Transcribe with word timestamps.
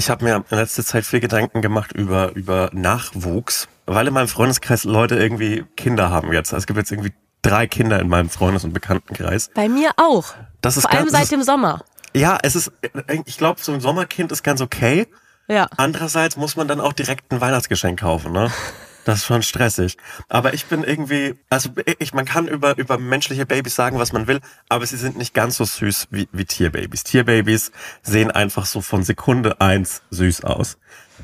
Ich 0.00 0.08
habe 0.08 0.24
mir 0.24 0.42
in 0.48 0.56
letzter 0.56 0.82
Zeit 0.82 1.04
viel 1.04 1.20
Gedanken 1.20 1.60
gemacht 1.60 1.92
über, 1.92 2.32
über 2.34 2.70
Nachwuchs, 2.72 3.68
weil 3.84 4.06
in 4.06 4.14
meinem 4.14 4.28
Freundeskreis 4.28 4.84
Leute 4.84 5.16
irgendwie 5.16 5.66
Kinder 5.76 6.08
haben 6.08 6.32
jetzt. 6.32 6.54
Es 6.54 6.66
gibt 6.66 6.78
jetzt 6.78 6.90
irgendwie 6.90 7.12
drei 7.42 7.66
Kinder 7.66 8.00
in 8.00 8.08
meinem 8.08 8.30
Freundes- 8.30 8.64
und 8.64 8.72
Bekanntenkreis. 8.72 9.50
Bei 9.54 9.68
mir 9.68 9.90
auch. 9.98 10.32
Das 10.62 10.78
ist 10.78 10.84
Vor 10.84 10.90
allem 10.92 11.08
ganz- 11.08 11.12
seit 11.28 11.30
dem 11.32 11.42
Sommer. 11.42 11.84
Ja, 12.16 12.38
es 12.42 12.56
ist, 12.56 12.72
ich 13.26 13.36
glaube, 13.36 13.60
so 13.60 13.72
ein 13.72 13.82
Sommerkind 13.82 14.32
ist 14.32 14.42
ganz 14.42 14.62
okay. 14.62 15.06
Ja. 15.48 15.66
Andererseits 15.76 16.38
muss 16.38 16.56
man 16.56 16.66
dann 16.66 16.80
auch 16.80 16.94
direkt 16.94 17.30
ein 17.30 17.42
Weihnachtsgeschenk 17.42 18.00
kaufen, 18.00 18.32
ne? 18.32 18.50
Das 19.04 19.18
ist 19.20 19.24
schon 19.24 19.42
stressig. 19.42 19.96
Aber 20.28 20.54
ich 20.54 20.66
bin 20.66 20.84
irgendwie, 20.84 21.34
also 21.48 21.70
ich, 21.98 22.12
man 22.12 22.24
kann 22.24 22.48
über, 22.48 22.76
über 22.78 22.98
menschliche 22.98 23.46
Babys 23.46 23.74
sagen, 23.74 23.98
was 23.98 24.12
man 24.12 24.26
will, 24.26 24.40
aber 24.68 24.86
sie 24.86 24.96
sind 24.96 25.16
nicht 25.16 25.34
ganz 25.34 25.56
so 25.56 25.64
süß 25.64 26.08
wie, 26.10 26.28
wie 26.32 26.44
Tierbabys. 26.44 27.04
Tierbabys 27.04 27.72
sehen 28.02 28.30
einfach 28.30 28.66
so 28.66 28.80
von 28.80 29.02
Sekunde 29.02 29.60
eins 29.60 30.02
süß 30.10 30.44
aus. 30.44 30.78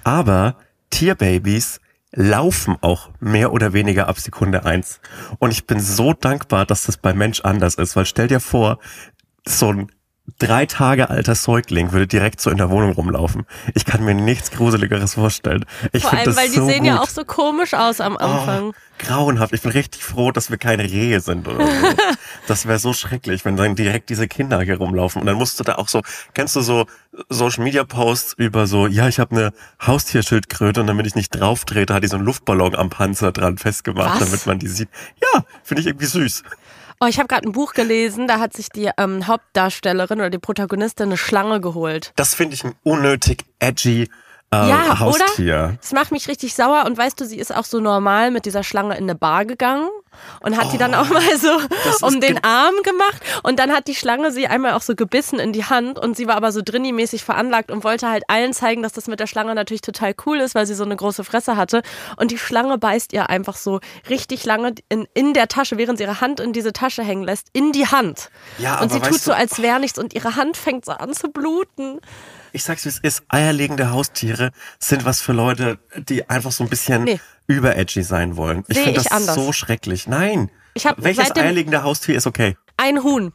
Aber 0.05 0.57
Tierbabys 0.91 1.81
laufen 2.13 2.77
auch 2.81 3.11
mehr 3.21 3.53
oder 3.53 3.73
weniger 3.73 4.09
ab 4.09 4.19
Sekunde 4.19 4.65
eins. 4.65 5.01
Und 5.39 5.51
ich 5.51 5.67
bin 5.67 5.81
so 5.81 6.15
dankbar, 6.15 6.65
dass 6.65 6.85
das 6.85 6.97
bei 6.97 7.13
Mensch 7.13 7.41
anders 7.41 7.75
ist, 7.75 7.95
weil 7.95 8.07
stell 8.07 8.29
dir 8.29 8.41
vor, 8.41 8.79
so 9.47 9.73
ein 9.73 9.93
drei 10.39 10.67
Tage 10.67 11.09
alter 11.11 11.35
Säugling 11.35 11.93
würde 11.93 12.07
direkt 12.07 12.41
so 12.41 12.51
in 12.51 12.59
der 12.59 12.71
Wohnung 12.71 12.93
rumlaufen. 12.93 13.47
Ich 13.75 13.85
kann 13.85 14.05
mir 14.05 14.15
nichts 14.15 14.51
Gruseligeres 14.51 15.15
vorstellen. 15.15 15.65
Ich 15.93 16.03
Vor 16.03 16.13
allem, 16.13 16.25
das 16.25 16.37
weil 16.37 16.49
die 16.49 16.57
so 16.57 16.67
sehen 16.67 16.81
gut. 16.81 16.87
ja 16.87 17.01
auch 17.01 17.09
so 17.09 17.25
komisch 17.25 17.75
aus 17.75 18.01
am 18.01 18.17
Anfang. 18.17 18.71
Oh, 18.71 18.73
grauenhaft. 18.99 19.53
Ich 19.53 19.63
bin 19.63 19.73
richtig 19.73 20.03
froh, 20.03 20.33
dass 20.33 20.51
wir 20.51 20.59
keine 20.59 20.85
Rehe 20.85 21.21
sind 21.21 21.47
oder 21.49 21.67
so. 21.67 21.73
Das 22.47 22.67
wäre 22.67 22.79
so 22.79 22.93
schrecklich, 22.93 23.45
wenn 23.45 23.57
dann 23.57 23.75
direkt 23.75 24.09
diese 24.09 24.29
Kinder 24.29 24.61
hier 24.61 24.77
rumlaufen. 24.79 25.21
Und 25.21 25.27
dann 25.27 25.37
musst 25.37 25.59
du 25.59 25.65
da 25.65 25.77
auch 25.77 25.89
so, 25.89 26.03
kennst 26.35 26.55
du 26.55 26.61
so 26.61 26.87
Social 27.29 27.65
Media 27.65 27.83
Posts 27.83 28.35
über 28.35 28.67
so, 28.69 28.87
ja, 28.87 29.09
ich 29.09 29.19
habe 29.19 29.35
eine 29.35 29.53
Haustierschildkröte 29.85 30.81
und 30.81 30.87
damit 30.87 31.07
ich 31.07 31.15
nicht 31.17 31.31
drauf 31.31 31.65
trete, 31.65 31.93
hat 31.95 32.05
die 32.05 32.09
so 32.09 32.17
einen 32.17 32.25
Luftballon 32.25 32.77
am 32.77 32.89
Panzer 32.91 33.33
dran 33.33 33.59
festgemacht, 33.59 34.21
Was? 34.21 34.29
damit 34.29 34.47
man 34.47 34.59
die 34.61 34.69
sieht. 34.69 34.89
Ja, 35.21 35.43
finde 35.65 35.81
ich 35.81 35.87
irgendwie 35.89 36.07
süß. 36.07 36.43
Oh, 36.99 37.07
ich 37.07 37.19
habe 37.19 37.29
gerade 37.29 37.47
ein 37.47 37.53
Buch 37.53 37.75
gelesen, 37.75 38.27
da 38.27 38.41
hat 38.41 38.55
sich 38.55 38.71
die 38.71 38.91
ähm, 38.97 39.27
Hauptdarstellerin 39.27 40.19
oder 40.19 40.31
die 40.31 40.39
Protagonistin 40.39 41.07
eine 41.07 41.19
Schlange 41.19 41.61
geholt. 41.61 42.13
Das 42.17 42.35
finde 42.35 42.55
ich 42.55 42.65
ein 42.65 42.75
unnötig 42.85 43.45
edgy 43.59 44.09
äh, 44.53 44.69
Ja, 44.69 44.99
Haustier. 44.99 45.55
oder? 45.55 45.75
Das 45.81 45.93
macht 45.93 46.13
mich 46.13 46.29
richtig 46.29 46.55
sauer 46.55 46.85
und 46.87 46.97
weißt 46.97 47.21
du, 47.21 47.25
sie 47.25 47.39
ist 47.39 47.55
auch 47.55 47.65
so 47.65 47.81
normal 47.81 48.31
mit 48.31 48.47
dieser 48.47 48.63
Schlange 48.63 48.97
in 48.97 49.05
eine 49.05 49.15
Bar 49.15 49.45
gegangen 49.45 49.89
und 50.41 50.57
hat 50.57 50.73
die 50.73 50.79
dann 50.79 50.95
auch 50.95 51.09
mal 51.11 51.37
so 51.39 51.51
um 52.07 52.21
den 52.21 52.43
Arm 52.43 52.75
gemacht 52.83 53.21
und 53.43 53.59
dann 53.59 53.71
hat 53.73 53.87
die 53.87 53.95
Schlange 53.95 54.33
sie 54.33 54.47
einmal 54.47 54.73
auch 54.73 54.81
so 54.81 54.95
gebissen 54.95 55.39
in 55.39 55.53
die 55.53 55.65
Hand 55.65 55.99
und 55.99 56.17
sie 56.17 56.27
war 56.27 56.37
aber 56.37 56.53
so 56.53 56.61
drinni-mäßig 56.63 57.23
veranlagt 57.23 57.71
und 57.71 57.85
wollte 57.85 58.09
halt 58.09 58.25
allen 58.29 58.53
zeigen, 58.55 58.83
dass 58.83 58.93
das 58.93 59.09
mit 59.09 59.21
der 59.21 59.27
Schlange 59.27 59.55
natürlich 59.55 59.83
total 59.83 60.15
cool 60.25 60.39
ist, 60.39 60.55
weil 60.55 60.67
sie 60.67 60.75
so 60.75 60.85
eine 60.85 60.97
große 60.97 61.23
Fresse 61.25 61.57
hatte 61.57 61.83
und 62.17 62.31
die 62.31 62.39
Schlange 62.39 62.79
beißt 62.79 63.13
ihr 63.13 63.29
einfach 63.29 63.57
so 63.57 63.81
richtig 64.09 64.45
lange 64.47 64.75
in, 64.89 65.07
in 65.13 65.35
der 65.35 65.49
Tasche, 65.49 65.77
während 65.77 65.99
sie 65.99 66.05
ihre 66.05 66.21
Hand 66.21 66.41
in 66.41 66.53
diese 66.53 66.73
Tasche 66.73 67.03
hängen 67.03 67.25
lässt, 67.25 67.49
in 67.53 67.73
die 67.73 67.87
Hand. 67.87 68.31
Ja, 68.59 68.81
und 68.81 68.91
sie 68.93 69.01
tut 69.01 69.21
so, 69.21 69.33
als 69.33 69.61
wäre 69.61 69.81
nichts 69.81 69.99
und 69.99 70.15
ihre 70.15 70.37
Hand 70.37 70.57
fängt 70.57 70.85
so 70.87 70.93
an 70.93 71.13
zu 71.13 71.29
bluten. 71.29 72.01
Ich 72.57 72.65
sag's 72.65 72.87
wie 72.87 72.89
es 72.89 72.99
ist, 72.99 73.23
eierlegende 73.29 73.91
Haustiere 73.91 74.51
sind 74.79 75.05
was 75.05 75.21
für 75.21 75.33
Leute, 75.35 75.79
die 76.09 76.29
einfach 76.31 76.53
so 76.53 76.65
ein 76.65 76.71
bisschen 76.71 77.05
Nee. 77.05 77.21
überedgy 77.47 78.03
sein 78.03 78.37
wollen. 78.39 78.65
Ich 78.69 78.79
finde 78.79 78.95
das 78.95 79.09
anders. 79.09 79.35
so 79.35 79.53
schrecklich. 79.53 80.07
Nein. 80.07 80.51
Ich 80.73 80.87
hab 80.87 81.03
Welches 81.03 81.37
eierlegende 81.37 81.83
Haustier 81.83 82.17
ist 82.17 82.27
okay? 82.27 82.57
Ein 82.79 83.03
Huhn. 83.03 83.35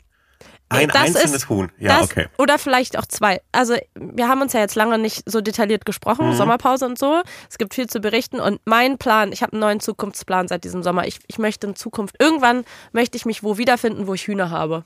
Ein 0.69 0.87
Das 0.87 0.95
einzelnes 0.97 1.35
ist- 1.35 1.49
Huhn. 1.49 1.71
Ja, 1.77 1.99
das, 1.99 2.09
okay. 2.09 2.27
Oder 2.39 2.57
vielleicht 2.57 2.97
auch 2.97 3.05
zwei. 3.05 3.41
Also 3.51 3.75
wir 3.93 4.27
haben 4.27 4.41
uns 4.41 4.53
ja 4.53 4.59
jetzt 4.61 4.73
lange 4.75 4.97
nicht 4.97 5.21
so 5.29 5.39
detailliert 5.41 5.85
gesprochen, 5.85 6.29
Mhm. 6.29 6.33
Sommerpause 6.35 6.85
und 6.87 6.97
so. 6.97 7.21
Es 7.49 7.57
gibt 7.59 7.75
viel 7.75 7.87
zu 7.87 7.99
berichten 7.99 8.39
und 8.39 8.59
mein 8.65 8.97
Plan, 8.97 9.31
ich 9.33 9.43
habe 9.43 9.51
einen 9.51 9.59
neuen 9.61 9.79
Zukunftsplan 9.81 10.47
seit 10.47 10.63
diesem 10.63 10.81
Sommer. 10.81 11.05
Ich, 11.05 11.19
ich 11.27 11.37
möchte 11.37 11.67
in 11.67 11.75
Zukunft, 11.75 12.15
irgendwann 12.19 12.63
möchte 12.91 13.17
ich 13.17 13.25
mich 13.25 13.43
wo 13.43 13.57
wiederfinden, 13.59 14.07
wo 14.07 14.13
ich 14.15 14.25
Hühner 14.27 14.49
habe. 14.49 14.85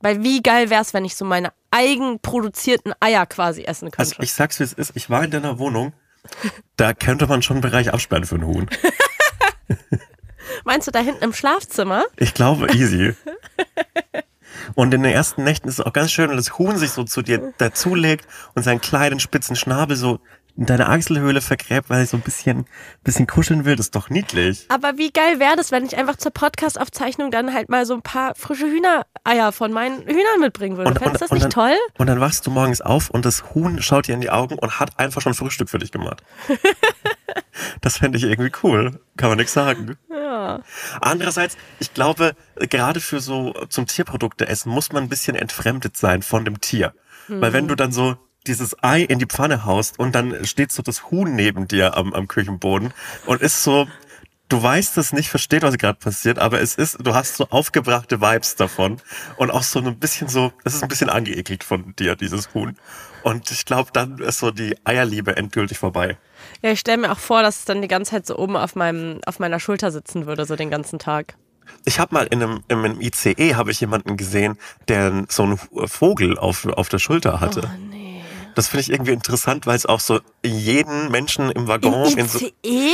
Weil 0.00 0.22
wie 0.22 0.42
geil 0.42 0.70
wäre 0.70 0.82
es, 0.82 0.94
wenn 0.94 1.04
ich 1.04 1.16
so 1.16 1.24
meine 1.24 1.52
eigenproduzierten 1.70 2.94
Eier 3.00 3.26
quasi 3.26 3.64
essen 3.64 3.90
könnte. 3.90 3.98
Also 3.98 4.22
ich 4.22 4.32
sag's 4.32 4.60
wie 4.60 4.64
es 4.64 4.72
ist, 4.72 4.92
ich 4.94 5.10
war 5.10 5.24
in 5.24 5.30
deiner 5.30 5.58
Wohnung, 5.58 5.92
da 6.76 6.94
könnte 6.94 7.26
man 7.26 7.42
schon 7.42 7.56
einen 7.56 7.62
Bereich 7.62 7.92
absperren 7.92 8.24
für 8.24 8.36
einen 8.36 8.46
Huhn. 8.46 8.70
Meinst 10.64 10.86
du 10.86 10.92
da 10.92 11.00
hinten 11.00 11.24
im 11.24 11.32
Schlafzimmer? 11.32 12.04
Ich 12.16 12.34
glaube, 12.34 12.72
easy. 12.74 13.14
Und 14.74 14.92
in 14.92 15.02
den 15.02 15.12
ersten 15.12 15.44
Nächten 15.44 15.68
ist 15.68 15.78
es 15.78 15.84
auch 15.84 15.92
ganz 15.92 16.12
schön, 16.12 16.30
wenn 16.30 16.36
das 16.36 16.58
Huhn 16.58 16.76
sich 16.76 16.90
so 16.90 17.04
zu 17.04 17.22
dir 17.22 17.52
dazulegt 17.58 18.26
und 18.54 18.62
seinen 18.62 18.80
kleinen 18.80 19.18
spitzen 19.18 19.56
Schnabel 19.56 19.96
so 19.96 20.20
in 20.58 20.66
deine 20.66 20.88
Achselhöhle 20.88 21.40
vergräbt, 21.40 21.88
weil 21.88 22.00
er 22.00 22.06
so 22.06 22.16
ein 22.16 22.20
bisschen, 22.20 22.66
bisschen 23.04 23.28
kuscheln 23.28 23.64
will. 23.64 23.76
Das 23.76 23.86
ist 23.86 23.94
doch 23.94 24.10
niedlich. 24.10 24.66
Aber 24.68 24.98
wie 24.98 25.12
geil 25.12 25.38
wäre 25.38 25.54
das, 25.54 25.70
wenn 25.70 25.86
ich 25.86 25.96
einfach 25.96 26.16
zur 26.16 26.32
Podcast-Aufzeichnung 26.32 27.30
dann 27.30 27.54
halt 27.54 27.68
mal 27.68 27.86
so 27.86 27.94
ein 27.94 28.02
paar 28.02 28.34
frische 28.34 28.66
Hühnereier 28.66 29.52
von 29.52 29.72
meinen 29.72 30.02
Hühnern 30.02 30.40
mitbringen 30.40 30.76
würde. 30.76 30.98
Fändest 30.98 31.22
du 31.22 31.26
das 31.26 31.30
nicht 31.30 31.44
dann, 31.44 31.50
toll? 31.50 31.76
Und 31.96 32.08
dann 32.08 32.18
wachst 32.18 32.44
du 32.44 32.50
morgens 32.50 32.80
auf 32.80 33.08
und 33.08 33.24
das 33.24 33.54
Huhn 33.54 33.80
schaut 33.80 34.08
dir 34.08 34.16
in 34.16 34.20
die 34.20 34.30
Augen 34.30 34.58
und 34.58 34.80
hat 34.80 34.98
einfach 34.98 35.20
schon 35.20 35.34
Frühstück 35.34 35.70
für 35.70 35.78
dich 35.78 35.92
gemacht. 35.92 36.24
das 37.80 37.98
fände 37.98 38.18
ich 38.18 38.24
irgendwie 38.24 38.50
cool. 38.64 38.98
Kann 39.16 39.28
man 39.28 39.38
nichts 39.38 39.52
sagen. 39.52 39.96
Ja. 40.10 40.60
Andererseits, 41.00 41.56
ich 41.78 41.94
glaube, 41.94 42.32
gerade 42.56 42.98
für 42.98 43.20
so 43.20 43.52
zum 43.68 43.86
Tierprodukte 43.86 44.48
essen 44.48 44.72
muss 44.72 44.90
man 44.90 45.04
ein 45.04 45.08
bisschen 45.08 45.36
entfremdet 45.36 45.96
sein 45.96 46.22
von 46.22 46.44
dem 46.44 46.60
Tier. 46.60 46.94
Weil 47.28 47.52
wenn 47.52 47.68
du 47.68 47.74
dann 47.74 47.92
so 47.92 48.16
dieses 48.46 48.82
Ei 48.82 49.02
in 49.02 49.18
die 49.18 49.26
Pfanne 49.26 49.64
haust 49.64 49.98
und 49.98 50.14
dann 50.14 50.44
steht 50.44 50.72
so 50.72 50.82
das 50.82 51.10
Huhn 51.10 51.34
neben 51.34 51.68
dir 51.68 51.96
am, 51.96 52.14
am 52.14 52.28
Küchenboden 52.28 52.92
und 53.26 53.42
ist 53.42 53.62
so, 53.62 53.86
du 54.48 54.62
weißt 54.62 54.96
es 54.98 55.12
nicht, 55.12 55.28
versteht, 55.28 55.62
was 55.62 55.76
gerade 55.76 55.98
passiert, 55.98 56.38
aber 56.38 56.60
es 56.60 56.74
ist, 56.74 56.98
du 57.00 57.14
hast 57.14 57.36
so 57.36 57.48
aufgebrachte 57.50 58.20
Vibes 58.20 58.56
davon 58.56 59.00
und 59.36 59.50
auch 59.50 59.62
so 59.62 59.80
ein 59.80 59.98
bisschen 59.98 60.28
so, 60.28 60.52
es 60.64 60.74
ist 60.74 60.82
ein 60.82 60.88
bisschen 60.88 61.10
angeekelt 61.10 61.64
von 61.64 61.94
dir, 61.96 62.16
dieses 62.16 62.54
Huhn. 62.54 62.76
Und 63.22 63.50
ich 63.50 63.64
glaube, 63.64 63.90
dann 63.92 64.18
ist 64.18 64.38
so 64.38 64.50
die 64.50 64.76
Eierliebe 64.84 65.36
endgültig 65.36 65.78
vorbei. 65.78 66.16
Ja, 66.62 66.70
ich 66.70 66.80
stelle 66.80 66.98
mir 66.98 67.12
auch 67.12 67.18
vor, 67.18 67.42
dass 67.42 67.58
es 67.58 67.64
dann 67.64 67.82
die 67.82 67.88
ganze 67.88 68.12
Zeit 68.12 68.26
so 68.26 68.38
oben 68.38 68.56
auf, 68.56 68.74
meinem, 68.74 69.20
auf 69.26 69.38
meiner 69.38 69.60
Schulter 69.60 69.90
sitzen 69.90 70.26
würde, 70.26 70.46
so 70.46 70.56
den 70.56 70.70
ganzen 70.70 70.98
Tag. 70.98 71.36
Ich 71.84 71.98
habe 71.98 72.14
mal 72.14 72.26
in 72.26 72.42
einem, 72.42 72.64
in 72.68 72.78
einem 72.78 73.00
ICE 73.00 73.54
habe 73.54 73.70
ich 73.70 73.80
jemanden 73.80 74.16
gesehen, 74.16 74.56
der 74.88 75.26
so 75.28 75.42
einen 75.42 75.58
Vogel 75.58 76.38
auf, 76.38 76.64
auf 76.64 76.88
der 76.88 76.98
Schulter 76.98 77.40
hatte. 77.40 77.62
Oh. 77.64 77.87
Das 78.58 78.66
finde 78.66 78.80
ich 78.82 78.90
irgendwie 78.90 79.12
interessant, 79.12 79.66
weil 79.66 79.76
es 79.76 79.86
auch 79.86 80.00
so 80.00 80.18
jeden 80.44 81.10
Menschen 81.12 81.48
im 81.50 81.68
Waggon 81.68 82.10
Im 82.12 82.18
in 82.18 82.28
so, 82.28 82.38
ICE? 82.64 82.92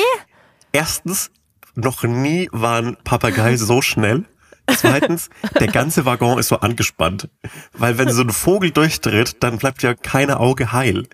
erstens 0.73 1.31
noch 1.75 2.03
nie 2.03 2.49
war 2.53 2.83
ein 2.83 2.97
Papagei 3.03 3.57
so 3.57 3.81
schnell. 3.81 4.25
Zweitens, 4.77 5.31
der 5.59 5.69
ganze 5.69 6.05
Waggon 6.05 6.39
ist 6.39 6.49
so 6.49 6.57
angespannt. 6.61 7.29
Weil 7.73 7.97
wenn 7.99 8.11
so 8.11 8.21
ein 8.23 8.31
Vogel 8.31 8.71
durchdreht, 8.73 9.43
dann 9.43 9.57
bleibt 9.59 9.83
ja 9.83 9.95
keine 9.95 10.39
Auge 10.39 10.73
heil. 10.73 11.07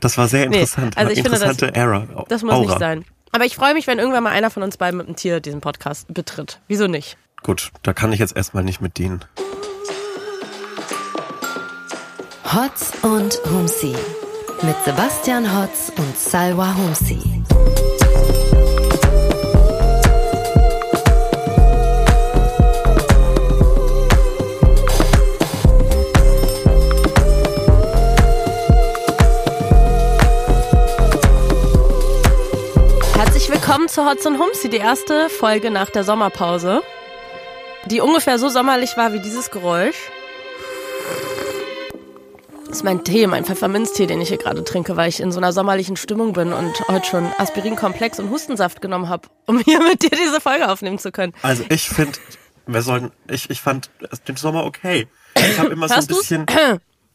Das 0.00 0.18
war 0.18 0.26
sehr 0.28 0.48
Nee, 0.48 0.56
interessant. 0.62 0.96
also 0.96 1.10
ich 1.12 1.18
finde, 1.22 1.30
das- 1.38 1.42
Interessante 1.42 1.74
Era. 1.76 2.06
Das 2.28 2.42
muss 2.42 2.52
Aura. 2.54 2.60
nicht 2.66 2.78
sein. 2.80 3.04
Aber 3.32 3.44
ich 3.44 3.54
freue 3.56 3.74
mich, 3.74 3.86
wenn 3.86 3.98
irgendwann 4.00 4.24
mal 4.24 4.30
einer 4.32 4.50
von 4.50 4.62
uns 4.64 4.76
beiden 4.76 4.98
mit 4.98 5.06
einem 5.06 5.14
Tier 5.16 5.38
diesen 5.40 5.60
Podcast 5.60 6.12
betritt. 6.12 6.60
Wieso 6.66 6.88
nicht? 6.88 7.16
Gut, 7.44 7.70
da 7.84 7.92
kann 7.92 8.12
ich 8.12 8.18
jetzt 8.18 8.36
erstmal 8.36 8.64
nicht 8.64 8.80
mit 8.80 8.98
dienen. 8.98 9.24
Hotz 12.54 12.92
und 13.02 13.38
Humsi. 13.52 13.94
Mit 14.62 14.76
Sebastian 14.82 15.54
Hotz 15.54 15.92
und 15.98 16.18
Salwa 16.18 16.74
Humsi. 16.74 17.20
Herzlich 33.14 33.50
willkommen 33.50 33.88
zu 33.88 34.06
Hotz 34.06 34.24
und 34.24 34.38
Humsi, 34.38 34.70
die 34.70 34.78
erste 34.78 35.28
Folge 35.28 35.70
nach 35.70 35.90
der 35.90 36.04
Sommerpause, 36.04 36.80
die 37.84 38.00
ungefähr 38.00 38.38
so 38.38 38.48
sommerlich 38.48 38.96
war 38.96 39.12
wie 39.12 39.20
dieses 39.20 39.50
Geräusch. 39.50 39.98
Das 42.68 42.78
ist 42.78 42.84
mein 42.84 43.02
Tee, 43.02 43.26
mein 43.26 43.46
Pfefferminztee, 43.46 44.06
den 44.06 44.20
ich 44.20 44.28
hier 44.28 44.36
gerade 44.36 44.62
trinke, 44.62 44.94
weil 44.94 45.08
ich 45.08 45.20
in 45.20 45.32
so 45.32 45.38
einer 45.38 45.54
sommerlichen 45.54 45.96
Stimmung 45.96 46.34
bin 46.34 46.52
und 46.52 46.86
heute 46.88 47.06
schon 47.06 47.26
Aspirinkomplex 47.38 48.20
und 48.20 48.28
Hustensaft 48.28 48.82
genommen 48.82 49.08
habe, 49.08 49.26
um 49.46 49.58
hier 49.58 49.82
mit 49.82 50.02
dir 50.02 50.10
diese 50.10 50.38
Folge 50.38 50.70
aufnehmen 50.70 50.98
zu 50.98 51.10
können. 51.10 51.32
Also 51.40 51.64
ich 51.70 51.88
finde, 51.88 52.18
wir 52.66 52.82
sollten, 52.82 53.10
ich, 53.26 53.48
ich 53.48 53.62
fand 53.62 53.88
den 54.28 54.36
Sommer 54.36 54.64
okay. 54.64 55.08
Ich 55.34 55.58
habe 55.58 55.70
immer 55.70 55.88
so 55.88 55.94
ein 55.94 55.96
Hörst 55.96 56.10
du's? 56.10 56.18
bisschen, 56.18 56.44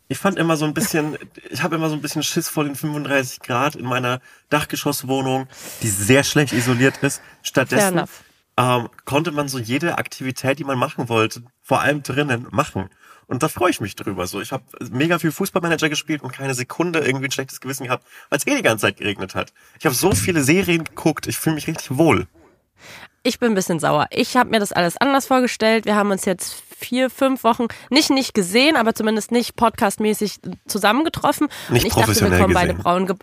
ich 0.08 0.18
fand 0.18 0.40
immer 0.40 0.58
so 0.58 0.66
ein 0.66 0.74
bisschen, 0.74 1.20
ich 1.52 1.62
habe 1.62 1.76
immer 1.76 1.90
so 1.90 1.96
ein 1.96 2.02
bisschen 2.02 2.24
Schiss 2.24 2.50
vor 2.50 2.64
den 2.64 2.76
35 2.76 3.42
Grad 3.42 3.76
in 3.76 3.86
meiner 3.86 4.22
Dachgeschosswohnung, 4.50 5.48
die 5.84 5.90
sehr 5.90 6.24
schlecht 6.24 6.52
isoliert 6.54 6.98
ist. 7.04 7.22
Stattdessen 7.44 8.06
ähm, 8.58 8.90
konnte 9.06 9.32
man 9.32 9.48
so 9.48 9.60
jede 9.60 10.00
Aktivität, 10.00 10.60
die 10.60 10.64
man 10.64 10.78
machen 10.78 11.10
wollte, 11.10 11.44
vor 11.62 11.82
allem 11.82 12.02
drinnen 12.02 12.48
machen. 12.52 12.90
Und 13.28 13.44
da 13.44 13.48
freue 13.48 13.72
ich 13.72 13.82
mich 13.82 13.96
drüber. 13.96 14.28
So, 14.28 14.42
ich 14.42 14.52
habe 14.52 14.64
mega 14.92 15.20
viel 15.20 15.32
Fußballmanager 15.32 15.90
gespielt 15.90 16.22
und 16.22 16.34
keine 16.34 16.54
Sekunde 16.54 17.00
irgendwie 17.00 17.26
ein 17.26 17.32
schlechtes 17.32 17.62
Gewissen 17.62 17.86
gehabt, 17.86 18.06
weil 18.30 18.38
es 18.38 18.48
eh 18.48 18.56
die 18.56 18.62
ganze 18.62 18.84
Zeit 18.84 18.98
geregnet 18.98 19.36
hat. 19.36 19.54
Ich 19.80 19.86
habe 19.86 19.96
so 19.96 20.12
viele 20.14 20.44
Serien 20.44 20.84
geguckt, 20.84 21.28
ich 21.28 21.38
fühle 21.38 21.56
mich 21.56 21.68
richtig 21.68 21.98
wohl. 21.98 22.28
Ich 23.26 23.40
bin 23.40 23.54
ein 23.54 23.56
bisschen 23.56 23.80
sauer. 23.80 24.08
Ich 24.12 24.36
habe 24.36 24.50
mir 24.50 24.60
das 24.60 24.74
alles 24.74 24.98
anders 24.98 25.28
vorgestellt. 25.28 25.86
Wir 25.86 25.96
haben 25.96 26.12
uns 26.12 26.26
jetzt 26.26 26.62
vier, 26.78 27.10
fünf 27.10 27.46
Wochen 27.46 27.68
nicht 27.90 28.10
nicht 28.10 28.34
gesehen, 28.34 28.76
aber 28.76 28.94
zumindest 28.94 29.32
nicht 29.32 29.56
podcastmäßig 29.56 30.40
zusammengetroffen. 30.68 31.48
Nicht 31.70 31.84
und 31.84 31.88
ich 31.88 31.94
dachte, 31.94 31.96
wir 31.96 32.04
professionell 32.04 32.42
kommen 32.42 32.54
beide 32.54 32.74
braun 32.74 33.08
ge 33.08 33.16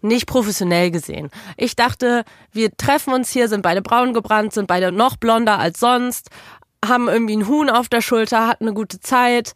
nicht 0.00 0.26
professionell 0.26 0.90
gesehen. 0.90 1.30
Ich 1.56 1.76
dachte, 1.76 2.24
wir 2.52 2.76
treffen 2.76 3.14
uns 3.14 3.30
hier, 3.30 3.48
sind 3.48 3.62
beide 3.62 3.80
braun 3.80 4.12
gebrannt, 4.12 4.52
sind 4.52 4.66
beide 4.66 4.90
noch 4.90 5.16
blonder 5.16 5.58
als 5.58 5.78
sonst, 5.78 6.30
haben 6.88 7.08
irgendwie 7.08 7.36
ein 7.36 7.48
Huhn 7.48 7.70
auf 7.70 7.88
der 7.88 8.00
Schulter, 8.00 8.46
hatten 8.46 8.64
eine 8.64 8.74
gute 8.74 9.00
Zeit. 9.00 9.52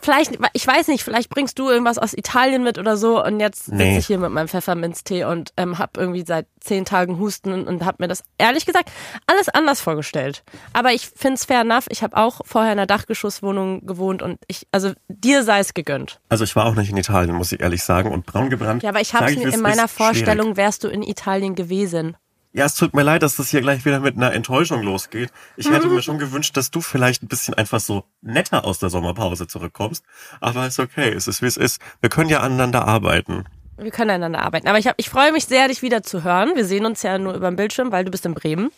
Vielleicht, 0.00 0.38
ich 0.52 0.66
weiß 0.66 0.88
nicht, 0.88 1.02
vielleicht 1.02 1.30
bringst 1.30 1.58
du 1.58 1.70
irgendwas 1.70 1.98
aus 1.98 2.12
Italien 2.12 2.62
mit 2.62 2.78
oder 2.78 2.96
so 2.96 3.24
und 3.24 3.40
jetzt 3.40 3.64
sitze 3.66 3.76
Nee. 3.76 3.98
ich 3.98 4.06
hier 4.06 4.18
mit 4.18 4.30
meinem 4.30 4.48
Pfefferminztee 4.48 5.24
und 5.24 5.52
ähm, 5.56 5.78
hab 5.78 5.96
irgendwie 5.96 6.24
seit 6.26 6.46
zehn 6.60 6.84
Tagen 6.84 7.18
Husten 7.18 7.52
und, 7.52 7.66
und 7.66 7.84
hab 7.86 8.00
mir 8.00 8.08
das 8.08 8.22
ehrlich 8.36 8.66
gesagt 8.66 8.90
alles 9.26 9.48
anders 9.48 9.80
vorgestellt. 9.80 10.44
Aber 10.74 10.92
ich 10.92 11.08
find's 11.14 11.46
fair 11.46 11.62
enough. 11.62 11.86
Ich 11.88 12.02
habe 12.02 12.16
auch 12.16 12.40
vorher 12.44 12.72
in 12.72 12.78
einer 12.78 12.86
Dachgeschosswohnung 12.86 13.86
gewohnt 13.86 14.22
und 14.22 14.38
ich, 14.46 14.66
also 14.72 14.92
dir 15.08 15.42
sei 15.42 15.60
es 15.60 15.72
gegönnt. 15.74 16.20
Also 16.28 16.44
ich 16.44 16.54
war 16.54 16.66
auch 16.66 16.74
nicht 16.74 16.90
in 16.90 16.96
Italien, 16.96 17.34
muss 17.36 17.52
ich 17.52 17.60
ehrlich 17.60 17.82
sagen. 17.82 18.12
Und 18.12 18.26
braun 18.26 18.50
gebrannt. 18.50 18.82
Ja, 18.82 18.90
aber 18.90 19.00
ich 19.00 19.14
hab's 19.14 19.34
mir 19.36 19.48
es 19.48 19.54
in 19.54 19.60
meiner 19.62 19.84
ist, 19.84 19.94
schwierig. 19.94 20.16
Vorstellung 20.16 20.56
wärst 20.56 20.84
du 20.84 20.88
in 20.88 21.02
Italien 21.02 21.54
gewesen. 21.54 22.16
Ja, 22.52 22.64
es 22.64 22.74
tut 22.74 22.94
mir 22.94 23.02
leid, 23.02 23.22
dass 23.22 23.36
das 23.36 23.50
hier 23.50 23.60
gleich 23.60 23.84
wieder 23.84 24.00
mit 24.00 24.16
einer 24.16 24.32
Enttäuschung 24.32 24.82
losgeht. 24.82 25.30
Ich 25.56 25.70
hätte 25.70 25.88
mir 25.88 26.02
schon 26.02 26.18
gewünscht, 26.18 26.56
dass 26.56 26.70
du 26.70 26.80
vielleicht 26.80 27.22
ein 27.22 27.28
bisschen 27.28 27.54
einfach 27.54 27.80
so 27.80 28.04
netter 28.22 28.64
aus 28.64 28.78
der 28.78 28.90
Sommerpause 28.90 29.46
zurückkommst. 29.46 30.04
Aber 30.40 30.66
ist 30.66 30.80
okay, 30.80 31.12
es 31.12 31.28
ist 31.28 31.42
wie 31.42 31.46
es 31.46 31.56
ist. 31.56 31.80
Wir 32.00 32.08
können 32.08 32.30
ja 32.30 32.40
aneinander 32.40 32.86
arbeiten. 32.86 33.44
Wir 33.76 33.90
können 33.90 34.10
einander 34.10 34.40
arbeiten. 34.40 34.66
Aber 34.66 34.78
ich, 34.78 34.86
hab, 34.86 34.94
ich 34.96 35.08
freue 35.08 35.30
mich 35.32 35.44
sehr, 35.44 35.68
dich 35.68 35.82
wieder 35.82 36.02
zu 36.02 36.24
hören. 36.24 36.56
Wir 36.56 36.64
sehen 36.64 36.86
uns 36.86 37.02
ja 37.02 37.18
nur 37.18 37.34
über 37.34 37.50
den 37.50 37.56
Bildschirm, 37.56 37.92
weil 37.92 38.04
du 38.04 38.10
bist 38.10 38.26
in 38.26 38.34
Bremen. 38.34 38.70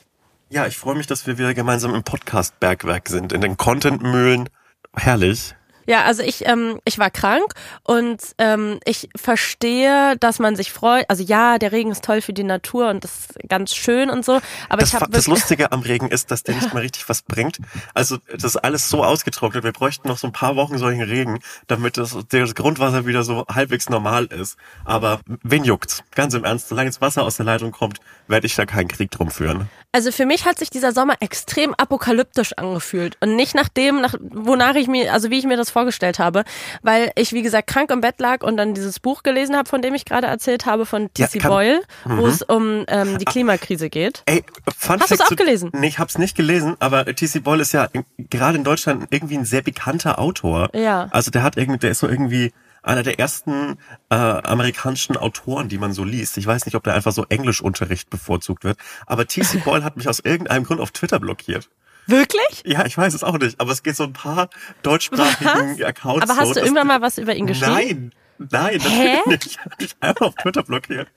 Ja, 0.51 0.67
ich 0.67 0.77
freue 0.77 0.97
mich, 0.97 1.07
dass 1.07 1.27
wir 1.27 1.39
wieder 1.39 1.55
gemeinsam 1.55 1.95
im 1.95 2.03
Podcast-Bergwerk 2.03 3.09
sind, 3.09 3.33
in 3.33 3.41
den 3.41 3.57
Content-Mühlen. 3.57 4.49
Herrlich. 4.95 5.55
Ja, 5.91 6.05
also 6.05 6.23
ich, 6.23 6.47
ähm, 6.47 6.79
ich 6.85 7.01
war 7.01 7.11
krank 7.11 7.53
und 7.83 8.21
ähm, 8.39 8.79
ich 8.85 9.09
verstehe, 9.17 10.17
dass 10.21 10.39
man 10.39 10.55
sich 10.55 10.71
freut. 10.71 11.05
Also 11.09 11.25
ja, 11.25 11.59
der 11.59 11.73
Regen 11.73 11.91
ist 11.91 12.05
toll 12.05 12.21
für 12.21 12.33
die 12.33 12.45
Natur 12.45 12.91
und 12.91 13.03
das 13.03 13.11
ist 13.11 13.49
ganz 13.49 13.75
schön 13.75 14.09
und 14.09 14.25
so. 14.25 14.35
Aber 14.69 14.83
Das, 14.83 14.91
ich 14.91 14.95
habe 14.95 15.11
das 15.11 15.27
Lustige 15.27 15.73
am 15.73 15.81
Regen 15.81 16.07
ist, 16.07 16.31
dass 16.31 16.45
der 16.45 16.55
nicht 16.61 16.73
mal 16.73 16.79
richtig 16.79 17.09
was 17.09 17.23
bringt. 17.23 17.59
Also 17.93 18.19
das 18.33 18.45
ist 18.45 18.57
alles 18.59 18.89
so 18.89 19.03
ausgetrocknet. 19.03 19.65
Wir 19.65 19.73
bräuchten 19.73 20.07
noch 20.07 20.19
so 20.19 20.29
ein 20.29 20.33
paar 20.33 20.55
Wochen 20.55 20.79
solchen 20.79 21.03
Regen, 21.03 21.41
damit 21.67 21.97
das, 21.97 22.17
das 22.29 22.55
Grundwasser 22.55 23.05
wieder 23.05 23.25
so 23.25 23.45
halbwegs 23.53 23.89
normal 23.89 24.27
ist. 24.27 24.59
Aber 24.85 25.19
wen 25.43 25.65
juckt's? 25.65 26.05
Ganz 26.15 26.35
im 26.35 26.45
Ernst, 26.45 26.69
solange 26.69 26.91
das 26.91 27.01
Wasser 27.01 27.25
aus 27.25 27.37
der 27.37 27.47
Leitung 27.47 27.73
kommt, 27.73 27.99
werde 28.29 28.47
ich 28.47 28.55
da 28.55 28.65
keinen 28.65 28.87
Krieg 28.87 29.11
drum 29.11 29.29
führen. 29.29 29.69
Also 29.91 30.13
für 30.13 30.25
mich 30.25 30.45
hat 30.45 30.57
sich 30.57 30.71
dieser 30.71 30.93
Sommer 30.93 31.17
extrem 31.19 31.75
apokalyptisch 31.75 32.53
angefühlt 32.57 33.17
und 33.21 33.35
nicht 33.35 33.57
nach 33.57 33.69
dem, 33.69 34.01
nach, 34.01 34.15
wonach 34.21 34.77
ich 34.77 34.87
mir, 34.87 35.13
also 35.13 35.31
wie 35.31 35.39
ich 35.41 35.47
mir 35.47 35.57
das 35.57 35.73
vorgestellt 35.81 36.19
habe, 36.19 36.44
weil 36.82 37.11
ich 37.17 37.32
wie 37.32 37.41
gesagt 37.43 37.67
krank 37.69 37.91
im 37.91 38.03
Bett 38.03 38.21
lag 38.21 38.43
und 38.43 38.56
dann 38.59 38.75
dieses 38.75 39.00
Buch 39.00 39.23
gelesen 39.23 39.56
habe, 39.56 39.67
von 39.69 39.81
dem 39.81 39.94
ich 39.94 40.05
gerade 40.05 40.27
erzählt 40.27 40.67
habe, 40.67 40.85
von 40.85 41.09
Ja, 41.17 41.27
T.C. 41.27 41.38
kann- 41.38 41.50
Boyle, 41.50 41.81
wo 42.05 42.27
es 42.27 42.43
um 42.43 42.85
ähm, 42.88 43.17
die 43.19 43.25
Klimakrise 43.25 43.88
geht. 43.88 44.23
Ey, 44.27 44.44
Fun 44.77 45.00
Hast 45.00 45.11
du's 45.11 45.19
Fact 45.19 45.32
auch 45.32 45.37
gelesen? 45.37 45.71
Nee, 45.73 45.88
ich 45.88 45.99
hab's 45.99 46.19
nicht 46.19 46.37
gelesen, 46.37 46.77
aber 46.81 47.06
T.C. 47.06 47.41
Boyle 47.41 47.62
ist 47.62 47.73
ja 47.73 47.88
gerade 48.19 48.59
in 48.59 48.65
Deutschland 48.65 49.06
irgendwie 49.11 49.38
ein 49.38 49.44
sehr 49.47 49.62
bekannter 49.62 50.19
Autor. 50.19 50.69
Ja. 50.75 51.09
Also 51.12 51.31
der 51.31 51.43
hat 51.43 51.56
irgendwie, 51.56 51.79
der 51.79 51.93
ist 51.93 52.00
so 52.00 52.09
irgendwie 52.09 52.53
einer 52.83 53.03
der 53.03 53.19
ersten 53.19 53.79
äh, 54.11 54.15
amerikanischen 54.15 55.17
Autoren, 55.17 55.69
die 55.69 55.79
man 55.79 55.93
so 55.93 56.05
liest. 56.05 56.37
Ich 56.38 56.47
weiß 56.47 56.67
nicht, 56.67 56.75
ob 56.75 56.83
der 56.85 56.94
einfach 56.94 57.12
so 57.12 57.25
Englischunterricht 57.29 58.11
bevorzugt 58.11 58.65
wird, 58.65 58.79
aber 59.06 59.26
T.C. 59.26 59.59
Boyle 59.65 59.85
hat 59.85 59.97
mich 59.97 60.09
aus 60.09 60.21
irgendeinem 60.21 60.65
Grund 60.65 60.81
auf 60.81 60.91
Twitter 60.91 61.19
blockiert. 61.21 61.69
Wirklich? 62.06 62.62
Ja, 62.64 62.85
ich 62.87 62.97
weiß 62.97 63.14
es 63.14 63.23
auch 63.25 63.38
nicht, 63.38 63.61
aber 63.61 63.73
es 63.73 63.82
geht 63.82 63.97
so 63.97 64.05
ein 64.05 64.12
paar 64.12 64.49
deutschsprachigen 64.82 65.82
Accounts 65.85 66.23
Aber 66.23 66.35
so, 66.35 66.41
hast 66.41 66.49
du 66.50 66.55
dass 66.55 66.64
irgendwann 66.64 66.87
mal 66.87 67.00
was 67.00 67.19
über 67.19 67.35
ihn 67.35 67.47
geschrieben? 67.47 68.12
Nein, 68.38 68.79
nein, 68.79 68.81
Hä? 68.81 69.17
natürlich 69.26 69.26
nicht. 69.26 69.47
Ich 69.47 69.58
hab 69.58 69.81
mich 69.81 69.97
einfach 70.00 70.26
auf 70.26 70.35
Twitter 70.35 70.62
blockiert. 70.62 71.08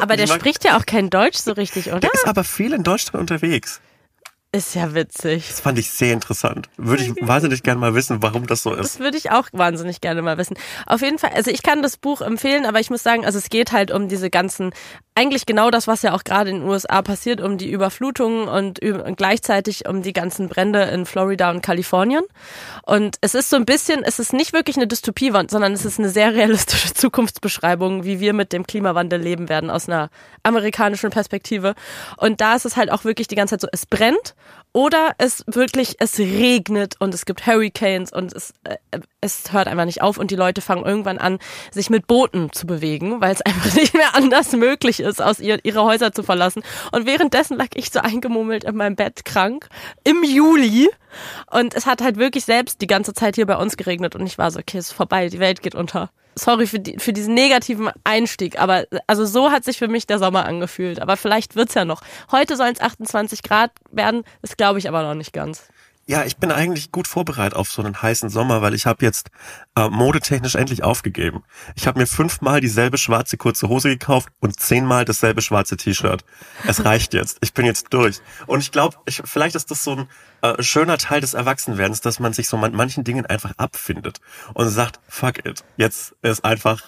Aber 0.00 0.16
der 0.16 0.24
ich 0.24 0.30
mag- 0.30 0.40
spricht 0.40 0.64
ja 0.64 0.76
auch 0.78 0.86
kein 0.86 1.10
Deutsch 1.10 1.38
so 1.38 1.52
richtig, 1.52 1.88
oder? 1.90 2.00
Der 2.00 2.12
ist 2.12 2.26
aber 2.26 2.44
viel 2.44 2.72
in 2.72 2.82
Deutschland 2.82 3.20
unterwegs. 3.20 3.80
Ist 4.54 4.76
ja 4.76 4.94
witzig. 4.94 5.48
Das 5.48 5.58
fand 5.58 5.80
ich 5.80 5.90
sehr 5.90 6.12
interessant. 6.12 6.68
Würde 6.76 7.02
ich 7.02 7.12
wahnsinnig 7.20 7.64
gerne 7.64 7.80
mal 7.80 7.96
wissen, 7.96 8.22
warum 8.22 8.46
das 8.46 8.62
so 8.62 8.72
ist. 8.72 8.78
Das 8.94 8.98
würde 9.00 9.18
ich 9.18 9.32
auch 9.32 9.48
wahnsinnig 9.50 10.00
gerne 10.00 10.22
mal 10.22 10.38
wissen. 10.38 10.56
Auf 10.86 11.00
jeden 11.00 11.18
Fall, 11.18 11.32
also 11.34 11.50
ich 11.50 11.64
kann 11.64 11.82
das 11.82 11.96
Buch 11.96 12.20
empfehlen, 12.20 12.64
aber 12.64 12.78
ich 12.78 12.88
muss 12.88 13.02
sagen, 13.02 13.26
also 13.26 13.36
es 13.36 13.50
geht 13.50 13.72
halt 13.72 13.90
um 13.90 14.06
diese 14.06 14.30
ganzen, 14.30 14.70
eigentlich 15.16 15.46
genau 15.46 15.72
das, 15.72 15.88
was 15.88 16.02
ja 16.02 16.14
auch 16.14 16.22
gerade 16.22 16.50
in 16.50 16.60
den 16.60 16.68
USA 16.68 17.02
passiert, 17.02 17.40
um 17.40 17.58
die 17.58 17.68
Überflutungen 17.68 18.46
und, 18.46 18.80
und 18.80 19.16
gleichzeitig 19.16 19.88
um 19.88 20.02
die 20.02 20.12
ganzen 20.12 20.48
Brände 20.48 20.82
in 20.82 21.04
Florida 21.04 21.50
und 21.50 21.60
Kalifornien. 21.60 22.22
Und 22.84 23.16
es 23.22 23.34
ist 23.34 23.50
so 23.50 23.56
ein 23.56 23.64
bisschen, 23.64 24.04
es 24.04 24.20
ist 24.20 24.32
nicht 24.32 24.52
wirklich 24.52 24.76
eine 24.76 24.86
Dystopie, 24.86 25.32
sondern 25.48 25.72
es 25.72 25.84
ist 25.84 25.98
eine 25.98 26.10
sehr 26.10 26.32
realistische 26.32 26.94
Zukunftsbeschreibung, 26.94 28.04
wie 28.04 28.20
wir 28.20 28.32
mit 28.34 28.52
dem 28.52 28.68
Klimawandel 28.68 29.20
leben 29.20 29.48
werden 29.48 29.68
aus 29.68 29.88
einer 29.88 30.10
amerikanischen 30.44 31.10
Perspektive. 31.10 31.74
Und 32.18 32.40
da 32.40 32.54
ist 32.54 32.66
es 32.66 32.76
halt 32.76 32.92
auch 32.92 33.02
wirklich 33.02 33.26
die 33.26 33.34
ganze 33.34 33.54
Zeit 33.54 33.62
so, 33.62 33.68
es 33.72 33.84
brennt 33.86 34.36
oder 34.74 35.14
es 35.18 35.44
wirklich, 35.46 35.96
es 36.00 36.18
regnet 36.18 36.96
und 36.98 37.14
es 37.14 37.24
gibt 37.24 37.46
Hurricanes 37.46 38.12
und 38.12 38.32
es, 38.34 38.52
äh, 38.64 38.76
es 39.20 39.52
hört 39.52 39.68
einfach 39.68 39.84
nicht 39.84 40.02
auf 40.02 40.18
und 40.18 40.32
die 40.32 40.36
Leute 40.36 40.60
fangen 40.60 40.84
irgendwann 40.84 41.18
an, 41.18 41.38
sich 41.70 41.90
mit 41.90 42.08
Booten 42.08 42.52
zu 42.52 42.66
bewegen, 42.66 43.20
weil 43.20 43.32
es 43.32 43.40
einfach 43.46 43.72
nicht 43.74 43.94
mehr 43.94 44.14
anders 44.14 44.52
möglich 44.52 45.00
ist, 45.00 45.22
aus 45.22 45.38
ihr, 45.38 45.64
ihre 45.64 45.84
Häuser 45.84 46.12
zu 46.12 46.24
verlassen. 46.24 46.62
Und 46.90 47.06
währenddessen 47.06 47.56
lag 47.56 47.68
ich 47.74 47.90
so 47.90 48.00
eingemummelt 48.00 48.64
in 48.64 48.76
meinem 48.76 48.96
Bett 48.96 49.24
krank 49.24 49.68
im 50.02 50.24
Juli 50.24 50.90
und 51.50 51.74
es 51.74 51.86
hat 51.86 52.02
halt 52.02 52.16
wirklich 52.16 52.44
selbst 52.44 52.80
die 52.80 52.86
ganze 52.86 53.14
Zeit 53.14 53.34
hier 53.36 53.46
bei 53.46 53.56
uns 53.56 53.76
geregnet 53.76 54.14
und 54.14 54.26
ich 54.26 54.38
war 54.38 54.50
so, 54.50 54.58
okay, 54.60 54.78
es 54.78 54.86
ist 54.88 54.92
vorbei, 54.92 55.28
die 55.28 55.40
Welt 55.40 55.62
geht 55.62 55.74
unter. 55.74 56.10
Sorry 56.36 56.66
für, 56.66 56.80
die, 56.80 56.98
für 56.98 57.12
diesen 57.12 57.34
negativen 57.34 57.90
Einstieg, 58.02 58.58
aber 58.58 58.86
also 59.06 59.24
so 59.24 59.52
hat 59.52 59.64
sich 59.64 59.78
für 59.78 59.86
mich 59.86 60.06
der 60.06 60.18
Sommer 60.18 60.44
angefühlt. 60.46 61.00
Aber 61.00 61.16
vielleicht 61.16 61.54
wird's 61.54 61.74
ja 61.74 61.84
noch. 61.84 62.02
Heute 62.32 62.56
sollen 62.56 62.74
es 62.74 62.80
28 62.80 63.44
Grad 63.44 63.70
werden, 63.92 64.24
das 64.42 64.56
glaube 64.56 64.80
ich 64.80 64.88
aber 64.88 65.02
noch 65.02 65.14
nicht 65.14 65.32
ganz. 65.32 65.68
Ja, 66.06 66.24
ich 66.24 66.36
bin 66.36 66.52
eigentlich 66.52 66.92
gut 66.92 67.08
vorbereitet 67.08 67.56
auf 67.56 67.70
so 67.70 67.80
einen 67.80 68.02
heißen 68.02 68.28
Sommer, 68.28 68.60
weil 68.60 68.74
ich 68.74 68.84
habe 68.84 69.02
jetzt 69.04 69.30
äh, 69.74 69.88
modetechnisch 69.88 70.54
endlich 70.54 70.82
aufgegeben. 70.82 71.44
Ich 71.76 71.86
habe 71.86 71.98
mir 71.98 72.06
fünfmal 72.06 72.60
dieselbe 72.60 72.98
schwarze 72.98 73.38
kurze 73.38 73.68
Hose 73.68 73.88
gekauft 73.88 74.28
und 74.40 74.60
zehnmal 74.60 75.06
dasselbe 75.06 75.40
schwarze 75.40 75.78
T-Shirt. 75.78 76.22
Es 76.66 76.84
reicht 76.84 77.14
jetzt. 77.14 77.38
Ich 77.40 77.54
bin 77.54 77.64
jetzt 77.64 77.86
durch. 77.94 78.20
Und 78.46 78.60
ich 78.60 78.70
glaube, 78.70 78.98
ich, 79.06 79.22
vielleicht 79.24 79.56
ist 79.56 79.70
das 79.70 79.82
so 79.82 79.96
ein 79.96 80.08
äh, 80.42 80.62
schöner 80.62 80.98
Teil 80.98 81.22
des 81.22 81.32
Erwachsenwerdens, 81.32 82.02
dass 82.02 82.20
man 82.20 82.34
sich 82.34 82.48
so 82.48 82.58
man 82.58 82.74
manchen 82.74 83.04
Dingen 83.04 83.24
einfach 83.24 83.52
abfindet 83.56 84.20
und 84.52 84.68
sagt, 84.68 85.00
fuck 85.08 85.46
it. 85.46 85.64
Jetzt 85.78 86.14
ist 86.20 86.44
einfach 86.44 86.82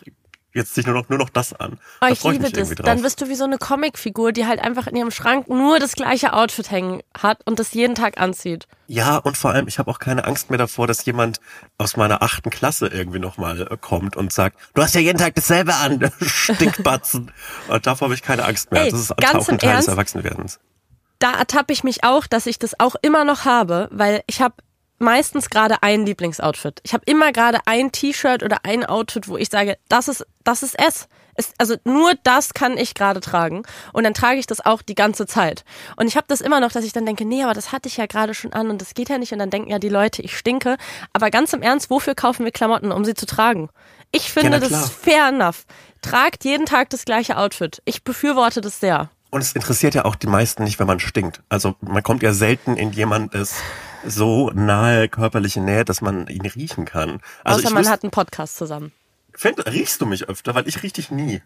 jetzt 0.57 0.75
sich 0.75 0.87
nur 0.87 0.95
noch 0.95 1.09
nur 1.09 1.19
noch 1.19 1.29
das 1.31 1.53
an. 1.53 1.75
Oh, 1.75 1.79
Da 2.01 2.09
ich 2.09 2.25
liebe 2.25 2.43
mich 2.43 2.53
das. 2.53 2.71
Dann 2.71 3.03
bist 3.03 3.21
du 3.21 3.29
wie 3.29 3.35
so 3.35 3.45
eine 3.45 3.59
Comicfigur, 3.59 4.33
die 4.33 4.47
halt 4.47 4.61
einfach 4.61 4.87
in 4.87 4.97
ihrem 4.97 5.11
Schrank 5.11 5.49
nur 5.49 5.79
das 5.79 5.93
gleiche 5.93 6.33
Outfit 6.33 6.71
hängen 6.71 7.03
hat 7.17 7.41
und 7.45 7.59
das 7.59 7.73
jeden 7.75 7.95
Tag 7.95 8.19
anzieht. 8.21 8.67
Ja, 8.89 9.17
und 9.19 9.37
vor 9.37 9.51
allem, 9.53 9.69
ich 9.69 9.79
habe 9.79 9.91
auch 9.91 9.99
keine 9.99 10.25
Angst 10.25 10.51
mehr 10.51 10.59
davor, 10.59 10.87
dass 10.87 11.05
jemand 11.05 11.41
aus 11.79 11.97
meiner 11.97 12.23
achten 12.23 12.51
Klasse 12.51 12.89
irgendwie 12.89 13.19
nochmal 13.19 13.63
äh, 13.71 13.77
kommt 13.81 14.17
und 14.17 14.33
sagt, 14.33 14.59
du 14.75 14.83
hast 14.83 14.95
ja 14.95 15.01
jeden 15.01 15.19
Tag 15.19 15.35
dasselbe 15.35 15.75
an, 15.75 16.11
Stinkbatzen. 16.21 17.33
und 17.69 17.87
davor 17.87 18.07
habe 18.07 18.15
ich 18.15 18.23
keine 18.23 18.45
Angst 18.45 18.71
mehr. 18.73 18.85
Ey, 18.85 18.91
das 18.91 19.01
ist 19.01 19.17
ganz 19.17 19.35
auch 19.35 19.49
ein 19.49 19.59
Teil 19.59 19.71
Ernst? 19.71 19.89
des 19.89 19.93
Erwachsenwerdens. 19.93 20.61
Da 21.19 21.33
ertappe 21.33 21.73
ich 21.73 21.83
mich 21.83 22.05
auch, 22.05 22.27
dass 22.27 22.47
ich 22.47 22.59
das 22.59 22.79
auch 22.79 22.95
immer 23.03 23.25
noch 23.25 23.45
habe, 23.45 23.89
weil 23.91 24.23
ich 24.27 24.41
habe 24.41 24.55
meistens 24.99 25.50
gerade 25.50 25.83
ein 25.83 26.07
Lieblingsoutfit. 26.07 26.81
Ich 26.83 26.95
habe 26.95 27.05
immer 27.07 27.33
gerade 27.33 27.61
ein 27.67 27.93
T-Shirt 27.93 28.43
oder 28.43 28.59
ein 28.65 28.85
Outfit, 28.85 29.29
wo 29.29 29.37
ich 29.37 29.49
sage, 29.49 29.76
das 29.88 30.09
ist 30.09 30.26
das 30.45 30.62
ist 30.62 30.79
es. 30.79 31.09
es 31.35 31.53
also 31.59 31.76
nur 31.85 32.15
das 32.23 32.55
kann 32.55 32.79
ich 32.79 32.95
gerade 32.95 33.21
tragen 33.21 33.62
und 33.93 34.05
dann 34.05 34.15
trage 34.15 34.38
ich 34.38 34.47
das 34.47 34.65
auch 34.65 34.83
die 34.83 34.95
ganze 34.95 35.26
Zeit. 35.26 35.65
Und 35.97 36.07
ich 36.07 36.17
habe 36.17 36.26
das 36.29 36.41
immer 36.41 36.61
noch, 36.61 36.73
dass 36.73 36.85
ich 36.85 36.93
dann 36.93 37.07
denke, 37.07 37.25
nee, 37.25 37.43
aber 37.43 37.55
das 37.55 37.73
hatte 37.73 37.88
ich 37.88 37.97
ja 37.97 38.07
gerade 38.07 38.35
schon 38.35 38.53
an 38.53 38.71
und 38.71 38.81
das 38.81 38.95
geht 38.95 39.09
ja 39.09 39.19
nicht 39.19 39.33
und 39.33 39.38
dann 39.38 39.50
denken 39.50 39.71
ja 39.71 39.79
die 39.79 39.88
Leute, 39.88 40.23
ich 40.23 40.37
stinke, 40.37 40.76
aber 41.12 41.31
ganz 41.31 41.53
im 41.53 41.62
Ernst, 41.62 41.91
wofür 41.91 42.15
kaufen 42.15 42.45
wir 42.45 42.53
Klamotten, 42.53 42.93
um 42.93 43.05
sie 43.05 43.15
zu 43.15 43.26
tragen? 43.26 43.69
Ich 44.12 44.33
finde, 44.33 44.50
na 44.50 44.59
das 44.61 44.71
ist 44.71 44.93
fair 44.93 45.29
enough. 45.29 45.67
Tragt 46.00 46.45
jeden 46.45 46.67
Tag 46.67 46.91
das 46.91 47.05
gleiche 47.05 47.37
Outfit. 47.37 47.83
Ich 47.85 48.05
befürworte 48.05 48.61
das 48.61 48.81
sehr. 48.81 49.11
Und 49.31 49.43
es 49.43 49.53
interessiert 49.53 49.95
ja 49.95 50.05
auch 50.05 50.15
die 50.15 50.29
meisten 50.29 50.65
nicht, 50.65 50.79
wenn 50.79 50.87
man 50.87 51.00
stinkt. 51.00 51.43
Also 51.49 51.75
man 51.81 52.03
kommt 52.03 52.23
ja 52.23 52.33
selten 52.33 52.76
in 52.76 52.93
jemandes 52.93 53.57
so 54.07 54.51
nahe 54.51 55.09
körperliche 55.09 55.61
Nähe, 55.61 55.85
dass 55.85 56.01
man 56.01 56.27
ihn 56.29 56.47
riechen 56.47 56.85
kann. 56.85 57.21
Also 57.45 57.61
Außer 57.61 57.75
man 57.75 57.89
hat 57.89 58.03
einen 58.03 58.11
Podcast 58.11 58.57
zusammen. 58.57 58.93
Find, 59.35 59.65
riechst 59.67 60.01
du 60.01 60.07
mich 60.07 60.29
öfter? 60.29 60.55
Weil 60.55 60.67
ich 60.67 60.83
riech 60.83 60.93
dich 60.93 61.11
nie. 61.11 61.43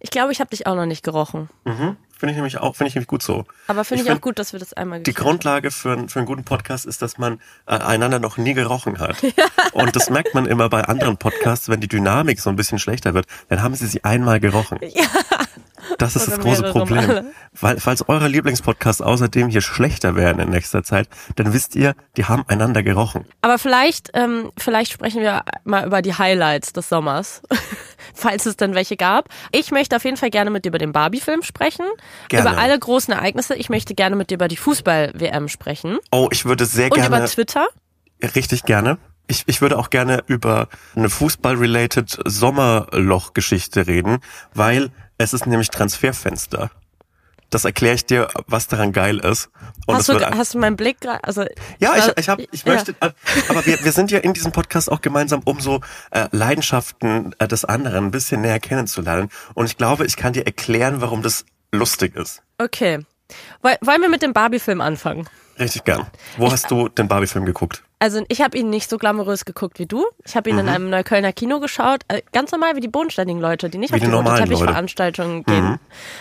Ich 0.00 0.10
glaube, 0.10 0.32
ich 0.32 0.40
habe 0.40 0.50
dich 0.50 0.66
auch 0.66 0.74
noch 0.74 0.86
nicht 0.86 1.02
gerochen. 1.04 1.48
Mhm. 1.64 1.96
Finde 2.18 2.32
ich 2.32 2.36
nämlich 2.36 2.58
auch, 2.58 2.76
finde 2.76 2.88
ich 2.88 2.94
nämlich 2.94 3.08
gut 3.08 3.22
so. 3.22 3.44
Aber 3.66 3.82
finde 3.82 4.02
Ich 4.02 4.06
ich, 4.06 4.10
auch 4.10 4.16
find, 4.16 4.22
gut, 4.22 4.38
dass 4.38 4.52
wir 4.52 4.60
das 4.60 4.74
einmal 4.74 5.00
Die 5.02 5.14
Grundlage 5.14 5.70
für, 5.70 5.92
einen- 5.92 6.08
für 6.10 6.18
einen 6.18 6.26
guten 6.26 6.44
Podcast 6.44 6.84
ist, 6.84 7.00
dass 7.00 7.16
man 7.16 7.40
äh, 7.66 7.78
einander 7.78 8.18
noch 8.18 8.36
nie 8.36 8.52
gerochen 8.52 8.98
hat. 8.98 9.16
Und 9.72 9.96
das 9.96 10.10
merkt 10.10 10.34
man 10.34 10.44
immer 10.44 10.68
bei 10.68 10.84
anderen 10.84 11.16
Podcasts, 11.16 11.70
wenn 11.70 11.80
die 11.80 11.88
Dynamik 11.88 12.38
so 12.40 12.50
ein 12.50 12.56
bisschen 12.56 12.78
schlechter 12.78 13.14
wird, 13.14 13.26
dann 13.48 13.62
haben 13.62 13.74
sie 13.74 13.86
sie 13.86 14.04
einmal 14.04 14.38
gerochen. 14.40 14.78
Das 15.98 16.14
ist 16.14 16.28
Oder 16.28 16.36
das 16.36 16.44
große 16.44 16.62
Problem. 16.72 17.06
Male. 17.06 17.24
Weil, 17.58 17.80
falls 17.80 18.08
eure 18.08 18.28
Lieblingspodcasts 18.28 19.02
außerdem 19.02 19.48
hier 19.48 19.60
schlechter 19.60 20.14
werden 20.14 20.38
in 20.40 20.50
nächster 20.50 20.84
Zeit, 20.84 21.08
dann 21.36 21.52
wisst 21.52 21.74
ihr, 21.74 21.94
die 22.16 22.26
haben 22.26 22.44
einander 22.48 22.82
gerochen. 22.82 23.24
Aber 23.40 23.58
vielleicht, 23.58 24.10
ähm, 24.14 24.52
vielleicht 24.56 24.92
sprechen 24.92 25.20
wir 25.22 25.42
mal 25.64 25.86
über 25.86 26.00
die 26.00 26.14
Highlights 26.14 26.72
des 26.72 26.88
Sommers, 26.88 27.42
falls 28.14 28.46
es 28.46 28.56
denn 28.56 28.74
welche 28.74 28.96
gab. 28.96 29.28
Ich 29.52 29.70
möchte 29.70 29.96
auf 29.96 30.04
jeden 30.04 30.16
Fall 30.16 30.30
gerne 30.30 30.50
mit 30.50 30.64
dir 30.64 30.68
über 30.70 30.78
den 30.78 30.92
Barbie-Film 30.92 31.42
sprechen, 31.42 31.86
Gerne. 32.28 32.50
über 32.50 32.58
alle 32.60 32.78
großen 32.78 33.12
Ereignisse. 33.14 33.54
Ich 33.54 33.68
möchte 33.70 33.94
gerne 33.94 34.16
mit 34.16 34.30
dir 34.30 34.34
über 34.34 34.48
die 34.48 34.56
Fußball-WM 34.56 35.48
sprechen 35.48 35.98
Oh, 36.10 36.28
ich 36.30 36.44
würde 36.44 36.64
sehr 36.66 36.86
und 36.86 36.94
gerne. 36.94 37.16
über 37.16 37.26
Twitter. 37.26 37.66
Richtig 38.34 38.64
gerne. 38.64 38.98
Ich, 39.26 39.44
ich 39.46 39.60
würde 39.62 39.78
auch 39.78 39.90
gerne 39.90 40.22
über 40.26 40.68
eine 40.96 41.08
Fußball-related 41.08 42.18
Sommerloch-Geschichte 42.24 43.86
reden, 43.86 44.18
weil 44.54 44.90
es 45.18 45.32
ist 45.32 45.46
nämlich 45.46 45.70
Transferfenster. 45.70 46.70
Das 47.50 47.64
erkläre 47.64 47.96
ich 47.96 48.06
dir, 48.06 48.28
was 48.46 48.68
daran 48.68 48.92
geil 48.92 49.18
ist. 49.18 49.50
Und 49.86 49.96
Hast 49.96 50.08
du, 50.08 50.20
hast 50.20 50.54
du 50.54 50.58
meinen 50.58 50.76
Blick 50.76 51.00
gerade? 51.00 51.22
Also 51.24 51.42
ja, 51.80 51.96
ich, 51.96 52.06
war- 52.06 52.18
ich, 52.18 52.28
hab, 52.28 52.38
ich 52.38 52.62
ja. 52.64 52.72
möchte, 52.74 52.94
aber 53.48 53.66
wir, 53.66 53.82
wir 53.84 53.92
sind 53.92 54.10
ja 54.12 54.20
in 54.20 54.32
diesem 54.34 54.52
Podcast 54.52 54.90
auch 54.90 55.00
gemeinsam, 55.00 55.40
um 55.44 55.58
so 55.60 55.80
äh, 56.12 56.28
Leidenschaften 56.30 57.34
äh, 57.38 57.48
des 57.48 57.64
anderen 57.64 58.06
ein 58.06 58.10
bisschen 58.12 58.40
näher 58.42 58.60
kennenzulernen. 58.60 59.30
Und 59.54 59.66
ich 59.66 59.76
glaube, 59.76 60.06
ich 60.06 60.16
kann 60.16 60.32
dir 60.32 60.46
erklären, 60.46 61.00
warum 61.00 61.22
das 61.22 61.44
lustig 61.72 62.14
ist. 62.16 62.42
Okay. 62.58 63.04
Woll- 63.62 63.78
Wollen 63.80 64.00
wir 64.02 64.08
mit 64.08 64.22
dem 64.22 64.32
Barbie-Film 64.32 64.80
anfangen? 64.80 65.28
Richtig 65.58 65.84
gern. 65.84 66.06
Wo 66.36 66.50
hast 66.50 66.70
du 66.70 66.88
den 66.88 67.08
Barbie-Film 67.08 67.44
geguckt? 67.46 67.82
Also 68.02 68.24
ich 68.28 68.40
habe 68.40 68.56
ihn 68.56 68.70
nicht 68.70 68.88
so 68.88 68.96
glamourös 68.96 69.44
geguckt 69.44 69.78
wie 69.78 69.84
du. 69.84 70.06
Ich 70.24 70.34
habe 70.34 70.48
ihn 70.48 70.58
in 70.58 70.68
einem 70.70 70.88
Neuköllner 70.88 71.34
Kino 71.34 71.60
geschaut. 71.60 72.00
Äh, 72.08 72.22
Ganz 72.32 72.50
normal 72.50 72.74
wie 72.74 72.80
die 72.80 72.88
bodenständigen 72.88 73.40
Leute, 73.42 73.68
die 73.68 73.76
nicht 73.76 73.90
Wie 73.92 73.96
auf 73.96 74.00
die 74.00 74.08
die. 74.10 74.34
Teppichveranstaltungen 74.40 75.44
gehen. 75.44 75.78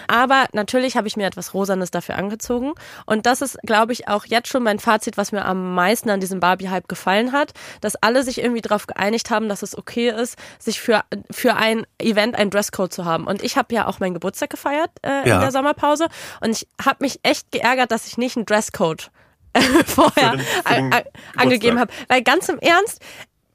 Aber 0.07 0.45
natürlich 0.51 0.97
habe 0.97 1.07
ich 1.07 1.15
mir 1.15 1.25
etwas 1.25 1.53
Rosanes 1.53 1.89
dafür 1.89 2.15
angezogen. 2.17 2.73
Und 3.05 3.25
das 3.25 3.41
ist, 3.41 3.57
glaube 3.65 3.93
ich, 3.93 4.09
auch 4.09 4.25
jetzt 4.25 4.49
schon 4.49 4.63
mein 4.63 4.79
Fazit, 4.79 5.15
was 5.17 5.31
mir 5.31 5.45
am 5.45 5.73
meisten 5.73 6.09
an 6.09 6.19
diesem 6.19 6.41
Barbie-Hype 6.41 6.89
gefallen 6.89 7.31
hat. 7.31 7.53
Dass 7.79 7.95
alle 7.95 8.23
sich 8.23 8.41
irgendwie 8.41 8.61
darauf 8.61 8.85
geeinigt 8.85 9.29
haben, 9.29 9.47
dass 9.47 9.61
es 9.63 9.77
okay 9.77 10.09
ist, 10.09 10.37
sich 10.59 10.81
für, 10.81 11.03
für 11.31 11.55
ein 11.55 11.85
Event 11.97 12.35
einen 12.35 12.49
Dresscode 12.49 12.91
zu 12.93 13.05
haben. 13.05 13.25
Und 13.25 13.41
ich 13.41 13.55
habe 13.57 13.73
ja 13.73 13.87
auch 13.87 13.99
meinen 14.01 14.15
Geburtstag 14.15 14.49
gefeiert 14.49 14.91
äh, 15.01 15.21
in 15.21 15.27
Ja. 15.29 15.39
der 15.39 15.51
Sommerpause. 15.51 16.07
Und 16.41 16.51
ich 16.51 16.67
habe 16.83 16.97
mich 16.99 17.21
echt 17.23 17.51
geärgert, 17.53 17.91
dass 17.91 18.05
ich 18.05 18.17
nicht 18.17 18.35
einen 18.35 18.45
Dresscode 18.45 19.11
vorher 19.85 20.31
Für 20.31 20.37
den- 20.37 20.39
für 20.45 20.73
den 20.75 20.83
an- 20.83 20.93
an- 20.93 21.03
angegeben 21.35 21.79
habe. 21.79 21.91
Weil 22.07 22.21
ganz 22.23 22.49
im 22.49 22.59
Ernst, 22.59 23.01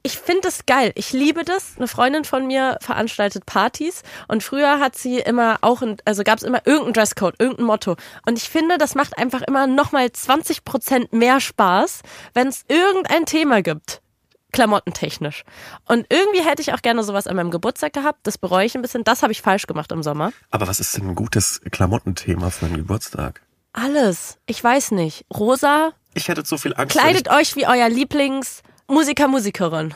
ich 0.03 0.19
finde 0.19 0.49
es 0.49 0.67
geil. 0.67 0.91
Ich 0.95 1.13
liebe 1.13 1.43
das. 1.43 1.73
Eine 1.77 1.87
Freundin 1.87 2.25
von 2.25 2.45
mir 2.45 2.77
veranstaltet 2.79 3.47
Partys 3.47 4.03
und 4.27 4.43
früher 4.43 4.79
hat 4.79 4.95
sie 4.95 5.17
immer 5.17 5.57
auch, 5.61 5.81
ein, 5.81 5.97
also 6.05 6.23
gab 6.23 6.37
es 6.37 6.43
immer 6.43 6.61
irgendeinen 6.65 6.93
Dresscode, 6.93 7.35
irgendein 7.39 7.65
Motto. 7.65 7.95
Und 8.27 8.37
ich 8.37 8.47
finde, 8.47 8.77
das 8.77 8.93
macht 8.93 9.17
einfach 9.17 9.41
immer 9.41 9.65
nochmal 9.65 10.11
20 10.11 10.63
Prozent 10.63 11.11
mehr 11.11 11.39
Spaß, 11.39 12.01
wenn 12.35 12.47
es 12.49 12.65
irgendein 12.67 13.25
Thema 13.25 13.63
gibt. 13.63 14.01
Klamottentechnisch. 14.51 15.43
Und 15.85 16.05
irgendwie 16.09 16.41
hätte 16.47 16.61
ich 16.61 16.71
auch 16.73 16.81
gerne 16.81 17.03
sowas 17.03 17.27
an 17.27 17.35
meinem 17.35 17.51
Geburtstag 17.51 17.91
gehabt. 17.93 18.19
Das 18.23 18.37
bereue 18.37 18.65
ich 18.65 18.75
ein 18.75 18.81
bisschen. 18.81 19.03
Das 19.03 19.21
habe 19.21 19.33
ich 19.33 19.41
falsch 19.41 19.67
gemacht 19.67 19.91
im 19.91 20.01
Sommer. 20.01 20.31
Aber 20.49 20.67
was 20.67 20.79
ist 20.79 20.95
denn 20.95 21.09
ein 21.09 21.15
gutes 21.15 21.59
Klamottenthema 21.71 22.49
für 22.51 22.67
einen 22.67 22.77
Geburtstag? 22.77 23.41
Alles. 23.77 24.37
Ich 24.45 24.63
weiß 24.63 24.91
nicht. 24.91 25.25
Rosa, 25.35 25.91
Ich 26.13 26.29
hätte 26.29 26.43
zu 26.45 26.57
viel 26.57 26.73
Angst. 26.75 26.97
Kleidet 26.97 27.29
euch 27.29 27.55
wie 27.57 27.67
euer 27.67 27.89
Lieblingsmusiker, 27.89 29.27
Musikerin. 29.27 29.93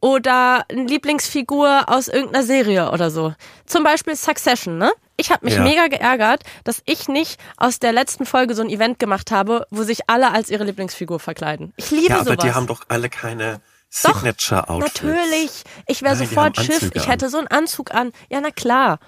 Oder 0.00 0.66
eine 0.70 0.84
Lieblingsfigur 0.84 1.84
aus 1.88 2.08
irgendeiner 2.08 2.44
Serie 2.44 2.90
oder 2.90 3.10
so. 3.10 3.34
Zum 3.64 3.84
Beispiel 3.84 4.14
Succession, 4.16 4.76
ne? 4.76 4.92
Ich 5.16 5.30
habe 5.30 5.44
mich 5.46 5.54
Ja. 5.54 5.62
mega 5.62 5.86
geärgert, 5.86 6.42
dass 6.64 6.82
ich 6.84 7.08
nicht 7.08 7.40
aus 7.56 7.78
der 7.78 7.92
letzten 7.92 8.26
Folge 8.26 8.54
so 8.54 8.62
ein 8.62 8.68
Event 8.68 8.98
gemacht 8.98 9.30
habe, 9.30 9.66
wo 9.70 9.82
sich 9.82 10.10
alle 10.10 10.30
als 10.32 10.50
ihre 10.50 10.64
Lieblingsfigur 10.64 11.18
verkleiden. 11.20 11.72
Ich 11.76 11.90
liebe 11.90 12.08
Ja, 12.08 12.16
aber 12.16 12.32
sowas. 12.32 12.44
die 12.44 12.52
haben 12.52 12.66
doch 12.66 12.82
alle 12.88 13.08
keine 13.08 13.60
Doch, 14.02 14.14
Signature-Outfits. 14.16 15.02
Natürlich. 15.02 15.62
Ich 15.86 16.02
wäre 16.02 16.16
sofort 16.16 16.56
Schiff. 16.60 16.90
Ich 16.94 17.08
hätte 17.08 17.30
so 17.30 17.38
einen 17.38 17.48
Anzug 17.48 17.94
an. 17.94 18.12
Ja, 18.30 18.40
na 18.42 18.50
klar. 18.50 18.98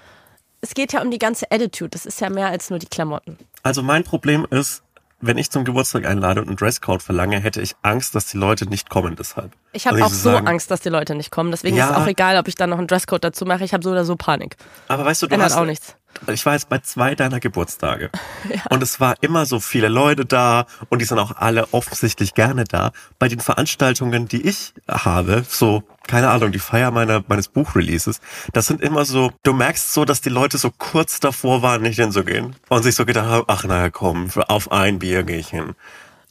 Es 0.65 0.73
geht 0.73 0.93
ja 0.93 1.01
um 1.03 1.11
die 1.11 1.19
ganze 1.19 1.45
Attitude. 1.51 1.91
Das 1.91 2.07
ist 2.07 2.19
ja 2.21 2.29
mehr 2.31 2.47
als 2.47 2.71
nur 2.71 2.79
die 2.79 2.87
Klamotten. 2.87 3.37
Also 3.61 3.83
mein 3.83 4.03
Problem 4.03 4.47
ist, 4.49 4.81
wenn 5.21 5.37
ich 5.37 5.51
zum 5.51 5.63
Geburtstag 5.63 6.05
einlade 6.07 6.41
und 6.41 6.47
einen 6.47 6.57
Dresscode 6.57 7.03
verlange, 7.03 7.39
hätte 7.39 7.61
ich 7.61 7.75
Angst, 7.83 8.15
dass 8.15 8.25
die 8.25 8.37
Leute 8.37 8.67
nicht 8.67 8.89
kommen 8.89 9.15
deshalb. 9.15 9.51
Ich 9.73 9.85
habe 9.85 9.97
Also 9.97 10.07
auch 10.07 10.09
so 10.09 10.31
sagen, 10.31 10.47
Angst, 10.47 10.71
dass 10.71 10.81
die 10.81 10.89
Leute 10.89 11.13
nicht 11.13 11.29
kommen. 11.29 11.51
Deswegen 11.51 11.77
Ja. 11.77 11.85
ist 11.85 11.91
es 11.91 11.97
auch 11.97 12.07
egal, 12.07 12.37
ob 12.39 12.47
ich 12.47 12.55
dann 12.55 12.71
noch 12.71 12.79
einen 12.79 12.87
Dresscode 12.87 13.23
dazu 13.23 13.45
mache. 13.45 13.63
Ich 13.63 13.73
habe 13.75 13.83
so 13.83 13.91
oder 13.91 14.05
so 14.05 14.15
Panik. 14.15 14.57
Aber 14.87 15.05
weißt 15.05 15.21
du, 15.21 15.27
du 15.27 15.35
Ändert 15.35 15.51
hast 15.51 15.57
auch 15.59 15.65
nichts. 15.65 15.95
Ich 16.27 16.45
war 16.45 16.53
jetzt 16.53 16.69
bei 16.69 16.79
zwei 16.79 17.15
deiner 17.15 17.39
Geburtstage. 17.39 18.09
Und 18.69 18.81
es 18.83 18.99
war 18.99 19.15
immer 19.21 19.45
so 19.45 19.59
viele 19.59 19.87
Leute 19.87 20.25
da 20.25 20.65
und 20.89 20.99
die 20.99 21.05
sind 21.05 21.19
auch 21.19 21.35
alle 21.37 21.73
offensichtlich 21.73 22.33
gerne 22.33 22.63
da. 22.63 22.91
Bei 23.19 23.27
den 23.27 23.39
Veranstaltungen, 23.39 24.27
die 24.27 24.41
ich 24.47 24.73
habe, 24.89 25.45
so, 25.47 25.83
keine 26.07 26.29
Ahnung, 26.29 26.51
die 26.51 26.59
Feier 26.59 26.91
meiner, 26.91 27.23
meines 27.27 27.47
Buchreleases, 27.47 28.21
das 28.53 28.67
sind 28.67 28.81
immer 28.81 29.05
so, 29.05 29.31
du 29.43 29.53
merkst 29.53 29.93
so, 29.93 30.05
dass 30.05 30.21
die 30.21 30.29
Leute 30.29 30.57
so 30.57 30.71
kurz 30.71 31.19
davor 31.19 31.61
waren, 31.61 31.81
nicht 31.81 31.97
hinzugehen. 31.97 32.55
Und 32.69 32.83
sich 32.83 32.95
so 32.95 33.05
gedacht 33.05 33.27
haben, 33.27 33.45
ach 33.47 33.63
naja, 33.65 33.89
komm, 33.89 34.29
auf 34.47 34.71
ein 34.71 34.99
Bier 34.99 35.23
gehe 35.23 35.37
ich 35.37 35.49
hin. 35.49 35.75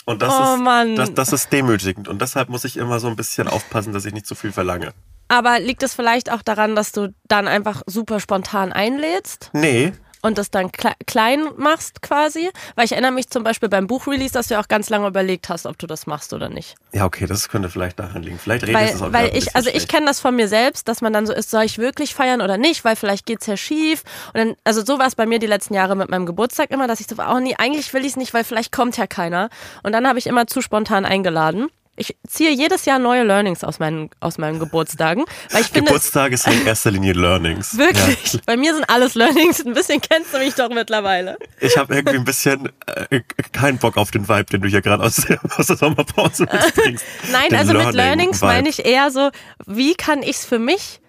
Und 0.05 0.23
das 0.23 0.35
Oh 0.35 0.55
ist, 0.55 0.61
Mann. 0.61 0.97
Das, 0.97 1.15
das 1.15 1.33
ist 1.33 1.53
demütigend. 1.53 2.09
Und 2.09 2.21
deshalb 2.21 2.49
muss 2.49 2.65
ich 2.65 2.77
immer 2.77 3.01
so 3.01 3.09
ein 3.09 3.17
bisschen 3.17 3.49
aufpassen, 3.49 3.93
dass 3.93 4.05
ich 4.05 4.13
nicht 4.13 4.27
zu 4.27 4.35
viel 4.35 4.53
verlange. 4.53 4.93
Aber 5.35 5.59
liegt 5.59 5.83
es 5.83 5.95
vielleicht 5.95 6.31
auch 6.31 6.43
daran, 6.43 6.77
dass 6.77 6.93
du 6.93 7.13
dann 7.27 7.49
einfach 7.49 7.83
super 7.87 8.21
spontan 8.21 8.73
einlädst 8.73 9.51
Nee, 9.53 9.93
und 10.23 10.39
das 10.39 10.51
dann 10.53 10.71
kle 10.71 10.93
klein 11.07 11.45
machst 11.57 12.03
quasi? 12.03 12.51
Weil 12.77 12.85
ich 12.85 12.93
erinnere 12.93 13.11
mich 13.11 13.29
zum 13.31 13.43
Beispiel 13.43 13.69
beim 13.69 13.89
Buchrelease, 13.89 14.33
dass 14.33 14.47
du 14.47 14.59
auch 14.61 14.69
ganz 14.69 14.89
lange 14.91 15.09
überlegt 15.09 15.49
hast, 15.49 15.67
ob 15.67 15.77
du 15.77 15.89
das 15.89 16.07
machst 16.07 16.33
oder 16.33 16.49
nicht. 16.49 16.77
ja, 16.93 17.05
okay, 17.05 17.27
das 17.27 17.49
könnte 17.49 17.69
vielleicht 17.69 17.99
daran 17.99 18.23
liegen. 18.23 18.39
Vielleicht 18.39 18.63
redest 18.67 18.81
Weil, 18.81 18.89
du 18.91 18.95
es 18.95 19.03
auch 19.03 19.13
weil 19.13 19.37
ich, 19.37 19.57
also 19.57 19.69
ich 19.69 19.75
schlecht. 19.75 19.89
kenne 19.91 20.07
das 20.07 20.21
von 20.21 20.37
mir 20.37 20.47
selbst, 20.47 20.87
dass 20.87 21.03
man 21.03 21.13
dann 21.13 21.27
so 21.27 21.33
ist, 21.35 21.51
soll 21.51 21.65
ich 21.65 21.79
wirklich 21.79 22.15
feiern 22.15 22.41
oder 22.41 22.57
nicht, 22.57 22.85
weil 22.85 22.95
vielleicht 22.95 23.27
geht's 23.27 23.47
ja 23.47 23.57
schief. 23.57 24.05
Und 24.33 24.39
dann, 24.39 24.55
also 24.63 24.85
so 24.85 25.01
war 25.01 25.09
es 25.09 25.17
bei 25.17 25.27
mir 25.27 25.41
die 25.41 25.49
letzten 25.49 25.75
Jahre 25.75 25.97
mit 25.97 26.09
meinem 26.09 26.27
Geburtstag 26.27 26.71
immer, 26.71 26.87
dass 26.87 27.01
ich 27.01 27.07
so, 27.09 27.17
oh 27.19 27.41
nee, 27.41 27.57
eigentlich 27.59 27.93
will 27.93 28.03
ich 28.03 28.13
es 28.13 28.17
nicht, 28.17 28.33
weil 28.33 28.45
vielleicht 28.45 28.71
kommt 28.71 28.97
ja 28.97 29.09
keiner. 29.09 29.51
Und 29.83 29.93
dann 29.93 30.07
habe 30.09 30.19
ich 30.19 30.27
immer 30.27 30.47
zu 30.47 30.63
spontan 30.63 31.05
eingeladen. 31.05 31.69
Ich 31.97 32.17
ziehe 32.29 32.51
jedes 32.51 32.87
Jahr 32.87 32.99
neue 32.99 33.23
Learnings 33.23 33.63
aus 33.63 33.79
meinen, 33.79 34.11
aus 34.19 34.37
meinen 34.37 34.59
Geburtstagen, 34.59 35.25
weil 35.53 35.61
ich 35.61 35.67
finde, 35.73 35.87
Geburtstage 35.87 36.37
sind 36.37 36.61
in 36.63 36.67
erster 36.67 36.91
Linie 36.91 37.13
Learnings. 37.13 37.79
Wirklich. 37.79 38.41
Bei 38.47 38.57
mir 38.57 38.75
sind 38.75 38.85
alles 38.91 39.15
Learnings. 39.15 39.65
Ein 39.65 39.75
bisschen 39.75 40.01
kennst 40.01 40.35
du 40.35 40.39
mich 40.39 40.55
doch 40.55 40.71
mittlerweile. 40.71 41.39
Ich 41.61 41.77
habe 41.77 41.95
irgendwie 41.95 42.17
ein 42.17 42.25
bisschen 42.25 42.71
äh, 42.87 43.21
keinen 43.53 43.79
Bock 43.79 43.97
auf 43.97 44.11
den 44.11 44.29
Vibe, 44.29 44.45
den 44.45 44.61
du 44.63 44.69
hier 44.69 44.83
gerade 44.83 45.03
aus, 45.05 45.17
der- 45.17 45.39
aus 45.57 45.67
der 45.69 45.77
Sommerpause 45.77 46.43
mitbringst. 46.53 47.05
Nein, 47.31 47.49
Den 47.51 47.59
also 47.59 47.73
mit 47.73 47.83
Learnings 47.93 48.41
Learning-Vibe. 48.41 48.47
meine 48.47 48.69
ich 48.69 48.85
eher 48.85 49.11
so, 49.11 49.31
wie 49.67 49.95
kann 49.95 50.23
ich 50.23 50.31
es 50.39 50.45
für 50.45 50.59
mich 50.59 51.01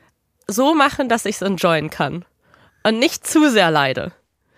so 0.47 0.75
machen, 0.75 1.09
dass 1.09 1.25
ich 1.25 1.37
es 1.37 1.41
enjoyen 1.41 1.89
kann 1.89 2.25
und 2.83 2.99
nicht 2.99 3.25
zu 3.25 3.49
sehr 3.49 3.71
leide. 3.71 4.11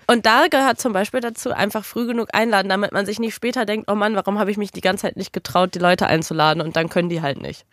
Und 0.10 0.26
da 0.26 0.48
gehört 0.48 0.80
zum 0.80 0.94
Beispiel 0.94 1.20
dazu, 1.20 1.52
einfach 1.52 1.84
früh 1.84 2.08
genug 2.08 2.30
einladen, 2.34 2.70
damit 2.70 2.94
man 2.94 3.06
sich 3.06 3.20
nicht 3.20 3.36
später 3.36 3.66
denkt, 3.66 3.92
oh 3.92 3.96
Mann, 3.96 4.16
warum 4.16 4.40
habe 4.40 4.50
ich 4.52 4.58
mich 4.58 4.72
die 4.72 4.82
ganze 4.82 5.02
Zeit 5.02 5.18
nicht 5.18 5.34
getraut, 5.34 5.76
die 5.76 5.80
Leute 5.80 6.08
einzuladen 6.08 6.62
und 6.62 6.78
dann 6.78 6.88
können 6.88 7.10
die 7.10 7.22
halt 7.22 7.42
nicht. 7.42 7.66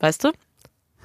Weißt 0.00 0.24
du? 0.24 0.32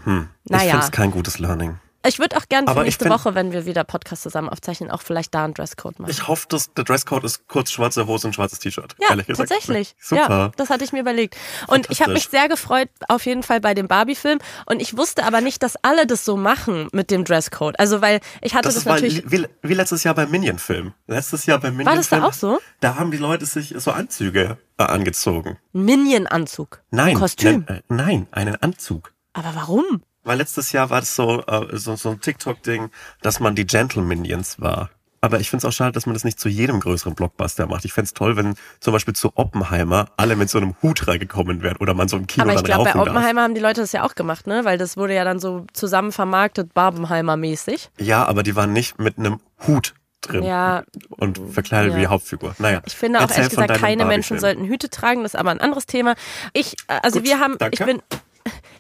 Hm. 0.04 0.30
Ich 0.46 0.52
Naja. 0.52 0.72
finde 0.72 0.86
es 0.86 0.92
kein 0.92 1.12
gutes 1.12 1.38
Learning. 1.38 1.80
Ich 2.06 2.20
würde 2.20 2.36
auch 2.38 2.48
gerne 2.50 2.74
nächste 2.84 3.06
find- 3.06 3.16
Woche, 3.16 3.34
wenn 3.36 3.52
wir 3.54 3.66
wieder 3.66 3.84
Podcast 3.84 4.24
zusammen 4.24 4.50
aufzeichnen, 4.50 4.92
auch 4.92 5.02
vielleicht 5.02 5.34
da 5.34 5.46
einen 5.46 5.54
Dresscode 5.54 6.00
machen. 6.00 6.12
Ich 6.12 6.28
hoffe, 6.28 6.48
dass 6.50 6.74
der 6.74 6.84
Dresscode 6.84 7.24
ist 7.24 7.48
kurz 7.48 7.72
schwarze 7.72 8.08
Hose 8.08 8.28
und 8.28 8.34
schwarzes 8.34 8.60
T-Shirt. 8.60 8.96
Ja, 9.00 9.10
ehrlich 9.12 9.28
gesagt. 9.28 9.50
tatsächlich. 9.50 9.96
Super. 10.00 10.30
Ja, 10.30 10.52
das 10.58 10.70
hatte 10.70 10.84
ich 10.84 10.92
mir 10.92 11.00
überlegt. 11.00 11.38
Und 11.68 11.90
ich 11.90 12.02
habe 12.02 12.14
mich 12.14 12.28
sehr 12.28 12.50
gefreut, 12.50 12.90
auf 13.08 13.26
jeden 13.26 13.44
Fall 13.44 13.62
bei 13.62 13.74
dem 13.74 13.88
Barbie-Film. 13.88 14.40
Und 14.66 14.82
ich 14.82 14.98
wusste 14.98 15.24
aber 15.24 15.40
nicht, 15.42 15.64
dass 15.64 15.76
alle 15.82 16.06
das 16.06 16.26
so 16.26 16.36
machen 16.36 16.88
mit 16.92 17.10
dem 17.10 17.24
Dresscode. 17.24 17.80
Also, 17.80 18.02
weil 18.02 18.20
ich 18.42 18.54
hatte 18.54 18.64
das, 18.68 18.76
Das, 18.76 18.86
natürlich. 18.86 19.24
wie, 19.32 19.46
wie 19.62 19.74
letztes 19.74 20.04
Jahr 20.04 20.14
beim 20.16 20.30
Minion-Film. 20.30 20.94
Letztes 21.08 21.46
Jahr 21.46 21.60
beim 21.60 21.78
War 21.86 21.96
das 21.96 22.10
da 22.10 22.18
Minion-Film. 22.18 22.24
auch 22.24 22.34
so? 22.34 22.60
Da 22.82 22.96
haben 22.96 23.12
die 23.12 23.18
Leute 23.18 23.46
sich 23.46 23.74
so 23.78 23.92
Anzüge 23.92 24.58
äh, 24.78 24.84
angezogen. 24.84 25.58
Minion-Anzug. 25.72 26.82
Nein. 26.92 27.16
Kostüm. 27.18 27.66
Nein, 27.68 27.78
äh, 27.78 27.82
nein, 27.94 28.28
einen 28.32 28.56
Anzug. 28.58 29.14
Aber 29.34 29.56
warum? 29.56 30.04
Weil 30.24 30.38
letztes 30.38 30.72
Jahr 30.72 30.90
war 30.90 31.00
das 31.02 31.16
so, 31.16 31.44
äh, 31.46 31.78
so, 31.78 31.96
so 31.96 32.12
ein 32.12 32.22
TikTok-Ding, 32.22 32.90
dass 33.22 33.40
man 33.40 33.56
die 33.56 33.66
Gentle 33.66 34.02
Minions 34.02 34.60
war. 34.62 34.90
aber 35.22 35.40
ich 35.40 35.50
finde 35.50 35.66
es 35.66 35.72
auch 35.74 35.76
schade, 35.76 35.94
dass 35.94 36.06
man 36.06 36.14
das 36.14 36.24
nicht 36.26 36.38
zu 36.40 36.50
jedem 36.50 36.80
größeren 36.82 37.16
Blockbuster 37.16 37.66
macht. 37.68 37.86
Ich 37.86 37.94
fände 37.94 38.08
es 38.08 38.14
toll, 38.14 38.36
wenn 38.36 38.56
zum 38.82 38.92
Beispiel 38.94 39.14
zu 39.16 39.32
Oppenheimer 39.36 40.08
alle 40.18 40.36
mit 40.36 40.50
so 40.50 40.58
einem 40.58 40.76
Hut 40.82 41.08
reingekommen 41.08 41.62
wären 41.62 41.78
oder 41.78 41.94
man 41.94 42.08
so 42.10 42.18
im 42.18 42.28
Kino 42.28 42.44
Aber 42.46 42.54
ich 42.56 42.64
glaube, 42.64 42.84
bei 42.84 42.90
rauchen 42.92 43.00
darf. 43.06 43.08
Oppenheimer 43.16 43.42
haben 43.44 43.56
die 43.56 43.62
Leute 43.62 43.80
das 43.82 43.92
ja 43.94 44.04
auch 44.04 44.16
gemacht, 44.16 44.48
ne? 44.48 44.66
Weil 44.66 44.78
das 44.78 44.98
wurde 44.98 45.14
ja 45.16 45.24
dann 45.24 45.40
so 45.40 45.66
zusammen 45.74 46.12
vermarktet, 46.12 46.74
Barbenheimer-mäßig. 46.74 47.90
Ja, 48.00 48.26
aber 48.26 48.44
die 48.44 48.56
waren 48.56 48.74
nicht 48.74 49.00
mit 49.00 49.18
einem 49.18 49.40
Hut 49.68 49.94
drin 50.22 50.44
Ja, 50.44 50.84
und 51.10 51.40
verkleidet 51.52 51.92
ja. 51.92 51.98
wie 51.98 52.02
die 52.02 52.08
Hauptfigur. 52.08 52.56
Naja, 52.60 52.82
Ich 52.86 52.96
finde 52.96 53.20
auch 53.20 53.30
ehrlich 53.30 53.50
gesagt, 53.50 53.74
keine 53.76 54.04
Menschen 54.06 54.40
sollten 54.40 54.66
Hüte 54.66 54.90
tragen, 54.90 55.24
das 55.24 55.34
ist 55.34 55.40
aber 55.40 55.52
ein 55.52 55.60
anderes 55.62 55.86
Thema. 55.86 56.16
Ich, 56.54 56.74
äh, 56.88 57.00
also 57.02 57.20
Gut, 57.20 57.28
wir 57.30 57.40
haben, 57.40 57.58
danke. 57.58 57.78
ich 57.78 57.86
bin, 57.86 58.02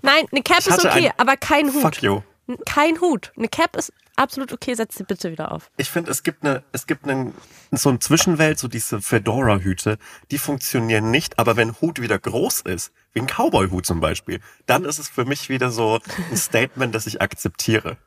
nein, 0.01 0.25
eine 0.31 0.41
Cap 0.43 0.59
ist 0.59 0.85
okay, 0.85 1.09
ein- 1.09 1.13
aber 1.19 1.37
kein 1.37 1.73
Hut. 1.73 1.81
Fuck 1.81 2.01
you. 2.03 2.21
Kein 2.65 2.99
Hut. 2.99 3.31
Eine 3.37 3.47
Cap 3.47 3.75
ist 3.77 3.93
absolut 4.17 4.51
okay, 4.51 4.73
setz 4.75 4.97
sie 4.97 5.03
bitte 5.05 5.31
wieder 5.31 5.51
auf. 5.53 5.71
Ich 5.77 5.89
finde, 5.89 6.11
es 6.11 6.23
gibt 6.23 6.43
eine, 6.43 6.61
es 6.73 6.87
gibt 6.87 7.07
einen, 7.07 7.33
so 7.71 7.87
eine 7.89 7.99
Zwischenwelt, 7.99 8.59
so 8.59 8.67
diese 8.67 9.01
Fedora-Hüte, 9.01 9.97
die 10.29 10.37
funktionieren 10.37 11.09
nicht, 11.09 11.39
aber 11.39 11.55
wenn 11.55 11.79
Hut 11.79 12.01
wieder 12.01 12.19
groß 12.19 12.61
ist, 12.61 12.91
wie 13.13 13.21
ein 13.21 13.27
Cowboy-Hut 13.27 13.85
zum 13.85 14.01
Beispiel, 14.01 14.41
dann 14.65 14.83
ist 14.83 14.99
es 14.99 15.07
für 15.07 15.23
mich 15.25 15.47
wieder 15.47 15.71
so 15.71 15.99
ein 16.31 16.37
Statement, 16.37 16.93
das 16.93 17.07
ich 17.07 17.21
akzeptiere. 17.21 17.97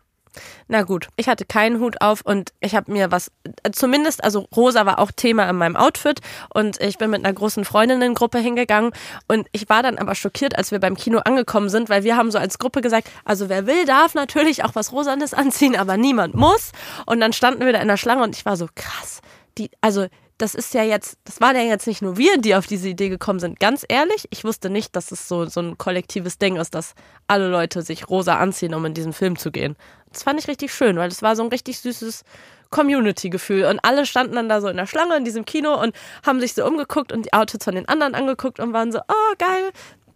Na 0.68 0.82
gut, 0.82 1.08
ich 1.16 1.28
hatte 1.28 1.44
keinen 1.44 1.80
Hut 1.80 2.00
auf 2.00 2.22
und 2.22 2.52
ich 2.60 2.74
habe 2.74 2.90
mir 2.92 3.10
was, 3.10 3.30
äh, 3.62 3.70
zumindest, 3.70 4.22
also 4.24 4.46
rosa 4.54 4.86
war 4.86 4.98
auch 4.98 5.10
Thema 5.10 5.48
in 5.48 5.56
meinem 5.56 5.76
Outfit 5.76 6.20
und 6.52 6.80
ich 6.80 6.98
bin 6.98 7.10
mit 7.10 7.24
einer 7.24 7.32
großen 7.32 7.64
Freundinnengruppe 7.64 8.38
hingegangen 8.38 8.92
und 9.28 9.46
ich 9.52 9.68
war 9.68 9.82
dann 9.82 9.98
aber 9.98 10.14
schockiert, 10.14 10.56
als 10.56 10.70
wir 10.70 10.80
beim 10.80 10.96
Kino 10.96 11.18
angekommen 11.18 11.68
sind, 11.68 11.88
weil 11.88 12.04
wir 12.04 12.16
haben 12.16 12.30
so 12.30 12.38
als 12.38 12.58
Gruppe 12.58 12.80
gesagt, 12.80 13.08
also 13.24 13.48
wer 13.48 13.66
will, 13.66 13.84
darf 13.84 14.14
natürlich 14.14 14.64
auch 14.64 14.74
was 14.74 14.92
Rosanes 14.92 15.34
anziehen, 15.34 15.76
aber 15.76 15.96
niemand 15.96 16.34
muss. 16.34 16.72
Und 17.06 17.20
dann 17.20 17.32
standen 17.32 17.64
wir 17.64 17.72
da 17.72 17.80
in 17.80 17.88
der 17.88 17.96
Schlange 17.96 18.22
und 18.22 18.36
ich 18.36 18.44
war 18.44 18.56
so 18.56 18.68
krass, 18.74 19.20
die, 19.58 19.70
also 19.80 20.06
das 20.38 20.54
ist 20.54 20.74
ja 20.74 20.82
jetzt, 20.82 21.18
das 21.24 21.40
waren 21.40 21.56
ja 21.56 21.62
jetzt 21.62 21.86
nicht 21.86 22.02
nur 22.02 22.16
wir, 22.18 22.38
die 22.38 22.54
auf 22.54 22.66
diese 22.66 22.88
Idee 22.88 23.08
gekommen 23.08 23.40
sind. 23.40 23.58
Ganz 23.58 23.84
ehrlich, 23.88 24.26
ich 24.30 24.44
wusste 24.44 24.68
nicht, 24.68 24.94
dass 24.94 25.10
es 25.10 25.28
so, 25.28 25.46
so 25.46 25.60
ein 25.60 25.78
kollektives 25.78 26.38
Ding 26.38 26.56
ist, 26.56 26.74
dass 26.74 26.94
alle 27.26 27.48
Leute 27.48 27.82
sich 27.82 28.08
rosa 28.08 28.36
anziehen, 28.36 28.74
um 28.74 28.84
in 28.84 28.94
diesen 28.94 29.12
Film 29.12 29.36
zu 29.38 29.50
gehen. 29.50 29.76
Das 30.12 30.22
fand 30.22 30.38
ich 30.38 30.48
richtig 30.48 30.72
schön, 30.74 30.96
weil 30.96 31.08
es 31.08 31.22
war 31.22 31.36
so 31.36 31.42
ein 31.42 31.48
richtig 31.48 31.78
süßes 31.78 32.22
Community-Gefühl. 32.70 33.64
Und 33.64 33.80
alle 33.82 34.04
standen 34.04 34.34
dann 34.34 34.48
da 34.48 34.60
so 34.60 34.68
in 34.68 34.76
der 34.76 34.86
Schlange 34.86 35.16
in 35.16 35.24
diesem 35.24 35.44
Kino 35.44 35.80
und 35.80 35.94
haben 36.24 36.40
sich 36.40 36.54
so 36.54 36.66
umgeguckt 36.66 37.12
und 37.12 37.24
die 37.24 37.32
Outfits 37.32 37.64
von 37.64 37.74
den 37.74 37.88
anderen 37.88 38.14
angeguckt 38.14 38.60
und 38.60 38.72
waren 38.72 38.92
so, 38.92 38.98
oh 38.98 39.34
geil, 39.38 39.70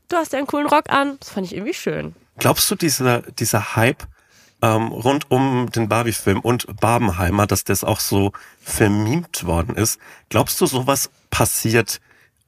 du 0.08 0.16
hast 0.16 0.32
ja 0.32 0.38
einen 0.38 0.46
coolen 0.46 0.66
Rock 0.66 0.90
an. 0.90 1.16
Das 1.20 1.30
fand 1.30 1.46
ich 1.46 1.54
irgendwie 1.54 1.74
schön. 1.74 2.14
Glaubst 2.38 2.70
du, 2.70 2.74
dieser, 2.74 3.22
dieser 3.22 3.76
Hype 3.76 4.04
ähm, 4.62 4.88
rund 4.88 5.30
um 5.30 5.70
den 5.70 5.88
Barbie-Film 5.88 6.40
und 6.40 6.66
Barbenheimer, 6.80 7.46
dass 7.46 7.64
das 7.64 7.84
auch 7.84 8.00
so 8.00 8.32
vermimt 8.62 9.44
worden 9.44 9.76
ist, 9.76 9.98
glaubst 10.28 10.60
du, 10.60 10.66
sowas 10.66 11.10
passiert 11.30 12.00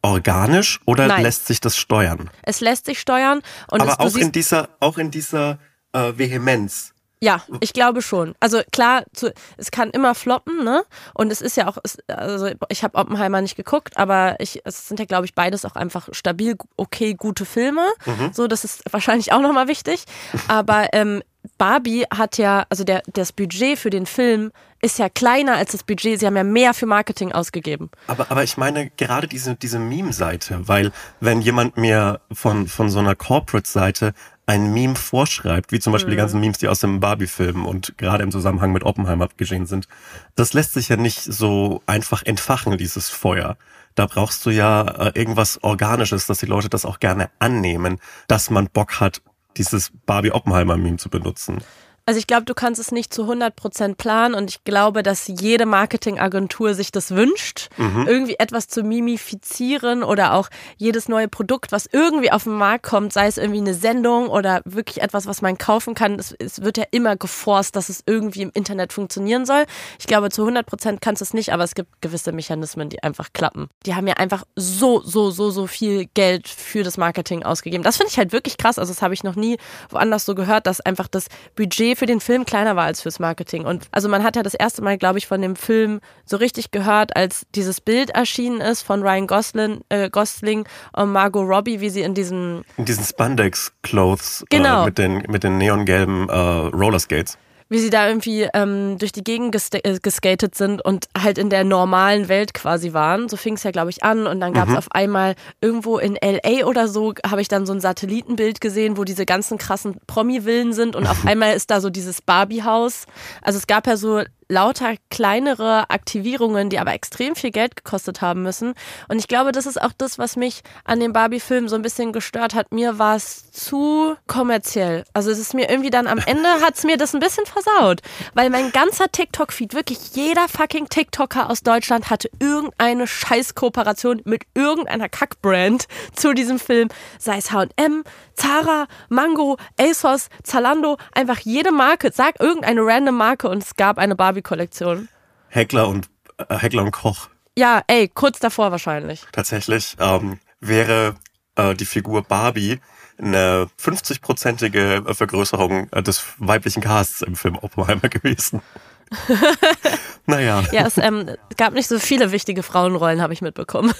organisch 0.02 0.80
oder 0.84 1.06
Nein. 1.06 1.22
lässt 1.22 1.46
sich 1.46 1.60
das 1.60 1.76
steuern? 1.76 2.30
Es 2.42 2.60
lässt 2.60 2.86
sich 2.86 3.00
steuern 3.00 3.42
und 3.70 3.82
es, 3.82 3.88
Aber 3.88 4.04
du 4.04 4.10
auch 4.10 4.16
in 4.16 4.32
dieser, 4.32 4.68
auch 4.80 4.98
in 4.98 5.10
dieser 5.10 5.58
äh, 5.92 6.12
Vehemenz. 6.16 6.92
Ja, 7.22 7.40
ich 7.60 7.72
glaube 7.72 8.02
schon. 8.02 8.34
Also 8.40 8.62
klar, 8.72 9.04
zu, 9.12 9.32
es 9.56 9.70
kann 9.70 9.90
immer 9.90 10.16
floppen, 10.16 10.64
ne? 10.64 10.82
Und 11.14 11.30
es 11.30 11.40
ist 11.40 11.56
ja 11.56 11.68
auch, 11.68 11.78
es, 11.84 11.96
also 12.08 12.50
ich 12.68 12.82
habe 12.82 12.98
Oppenheimer 12.98 13.40
nicht 13.40 13.54
geguckt, 13.54 13.96
aber 13.96 14.34
ich, 14.40 14.60
es 14.64 14.88
sind 14.88 14.98
ja, 14.98 15.06
glaube 15.06 15.26
ich, 15.26 15.34
beides 15.36 15.64
auch 15.64 15.76
einfach 15.76 16.08
stabil, 16.10 16.56
okay, 16.76 17.14
gute 17.14 17.44
Filme. 17.44 17.86
So, 18.32 18.48
das 18.48 18.64
ist 18.64 18.82
wahrscheinlich 18.90 19.32
auch 19.32 19.40
nochmal 19.40 19.68
wichtig. 19.68 20.04
Aber 20.48 20.88
ähm, 20.94 21.22
Barbie 21.62 22.06
hat 22.12 22.38
ja, 22.38 22.66
also 22.70 22.82
der, 22.82 23.04
das 23.06 23.30
Budget 23.30 23.78
für 23.78 23.90
den 23.90 24.04
Film 24.04 24.50
ist 24.80 24.98
ja 24.98 25.08
kleiner 25.08 25.54
als 25.54 25.70
das 25.70 25.84
Budget. 25.84 26.18
Sie 26.18 26.26
haben 26.26 26.34
ja 26.36 26.42
mehr 26.42 26.74
für 26.74 26.86
Marketing 26.86 27.30
ausgegeben. 27.30 27.88
Aber, 28.08 28.32
aber 28.32 28.42
ich 28.42 28.56
meine 28.56 28.90
gerade 28.96 29.28
diese, 29.28 29.54
diese 29.54 29.78
Meme-Seite, 29.78 30.66
weil 30.66 30.90
wenn 31.20 31.40
jemand 31.40 31.76
mir 31.76 32.20
von, 32.32 32.66
von 32.66 32.90
so 32.90 32.98
einer 32.98 33.14
Corporate-Seite 33.14 34.12
ein 34.44 34.72
Meme 34.72 34.96
vorschreibt, 34.96 35.70
wie 35.70 35.78
zum 35.78 35.92
Beispiel 35.92 36.10
die 36.10 36.16
ganzen 36.16 36.40
Memes, 36.40 36.58
die 36.58 36.66
aus 36.66 36.80
dem 36.80 36.98
Barbie-Film 36.98 37.64
und 37.64 37.96
gerade 37.96 38.24
im 38.24 38.32
Zusammenhang 38.32 38.72
mit 38.72 38.82
Oppenheimer 38.82 39.28
geschehen 39.36 39.66
sind, 39.66 39.86
das 40.34 40.54
lässt 40.54 40.72
sich 40.72 40.88
ja 40.88 40.96
nicht 40.96 41.22
so 41.22 41.80
einfach 41.86 42.24
entfachen, 42.24 42.76
dieses 42.76 43.08
Feuer. 43.08 43.56
Da 43.94 44.06
brauchst 44.06 44.44
du 44.46 44.50
ja 44.50 44.82
äh, 44.82 45.12
irgendwas 45.14 45.62
Organisches, 45.62 46.26
dass 46.26 46.38
die 46.38 46.46
Leute 46.46 46.68
das 46.68 46.84
auch 46.84 46.98
gerne 46.98 47.30
annehmen, 47.38 48.00
dass 48.26 48.50
man 48.50 48.66
Bock 48.66 48.98
hat, 48.98 49.22
dieses 49.56 49.92
Barbie-Oppenheimer-Meme 50.06 50.96
zu 50.96 51.08
benutzen. 51.08 51.58
Also 52.04 52.18
ich 52.18 52.26
glaube, 52.26 52.44
du 52.44 52.54
kannst 52.54 52.80
es 52.80 52.90
nicht 52.90 53.14
zu 53.14 53.30
100% 53.30 53.94
planen 53.94 54.34
und 54.34 54.50
ich 54.50 54.64
glaube, 54.64 55.02
dass 55.04 55.28
jede 55.28 55.66
Marketingagentur 55.66 56.74
sich 56.74 56.90
das 56.90 57.12
wünscht, 57.12 57.68
irgendwie 58.06 58.34
etwas 58.38 58.66
zu 58.66 58.82
mimifizieren 58.82 60.02
oder 60.02 60.34
auch 60.34 60.48
jedes 60.76 61.08
neue 61.08 61.28
Produkt, 61.28 61.70
was 61.70 61.86
irgendwie 61.90 62.32
auf 62.32 62.44
den 62.44 62.54
Markt 62.54 62.84
kommt, 62.84 63.12
sei 63.12 63.28
es 63.28 63.38
irgendwie 63.38 63.60
eine 63.60 63.74
Sendung 63.74 64.28
oder 64.28 64.62
wirklich 64.64 65.00
etwas, 65.00 65.26
was 65.26 65.42
man 65.42 65.58
kaufen 65.58 65.94
kann, 65.94 66.18
es, 66.18 66.34
es 66.38 66.62
wird 66.62 66.76
ja 66.76 66.84
immer 66.90 67.16
geforst, 67.16 67.76
dass 67.76 67.88
es 67.88 68.02
irgendwie 68.04 68.42
im 68.42 68.50
Internet 68.52 68.92
funktionieren 68.92 69.46
soll. 69.46 69.64
Ich 70.00 70.06
glaube, 70.06 70.30
zu 70.30 70.44
100% 70.44 70.98
kannst 71.00 71.20
du 71.20 71.24
es 71.24 71.34
nicht, 71.34 71.52
aber 71.52 71.62
es 71.62 71.74
gibt 71.74 72.00
gewisse 72.00 72.32
Mechanismen, 72.32 72.88
die 72.88 73.02
einfach 73.02 73.32
klappen. 73.32 73.68
Die 73.86 73.94
haben 73.94 74.08
ja 74.08 74.14
einfach 74.14 74.44
so, 74.56 75.00
so, 75.02 75.30
so, 75.30 75.50
so 75.50 75.68
viel 75.68 76.06
Geld 76.14 76.48
für 76.48 76.82
das 76.82 76.98
Marketing 76.98 77.44
ausgegeben. 77.44 77.84
Das 77.84 77.96
finde 77.96 78.10
ich 78.10 78.18
halt 78.18 78.32
wirklich 78.32 78.58
krass. 78.58 78.78
Also 78.78 78.92
das 78.92 79.02
habe 79.02 79.14
ich 79.14 79.22
noch 79.22 79.36
nie 79.36 79.56
woanders 79.90 80.24
so 80.24 80.34
gehört, 80.34 80.66
dass 80.66 80.80
einfach 80.80 81.06
das 81.06 81.26
Budget 81.54 81.91
für 81.96 82.06
den 82.06 82.20
Film 82.20 82.44
kleiner 82.44 82.76
war 82.76 82.84
als 82.84 83.02
fürs 83.02 83.18
Marketing. 83.18 83.64
Und 83.64 83.86
also 83.92 84.08
man 84.08 84.22
hat 84.22 84.36
ja 84.36 84.42
das 84.42 84.54
erste 84.54 84.82
Mal, 84.82 84.98
glaube 84.98 85.18
ich, 85.18 85.26
von 85.26 85.40
dem 85.40 85.56
Film 85.56 86.00
so 86.24 86.36
richtig 86.36 86.70
gehört, 86.70 87.16
als 87.16 87.46
dieses 87.54 87.80
Bild 87.80 88.10
erschienen 88.10 88.60
ist 88.60 88.82
von 88.82 89.02
Ryan 89.02 89.26
Gosling, 89.26 89.80
äh, 89.88 90.10
Gosling 90.10 90.66
und 90.92 91.12
Margot 91.12 91.46
Robbie, 91.48 91.80
wie 91.80 91.90
sie 91.90 92.02
in 92.02 92.14
diesem 92.14 92.64
In 92.76 92.84
diesen 92.84 93.04
Spandex-Clothes 93.04 94.44
Genau. 94.50 94.82
äh, 94.82 94.86
mit 94.86 94.98
den, 94.98 95.22
mit 95.28 95.44
den 95.44 95.58
neongelben 95.58 96.28
äh, 96.28 96.32
Rollerskates. 96.34 97.38
Wie 97.72 97.78
sie 97.80 97.90
da 97.90 98.06
irgendwie 98.06 98.46
ähm, 98.54 98.98
durch 98.98 99.12
die 99.12 99.24
Gegend 99.24 99.54
gesta- 99.54 99.80
äh, 99.84 99.98
geskatet 100.00 100.54
sind 100.54 100.84
und 100.84 101.06
halt 101.20 101.38
in 101.38 101.50
der 101.50 101.64
normalen 101.64 102.28
Welt 102.28 102.54
quasi 102.54 102.92
waren. 102.92 103.28
So 103.28 103.36
fing 103.36 103.54
es 103.54 103.62
ja, 103.62 103.70
glaube 103.70 103.90
ich, 103.90 104.04
an. 104.04 104.26
Und 104.26 104.40
dann 104.40 104.52
gab 104.52 104.68
es 104.68 104.76
auf 104.76 104.92
einmal 104.92 105.34
irgendwo 105.60 105.98
in 105.98 106.16
LA 106.22 106.66
oder 106.66 106.86
so, 106.86 107.14
habe 107.26 107.40
ich 107.40 107.48
dann 107.48 107.66
so 107.66 107.72
ein 107.72 107.80
Satellitenbild 107.80 108.60
gesehen, 108.60 108.96
wo 108.96 109.04
diese 109.04 109.26
ganzen 109.26 109.58
krassen 109.58 109.96
Promi-Villen 110.06 110.72
sind. 110.72 110.94
Und 110.94 111.06
auf 111.06 111.24
einmal 111.26 111.54
ist 111.56 111.70
da 111.70 111.80
so 111.80 111.90
dieses 111.90 112.20
Barbie-Haus. 112.22 113.06
Also 113.40 113.58
es 113.58 113.66
gab 113.66 113.86
ja 113.86 113.96
so 113.96 114.22
lauter 114.52 114.96
kleinere 115.10 115.88
Aktivierungen, 115.88 116.68
die 116.68 116.78
aber 116.78 116.92
extrem 116.92 117.34
viel 117.34 117.50
Geld 117.50 117.74
gekostet 117.74 118.20
haben 118.20 118.42
müssen. 118.42 118.74
Und 119.08 119.18
ich 119.18 119.26
glaube, 119.26 119.50
das 119.50 119.64
ist 119.64 119.80
auch 119.80 119.92
das, 119.96 120.18
was 120.18 120.36
mich 120.36 120.62
an 120.84 121.00
dem 121.00 121.14
Barbie-Film 121.14 121.68
so 121.68 121.76
ein 121.76 121.82
bisschen 121.82 122.12
gestört 122.12 122.54
hat. 122.54 122.70
Mir 122.70 122.98
war 122.98 123.16
es 123.16 123.50
zu 123.50 124.14
kommerziell. 124.26 125.04
Also 125.14 125.30
es 125.30 125.38
ist 125.38 125.54
mir 125.54 125.70
irgendwie 125.70 125.88
dann 125.90 126.06
am 126.06 126.18
Ende 126.18 126.48
hat 126.60 126.76
es 126.76 126.84
mir 126.84 126.98
das 126.98 127.14
ein 127.14 127.20
bisschen 127.20 127.46
versaut. 127.46 128.02
Weil 128.34 128.50
mein 128.50 128.72
ganzer 128.72 129.10
TikTok-Feed, 129.10 129.72
wirklich 129.72 129.98
jeder 130.12 130.46
fucking 130.48 130.88
TikToker 130.88 131.48
aus 131.48 131.62
Deutschland 131.62 132.10
hatte 132.10 132.30
irgendeine 132.38 133.06
Scheiß-Kooperation 133.06 134.20
mit 134.24 134.42
irgendeiner 134.54 135.08
Kack-Brand 135.08 135.86
zu 136.14 136.34
diesem 136.34 136.58
Film. 136.58 136.88
Sei 137.18 137.38
es 137.38 137.52
H&M, 137.52 138.04
Zara, 138.34 138.86
Mango, 139.08 139.56
ASOS, 139.78 140.28
Zalando, 140.42 140.98
einfach 141.12 141.38
jede 141.38 141.72
Marke. 141.72 142.10
Sag 142.12 142.38
irgendeine 142.38 142.82
random 142.84 143.16
Marke 143.16 143.48
und 143.48 143.62
es 143.62 143.76
gab 143.76 143.96
eine 143.96 144.14
Barbie-Kollektion. 144.42 145.08
Heckler 145.48 145.88
und 145.88 146.08
äh, 146.48 146.56
Heckler 146.56 146.82
und 146.82 146.90
Koch 146.92 147.28
Ja, 147.56 147.82
ey, 147.86 148.08
kurz 148.08 148.38
davor 148.40 148.70
wahrscheinlich. 148.70 149.24
tatsächlich 149.32 149.96
ähm, 150.00 150.38
wäre 150.60 151.14
äh, 151.56 151.74
die 151.74 151.84
Figur 151.84 152.22
Barbie 152.22 152.80
eine 153.18 153.68
50-prozentige 153.80 155.14
Vergrößerung 155.14 155.88
äh, 155.92 156.02
des 156.02 156.24
weiblichen 156.38 156.82
Casts 156.82 157.20
im 157.22 157.36
Film 157.36 157.56
Oppenheimer 157.60 158.08
gewesen. 158.08 158.62
naja. 160.26 160.64
Ja, 160.72 160.86
es 160.86 160.96
ähm, 160.98 161.30
gab 161.56 161.74
nicht 161.74 161.86
so 161.88 161.98
viele 161.98 162.32
wichtige 162.32 162.62
Frauenrollen, 162.62 163.20
habe 163.20 163.32
ich 163.34 163.42
mitbekommen. 163.42 163.92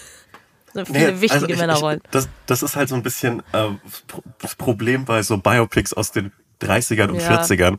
So 0.75 0.87
viele 0.87 1.13
Nee, 1.13 1.21
wichtige 1.21 1.35
also 1.35 1.49
ich- 1.49 1.59
Männerrollen. 1.59 2.01
Ich, 2.03 2.11
das, 2.11 2.29
das 2.47 2.63
ist 2.63 2.77
halt 2.77 2.89
so 2.89 2.95
ein 2.95 3.03
bisschen 3.03 3.41
äh, 3.53 3.69
das 4.41 4.55
Problem 4.55 5.05
bei 5.05 5.23
so 5.23 5.37
Biopics 5.37 5.93
aus 5.93 6.13
den 6.13 6.33
30ern 6.63 7.09
und 7.09 7.21
Ja. 7.21 7.43
40ern. 7.43 7.79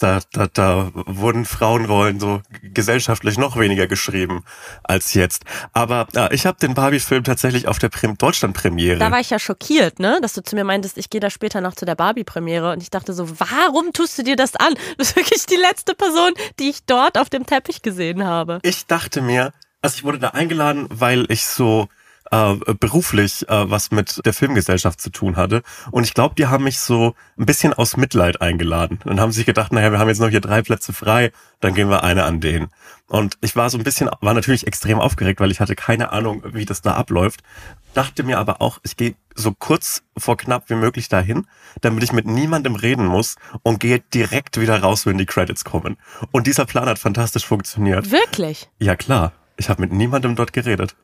Da, 0.00 0.20
da, 0.32 0.46
da 0.52 0.90
wurden 0.94 1.44
Frauenrollen 1.44 2.20
so 2.20 2.40
gesellschaftlich 2.62 3.36
noch 3.36 3.56
weniger 3.58 3.86
geschrieben 3.86 4.44
als 4.84 5.14
jetzt. 5.14 5.44
Aber 5.72 6.06
äh, 6.14 6.32
ich 6.34 6.46
habe 6.46 6.58
den 6.58 6.74
Barbie-Film 6.74 7.24
tatsächlich 7.24 7.66
auf 7.66 7.78
der 7.78 7.90
Deutschland-Premiere. 7.90 8.98
Da 8.98 9.10
war 9.10 9.20
ich 9.20 9.30
ja 9.30 9.38
schockiert, 9.38 9.98
ne, 9.98 10.18
dass 10.22 10.34
du 10.34 10.42
zu 10.42 10.54
mir 10.54 10.64
meintest, 10.64 10.98
ich 10.98 11.10
gehe 11.10 11.20
da 11.20 11.30
später 11.30 11.60
noch 11.60 11.74
zu 11.74 11.84
der 11.84 11.94
Barbie-Premiere 11.94 12.72
und 12.72 12.82
ich 12.82 12.90
dachte 12.90 13.12
so, 13.12 13.28
warum 13.40 13.92
tust 13.92 14.18
du 14.18 14.22
dir 14.22 14.36
das 14.36 14.54
an? 14.56 14.74
Du 14.88 15.04
bist 15.04 15.16
wirklich 15.16 15.46
die 15.46 15.56
letzte 15.56 15.94
Person, 15.94 16.32
die 16.58 16.70
ich 16.70 16.84
dort 16.84 17.18
auf 17.18 17.28
dem 17.28 17.46
Teppich 17.46 17.82
gesehen 17.82 18.24
habe. 18.24 18.58
ich 18.62 18.86
dachte 18.86 19.20
mir, 19.20 19.52
also 19.80 19.96
ich 19.96 20.04
wurde 20.04 20.18
da 20.18 20.28
eingeladen, 20.28 20.86
weil 20.90 21.26
ich 21.30 21.46
so 21.46 21.88
äh, 22.30 22.54
beruflich 22.74 23.48
äh, 23.48 23.70
was 23.70 23.90
mit 23.90 24.24
der 24.24 24.32
Filmgesellschaft 24.32 25.00
zu 25.00 25.10
tun 25.10 25.36
hatte. 25.36 25.62
Und 25.90 26.04
ich 26.04 26.14
glaube, 26.14 26.34
die 26.36 26.46
haben 26.46 26.64
mich 26.64 26.80
so 26.80 27.14
ein 27.38 27.46
bisschen 27.46 27.72
aus 27.72 27.96
Mitleid 27.96 28.40
eingeladen. 28.40 28.98
Dann 29.04 29.20
haben 29.20 29.32
sie 29.32 29.38
sich 29.38 29.46
gedacht, 29.46 29.72
naja, 29.72 29.92
wir 29.92 29.98
haben 29.98 30.08
jetzt 30.08 30.20
noch 30.20 30.28
hier 30.28 30.40
drei 30.40 30.62
Plätze 30.62 30.92
frei, 30.92 31.32
dann 31.60 31.74
gehen 31.74 31.88
wir 31.88 32.02
eine 32.04 32.24
an 32.24 32.40
den. 32.40 32.68
Und 33.06 33.38
ich 33.40 33.56
war 33.56 33.70
so 33.70 33.78
ein 33.78 33.84
bisschen, 33.84 34.10
war 34.20 34.34
natürlich 34.34 34.66
extrem 34.66 35.00
aufgeregt, 35.00 35.40
weil 35.40 35.50
ich 35.50 35.60
hatte 35.60 35.74
keine 35.74 36.12
Ahnung, 36.12 36.42
wie 36.52 36.66
das 36.66 36.82
da 36.82 36.94
abläuft. 36.94 37.40
Dachte 37.94 38.22
mir 38.22 38.38
aber 38.38 38.60
auch, 38.60 38.78
ich 38.82 38.96
gehe 38.96 39.14
so 39.34 39.52
kurz 39.52 40.02
vor 40.16 40.36
knapp 40.36 40.68
wie 40.68 40.74
möglich 40.74 41.08
dahin, 41.08 41.46
damit 41.80 42.04
ich 42.04 42.12
mit 42.12 42.26
niemandem 42.26 42.74
reden 42.74 43.06
muss 43.06 43.36
und 43.62 43.80
gehe 43.80 44.00
direkt 44.00 44.60
wieder 44.60 44.80
raus, 44.80 45.06
wenn 45.06 45.16
die 45.16 45.26
Credits 45.26 45.64
kommen. 45.64 45.96
Und 46.32 46.46
dieser 46.46 46.66
Plan 46.66 46.86
hat 46.86 46.98
fantastisch 46.98 47.46
funktioniert. 47.46 48.10
Wirklich? 48.10 48.68
Ja 48.78 48.94
klar, 48.94 49.32
ich 49.56 49.70
habe 49.70 49.80
mit 49.80 49.92
niemandem 49.92 50.36
dort 50.36 50.52
geredet. 50.52 50.94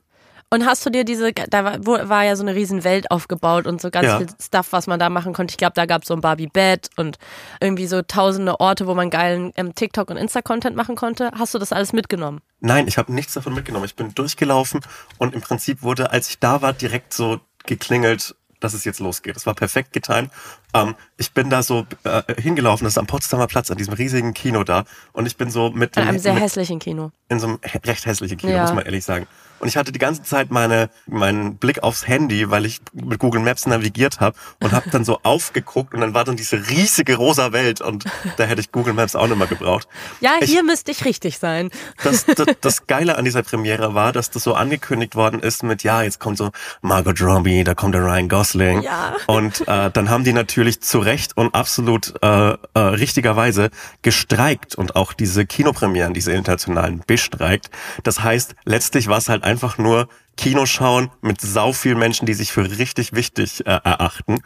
Und 0.50 0.66
hast 0.66 0.87
du 0.87 0.90
dir 0.90 1.04
diese, 1.04 1.33
da 1.33 1.64
war, 1.64 1.78
wo, 1.85 1.92
war 2.09 2.24
ja 2.24 2.37
so 2.37 2.42
eine 2.42 2.54
riesen 2.54 2.85
Welt 2.85 3.11
aufgebaut 3.11 3.66
und 3.66 3.80
so 3.80 3.90
ganz 3.90 4.07
Ja. 4.07 4.18
viel 4.18 4.28
Stuff, 4.40 4.68
was 4.70 4.87
man 4.87 5.00
da 5.00 5.11
machen 5.11 5.33
konnte. 5.33 5.52
Ich 5.52 5.57
glaube, 5.59 5.72
da 5.74 5.87
gab 5.87 6.02
es 6.02 6.09
so 6.09 6.14
ein 6.14 6.20
Barbie-Bett 6.20 6.90
und 6.96 7.18
irgendwie 7.61 7.87
so 7.87 8.02
tausende 8.02 8.61
Orte, 8.61 8.87
wo 8.87 8.94
man 8.94 9.11
geilen 9.11 9.52
ähm, 9.57 9.74
TikTok- 9.74 10.11
und 10.11 10.16
Insta-Content 10.16 10.76
machen 10.76 10.94
konnte. 10.94 11.30
Hast 11.37 11.54
du 11.54 11.59
das 11.59 11.72
alles 11.72 11.92
mitgenommen? 11.92 12.40
Nein, 12.61 12.87
ich 12.87 12.98
habe 12.98 13.12
nichts 13.12 13.35
davon 13.35 13.54
mitgenommen. 13.54 13.85
Ich 13.87 13.96
bin 13.96 14.14
durchgelaufen 14.14 14.80
und 15.18 15.35
im 15.35 15.40
Prinzip 15.40 15.83
wurde, 15.83 16.12
als 16.12 16.28
ich 16.28 16.38
da 16.38 16.62
war, 16.62 16.72
direkt 16.72 17.12
so 17.14 17.40
geklingelt, 17.66 18.37
dass 18.61 18.74
es 18.74 18.85
jetzt 18.85 19.00
losgeht. 19.00 19.37
Es 19.37 19.46
war 19.46 19.54
perfekt 19.54 19.92
getimt. 19.92 20.30
Ähm, 20.72 20.94
ich 21.16 21.33
bin 21.33 21.50
da 21.50 21.62
so 21.62 21.87
äh, 22.05 22.22
hingelaufen, 22.40 22.85
das 22.85 22.94
ist 22.94 22.98
am 22.98 23.07
Potsdamer 23.07 23.46
Platz, 23.46 23.70
an 23.70 23.77
diesem 23.79 23.94
riesigen 23.94 24.35
Kino 24.35 24.64
da. 24.64 24.85
Und 25.12 25.27
ich 25.27 25.37
bin 25.37 25.50
so 25.50 25.70
mit 25.70 25.96
In 25.96 26.03
dem 26.03 26.09
einem 26.09 26.18
sehr 26.18 26.35
mit, 26.35 26.42
hässlichen 26.42 26.79
Kino. 26.81 27.11
in 27.29 27.38
so 27.40 27.46
einem 27.46 27.59
recht 27.85 28.07
hässlichen 28.07 28.37
Kino, 28.38 28.53
Ja. 28.53 28.62
muss 28.62 28.72
man 28.74 28.85
ehrlich 28.85 29.05
sagen. 29.05 29.27
Und 29.61 29.68
ich 29.68 29.77
hatte 29.77 29.92
die 29.92 30.00
ganze 30.00 30.22
Zeit 30.24 30.50
meine, 30.50 30.90
meinen 31.07 31.57
Blick 31.57 31.83
aufs 31.85 32.07
Handy, 32.07 32.50
weil 32.50 32.66
ich 32.66 32.81
mit 32.92 33.18
Google 33.20 33.40
Maps 33.40 33.66
navigiert 33.66 34.18
habe 34.20 34.37
und 34.61 34.72
habe 34.72 34.90
dann 34.90 35.05
so 35.05 35.20
aufgeguckt 35.22 35.94
und 35.94 36.00
dann 36.00 36.12
war 36.12 36.24
dann 36.24 36.37
diese 36.37 36.68
riesige 36.68 37.16
rosa 37.16 37.53
Welt 37.53 37.81
und 37.81 38.05
da 38.37 38.44
hätte 38.44 38.61
ich 38.61 38.72
Google 38.72 38.92
Maps 38.92 39.14
auch 39.14 39.27
nicht 39.29 39.38
mehr 39.38 39.46
gebraucht. 39.46 39.87
Ja, 40.20 40.33
Ich- 40.40 40.50
hier 40.50 40.64
müsste 40.64 40.90
ich 40.90 41.05
richtig 41.05 41.38
sein. 41.38 41.70
Das, 42.03 42.27
das, 42.37 42.46
das 42.61 42.87
Geile 42.88 43.16
an 43.16 43.24
dieser 43.24 43.42
Premiere 43.44 43.94
war, 43.94 44.12
dass 44.12 44.31
das 44.31 44.42
so 44.42 44.55
angekündigt 44.55 45.14
worden 45.14 45.40
ist 45.40 45.62
mit, 45.62 45.83
ja, 45.85 46.03
jetzt 46.03 46.18
kommt 46.18 46.37
so 46.37 46.50
Margot 46.83 47.18
Robbie, 47.22 47.62
da 47.64 47.74
kommt 47.74 47.94
der 47.94 48.03
Ryan 48.03 48.29
Gosling. 48.29 48.83
Ja. 48.83 49.14
Und 49.29 49.66
äh, 49.68 49.90
dann 49.90 50.11
haben 50.11 50.24
die 50.24 50.33
natürlich 50.33 50.83
zu 50.83 51.03
Recht 51.04 51.36
und 51.36 51.54
absolut 51.54 52.14
äh, 52.22 52.52
äh, 52.52 52.56
richtigerweise 52.74 53.70
gestreikt 54.02 54.74
und 54.74 54.96
auch 54.96 55.12
diese 55.12 55.46
Kinopremieren, 55.46 56.14
diese 56.14 56.32
internationalen, 56.32 57.02
bestreikt. 57.06 57.70
Das 58.02 58.22
heißt, 58.22 58.54
letztlich 58.64 59.08
war 59.08 59.18
es 59.18 59.28
halt 59.28 59.44
einfach 59.44 59.78
nur 59.78 60.08
Kinoschauen 60.36 61.10
mit 61.20 61.40
sau 61.40 61.72
vielen 61.72 61.98
Menschen, 61.98 62.26
die 62.26 62.34
sich 62.34 62.52
für 62.52 62.68
richtig 62.78 63.12
wichtig 63.12 63.66
äh, 63.66 63.70
erachten. 63.70 64.40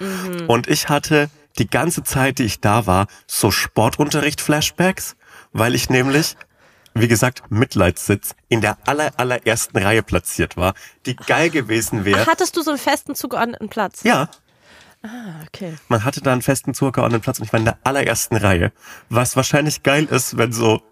Und 0.47 0.69
ich 0.69 0.89
hatte 0.89 1.31
die 1.59 1.69
ganze 1.69 2.03
Zeit, 2.05 2.39
die 2.39 2.45
ich 2.45 2.61
da 2.61 2.87
war, 2.87 3.07
so 3.27 3.51
Sportunterricht-Flashbacks, 3.51 5.17
weil 5.53 5.75
ich 5.75 5.89
nämlich 5.89 6.37
wie 6.95 7.09
gesagt, 7.09 7.43
Mitleidssitz 7.51 8.35
in 8.49 8.61
der 8.61 8.77
aller, 8.87 9.13
allerersten 9.17 9.79
Reihe 9.79 10.03
platziert 10.03 10.57
war, 10.57 10.75
die 11.07 11.17
geil 11.17 11.51
gewesen 11.51 12.05
wäre. 12.05 12.27
Hattest 12.27 12.57
du 12.57 12.63
so 12.63 12.71
einen 12.71 12.79
festen 12.79 13.15
zugeordneten 13.15 13.69
Platz? 13.69 14.03
Ja, 14.03 14.29
Ah, 15.03 15.43
okay. 15.47 15.75
man 15.89 16.05
hatte 16.05 16.21
da 16.21 16.33
einen 16.33 16.43
festen 16.43 16.75
zugeordneten 16.75 17.23
Platz 17.23 17.39
und 17.39 17.47
ich 17.47 17.53
war 17.53 17.61
in 17.61 17.67
der 17.67 17.79
allerersten 17.85 18.37
Reihe. 18.37 18.73
Was 19.09 19.37
wahrscheinlich 19.37 19.83
geil 19.83 20.07
ist, 20.07 20.37
wenn 20.37 20.53
so 20.53 20.83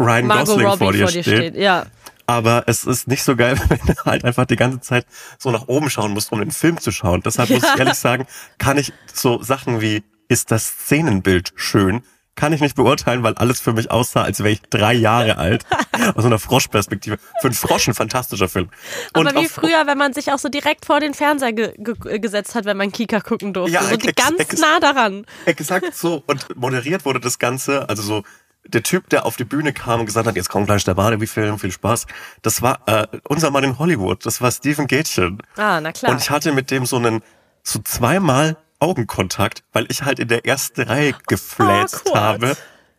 Ryan 0.00 0.26
Margot 0.26 0.46
Gosling 0.46 0.66
Robbie 0.66 0.78
vor 0.78 0.92
dir, 0.92 1.08
steht. 1.08 1.56
Ja. 1.56 1.86
Aber 2.26 2.64
es 2.66 2.84
ist 2.84 3.06
nicht 3.06 3.22
so 3.22 3.36
geil, 3.36 3.58
wenn 3.68 3.78
du 3.86 3.94
halt 4.04 4.24
einfach 4.24 4.46
die 4.46 4.56
ganze 4.56 4.80
Zeit 4.80 5.06
so 5.38 5.50
nach 5.50 5.68
oben 5.68 5.90
schauen 5.90 6.12
musst, 6.12 6.32
um 6.32 6.40
den 6.40 6.50
Film 6.50 6.80
zu 6.80 6.90
schauen. 6.90 7.22
Deshalb 7.22 7.50
muss 7.50 7.62
ich 7.62 7.68
ehrlich 7.78 7.94
sagen, 7.94 8.26
kann 8.58 8.78
ich 8.78 8.92
so 9.12 9.42
Sachen 9.42 9.80
wie, 9.80 10.02
ist 10.28 10.50
das 10.50 10.66
Szenenbild 10.66 11.52
schön? 11.54 12.02
Kann 12.36 12.52
ich 12.52 12.60
nicht 12.60 12.76
beurteilen, 12.76 13.22
weil 13.22 13.34
alles 13.34 13.60
für 13.60 13.72
mich 13.72 13.90
aussah, 13.90 14.22
als 14.22 14.40
wäre 14.40 14.50
ich 14.50 14.62
drei 14.62 14.92
Jahre 14.92 15.38
alt. 15.38 15.64
Aus 16.14 16.24
einer 16.24 16.38
Froschperspektive. 16.38 17.16
Für 17.40 17.48
einen 17.48 17.54
Frosch 17.54 17.88
ein 17.88 17.94
fantastischer 17.94 18.48
Film. 18.48 18.68
Aber 19.14 19.34
wie 19.34 19.48
früher, 19.48 19.86
wenn 19.86 19.96
man 19.96 20.12
sich 20.12 20.30
auch 20.30 20.38
so 20.38 20.50
direkt 20.50 20.84
vor 20.84 21.00
den 21.00 21.14
Fernseher 21.14 21.54
ge 21.54 21.72
ge 21.78 22.18
gesetzt 22.18 22.54
hat, 22.54 22.66
wenn 22.66 22.76
man 22.76 22.92
Kika 22.92 23.20
gucken 23.20 23.54
durfte. 23.54 23.72
Ja, 23.72 23.82
so 23.82 23.96
ganz 24.14 24.60
nah 24.60 24.78
daran. 24.80 25.24
Exakt 25.46 25.94
so. 25.94 26.22
Und 26.26 26.54
moderiert 26.56 27.06
wurde 27.06 27.20
das 27.20 27.38
Ganze, 27.38 27.88
also 27.88 28.02
so 28.02 28.22
der 28.68 28.82
Typ, 28.82 29.08
der 29.08 29.26
auf 29.26 29.36
die 29.36 29.44
Bühne 29.44 29.72
kam 29.72 30.00
und 30.00 30.06
gesagt 30.06 30.26
hat, 30.26 30.36
jetzt 30.36 30.48
kommt 30.48 30.66
gleich 30.66 30.84
der 30.84 30.94
Barbie-Film, 30.94 31.58
viel 31.58 31.72
Spaß. 31.72 32.06
Das 32.42 32.62
war 32.62 32.80
äh, 32.86 33.06
unser 33.28 33.50
Mann 33.50 33.64
in 33.64 33.78
Hollywood. 33.78 34.26
Das 34.26 34.40
war 34.40 34.50
Steven 34.50 34.86
Gätchen. 34.86 35.42
Ah, 35.56 35.80
na 35.80 35.92
klar. 35.92 36.12
Und 36.12 36.20
ich 36.20 36.30
hatte 36.30 36.52
mit 36.52 36.70
dem 36.70 36.84
so 36.86 36.96
einen, 36.96 37.22
so 37.62 37.78
zweimal 37.80 38.56
Augenkontakt, 38.78 39.62
weil 39.72 39.86
ich 39.88 40.02
halt 40.02 40.18
in 40.18 40.28
der 40.28 40.46
ersten 40.46 40.82
Reihe 40.82 41.14
gefläzt 41.26 42.06
Awkward. 42.08 42.16
habe. 42.16 42.56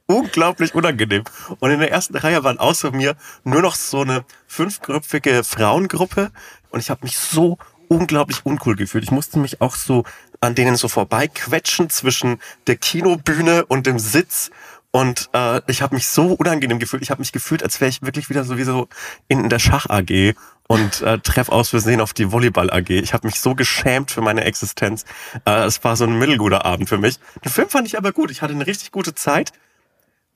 Unglaublich 0.10 0.74
unangenehm. 0.74 1.24
Und 1.60 1.72
in 1.72 1.80
der 1.80 1.92
ersten 1.92 2.16
Reihe 2.16 2.44
waren 2.44 2.60
außer 2.60 2.92
mir 2.92 3.16
nur 3.44 3.62
noch 3.62 3.76
so 3.76 4.02
eine 4.02 4.24
fünfköpfige 4.48 5.44
Frauengruppe. 5.44 6.32
Und 6.70 6.80
ich 6.80 6.90
habe 6.90 7.02
mich 7.04 7.18
so 7.18 7.58
unglaublich 7.90 8.46
uncool 8.46 8.76
gefühlt. 8.76 9.04
Ich 9.04 9.12
musste 9.12 9.40
mich 9.40 9.62
auch 9.62 9.76
so 9.76 10.04
an 10.40 10.56
denen 10.56 10.76
so 10.76 10.88
vorbeiquetschen 10.88 11.90
zwischen 11.90 12.40
der 12.68 12.78
Kinobühne 12.78 13.66
und 13.66 13.86
dem 13.88 14.00
Sitz. 14.00 14.52
Und 14.98 15.30
äh, 15.34 15.62
ich 15.68 15.84
habe 15.84 15.94
mich 15.94 16.08
so 16.08 16.34
unangenehm 16.34 16.80
gefühlt. 16.80 17.04
Ich 17.04 17.12
habe 17.12 17.22
mich 17.22 17.32
gefühlt, 17.32 17.62
als 17.62 17.80
wäre 17.80 17.90
ich 17.90 18.02
wirklich 18.02 18.32
wieder 18.32 18.44
sowieso 18.44 18.88
in 19.28 19.48
der 19.48 19.60
Schach 19.60 19.86
AG 19.92 20.34
und 20.68 21.04
äh, 21.04 21.20
treff 21.20 21.50
aus 21.50 21.70
Versehen 21.70 22.02
auf 22.02 22.16
die 22.16 22.32
Volleyball 22.32 22.72
AG. 22.72 22.90
Ich 22.90 23.14
habe 23.14 23.28
mich 23.28 23.40
so 23.40 23.54
geschämt 23.54 24.10
für 24.10 24.22
meine 24.22 24.44
Existenz. 24.44 25.06
Äh, 25.46 25.66
es 25.66 25.84
war 25.84 25.96
so 25.98 26.06
ein 26.06 26.18
mittelguter 26.18 26.66
Abend 26.66 26.90
für 26.90 26.98
mich. 26.98 27.20
Den 27.46 27.52
Film 27.52 27.70
fand 27.70 27.86
ich 27.86 27.96
aber 27.96 28.12
gut. 28.12 28.32
Ich 28.32 28.42
hatte 28.42 28.56
eine 28.56 28.66
richtig 28.66 28.92
gute 28.92 29.14
Zeit. 29.14 29.52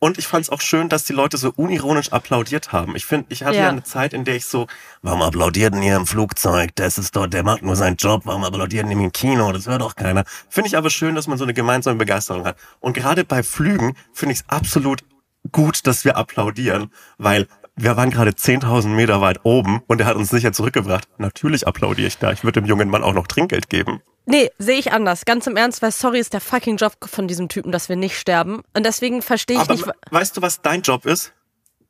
Und 0.03 0.17
ich 0.17 0.25
fand 0.25 0.43
es 0.43 0.49
auch 0.49 0.61
schön, 0.61 0.89
dass 0.89 1.03
die 1.03 1.13
Leute 1.13 1.37
so 1.37 1.53
unironisch 1.55 2.11
applaudiert 2.11 2.71
haben. 2.71 2.95
Ich 2.95 3.05
finde, 3.05 3.27
ich 3.29 3.43
hatte 3.43 3.57
ja. 3.57 3.63
Ja. 3.65 3.69
eine 3.69 3.83
Zeit, 3.83 4.13
in 4.13 4.25
der 4.25 4.35
ich 4.35 4.47
so, 4.47 4.65
warum 5.03 5.21
applaudiert 5.21 5.75
denn 5.75 5.83
ihr 5.83 5.95
im 5.95 6.07
Flugzeug? 6.07 6.71
Das 6.73 6.97
ist 6.97 7.15
dort, 7.15 7.33
der 7.33 7.43
macht 7.43 7.61
nur 7.61 7.75
seinen 7.75 7.97
Job. 7.97 8.23
Warum 8.25 8.43
applaudiert 8.43 8.85
denn 8.85 8.99
im 8.99 9.11
Kino? 9.11 9.51
Das 9.51 9.67
hört 9.67 9.81
doch 9.81 9.95
keiner. 9.95 10.23
Finde 10.49 10.69
ich 10.69 10.75
aber 10.75 10.89
schön, 10.89 11.13
dass 11.13 11.27
man 11.27 11.37
so 11.37 11.43
eine 11.43 11.53
gemeinsame 11.53 11.99
Begeisterung 11.99 12.45
hat. 12.45 12.57
Und 12.79 12.93
gerade 12.93 13.23
bei 13.23 13.43
Flügen 13.43 13.95
finde 14.11 14.33
ich 14.33 14.39
es 14.39 14.49
absolut 14.49 15.03
gut, 15.51 15.85
dass 15.85 16.03
wir 16.03 16.17
applaudieren, 16.17 16.91
weil 17.19 17.47
wir 17.75 17.97
waren 17.97 18.11
gerade 18.11 18.31
10.000 18.31 18.87
Meter 18.89 19.21
weit 19.21 19.39
oben 19.43 19.81
und 19.87 20.01
er 20.01 20.07
hat 20.07 20.15
uns 20.15 20.29
sicher 20.29 20.51
zurückgebracht. 20.51 21.07
Natürlich 21.17 21.67
applaudiere 21.67 22.07
ich 22.07 22.17
da. 22.17 22.31
Ich 22.31 22.43
würde 22.43 22.61
dem 22.61 22.67
jungen 22.67 22.89
Mann 22.89 23.03
auch 23.03 23.13
noch 23.13 23.27
Trinkgeld 23.27 23.69
geben. 23.69 24.01
Nee, 24.25 24.51
sehe 24.59 24.77
ich 24.77 24.91
anders. 24.91 25.25
Ganz 25.25 25.47
im 25.47 25.57
Ernst, 25.57 25.81
weil 25.81 25.91
sorry 25.91 26.19
ist 26.19 26.33
der 26.33 26.41
fucking 26.41 26.77
Job 26.77 26.93
von 27.05 27.27
diesem 27.27 27.49
Typen, 27.49 27.71
dass 27.71 27.89
wir 27.89 27.95
nicht 27.95 28.17
sterben. 28.17 28.61
Und 28.75 28.85
deswegen 28.85 29.21
verstehe 29.21 29.57
ich 29.57 29.63
Aber 29.63 29.73
nicht. 29.73 29.87
weißt 30.11 30.37
du, 30.37 30.41
was 30.41 30.61
dein 30.61 30.81
Job 30.81 31.05
ist? 31.05 31.33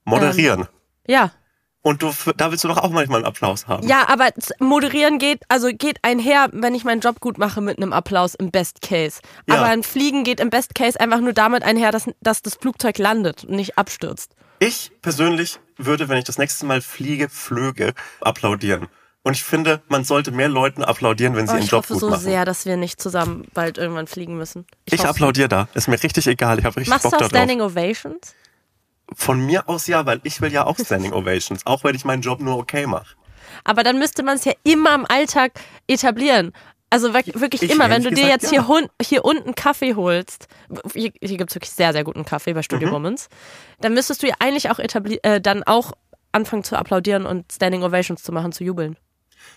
Moderieren. 0.05 0.67
Ja. 1.07 1.31
Und 1.83 2.03
du, 2.03 2.13
da 2.37 2.51
willst 2.51 2.63
du 2.63 2.67
doch 2.67 2.77
auch 2.77 2.91
manchmal 2.91 3.17
einen 3.17 3.25
Applaus 3.25 3.67
haben. 3.67 3.87
Ja, 3.87 4.07
aber 4.07 4.29
moderieren 4.59 5.17
geht, 5.17 5.41
also 5.49 5.69
geht 5.73 5.97
einher, 6.03 6.49
wenn 6.53 6.75
ich 6.75 6.83
meinen 6.83 7.01
Job 7.01 7.19
gut 7.19 7.39
mache, 7.39 7.59
mit 7.59 7.77
einem 7.77 7.91
Applaus 7.91 8.35
im 8.35 8.51
Best 8.51 8.81
Case. 8.81 9.19
Ja. 9.47 9.55
Aber 9.55 9.65
ein 9.65 9.81
Fliegen 9.81 10.23
geht 10.23 10.39
im 10.39 10.51
Best 10.51 10.75
Case 10.75 10.99
einfach 10.99 11.19
nur 11.19 11.33
damit 11.33 11.63
einher, 11.63 11.91
dass, 11.91 12.05
dass 12.21 12.43
das 12.43 12.55
Flugzeug 12.55 12.99
landet 12.99 13.45
und 13.45 13.55
nicht 13.55 13.79
abstürzt. 13.79 14.35
Ich 14.59 14.91
persönlich 15.01 15.59
würde, 15.85 16.09
wenn 16.09 16.17
ich 16.17 16.23
das 16.25 16.37
nächste 16.37 16.65
Mal 16.65 16.81
fliege, 16.81 17.29
flöge, 17.29 17.93
applaudieren. 18.21 18.87
Und 19.23 19.33
ich 19.33 19.43
finde, 19.43 19.81
man 19.87 20.03
sollte 20.03 20.31
mehr 20.31 20.49
Leuten 20.49 20.83
applaudieren, 20.83 21.35
wenn 21.35 21.45
sie 21.45 21.53
Oh, 21.53 21.55
ihren 21.57 21.63
ich 21.65 21.71
Job 21.71 21.83
hoffe 21.83 21.93
gut 21.93 21.99
so 21.99 22.09
machen. 22.09 22.21
sehr, 22.21 22.43
dass 22.43 22.65
wir 22.65 22.75
nicht 22.75 22.99
zusammen 22.99 23.45
bald 23.53 23.77
irgendwann 23.77 24.07
fliegen 24.07 24.35
müssen. 24.35 24.65
ich 24.85 24.99
hoffe. 24.99 25.09
applaudiere 25.09 25.47
da. 25.47 25.67
Ist 25.75 25.87
mir 25.87 26.01
richtig 26.01 26.25
egal. 26.25 26.57
Ich 26.57 26.65
habe 26.65 26.75
richtig 26.77 26.89
Machst 26.89 27.03
Bock 27.03 27.11
du 27.11 27.17
auch 27.17 27.29
darauf. 27.29 27.31
Standing 27.31 27.61
Ovations? 27.61 28.33
Von 29.13 29.45
mir 29.45 29.67
aus 29.69 29.87
ja, 29.87 30.05
weil 30.05 30.21
ich 30.23 30.41
will 30.41 30.51
ja 30.51 30.65
auch 30.65 30.77
Standing 30.79 31.13
Ovations, 31.13 31.65
auch 31.67 31.83
wenn 31.83 31.95
ich 31.95 32.05
meinen 32.05 32.21
Job 32.21 32.39
nur 32.39 32.57
okay 32.57 32.87
mache. 32.87 33.15
Aber 33.63 33.83
dann 33.83 33.99
müsste 33.99 34.23
man 34.23 34.37
es 34.37 34.45
ja 34.45 34.53
immer 34.63 34.95
im 34.95 35.05
Alltag 35.05 35.51
etablieren. 35.87 36.53
Also 36.91 37.13
wirk- 37.13 37.39
wirklich 37.39 37.63
Ich 37.63 37.71
immer, 37.71 37.89
wenn 37.89 38.03
du 38.03 38.09
dir 38.09 38.15
gesagt, 38.25 38.43
jetzt 38.43 38.51
ja. 38.51 38.61
hier, 38.63 38.67
hun 38.67 38.87
hier 39.01 39.25
unten 39.25 39.55
Kaffee 39.55 39.95
holst, 39.95 40.47
hier, 40.93 41.11
hier 41.21 41.37
gibt 41.37 41.49
es 41.49 41.55
wirklich 41.55 41.71
sehr, 41.71 41.93
sehr 41.93 42.03
guten 42.03 42.25
Kaffee 42.25 42.53
bei 42.53 42.61
Studio 42.61 42.89
Mhm. 42.89 42.93
Womans, 42.93 43.29
dann 43.79 43.93
müsstest 43.93 44.21
du 44.21 44.27
ja 44.27 44.35
eigentlich 44.39 44.69
auch 44.69 44.77
äh, 44.79 45.41
dann 45.41 45.63
auch 45.63 45.93
anfangen 46.33 46.63
zu 46.63 46.75
applaudieren 46.77 47.25
und 47.25 47.51
Standing 47.51 47.83
Ovations 47.83 48.21
zu 48.21 48.31
machen, 48.31 48.51
zu 48.51 48.63
jubeln. 48.63 48.97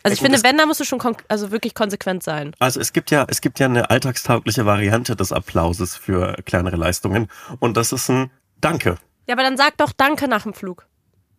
Also 0.02 0.14
ich 0.14 0.20
gut, 0.20 0.30
finde, 0.30 0.42
wenn, 0.44 0.56
dann 0.56 0.68
musst 0.68 0.80
du 0.80 0.84
schon 0.84 1.00
also 1.28 1.50
wirklich 1.50 1.74
konsequent 1.74 2.22
sein. 2.22 2.54
Also 2.58 2.80
es 2.80 2.92
gibt 2.92 3.10
ja, 3.10 3.26
es 3.28 3.40
gibt 3.40 3.58
ja 3.58 3.66
eine 3.66 3.90
alltagstaugliche 3.90 4.64
Variante 4.64 5.16
des 5.16 5.32
Applauses 5.32 5.96
für 5.96 6.36
kleinere 6.46 6.76
Leistungen 6.76 7.28
und 7.58 7.76
das 7.76 7.92
ist 7.92 8.08
ein 8.08 8.30
Danke. 8.60 8.96
Ja, 9.26 9.34
aber 9.34 9.42
dann 9.42 9.56
sag 9.56 9.76
doch 9.76 9.92
Danke 9.92 10.28
nach 10.28 10.44
dem 10.44 10.54
Flug. 10.54 10.86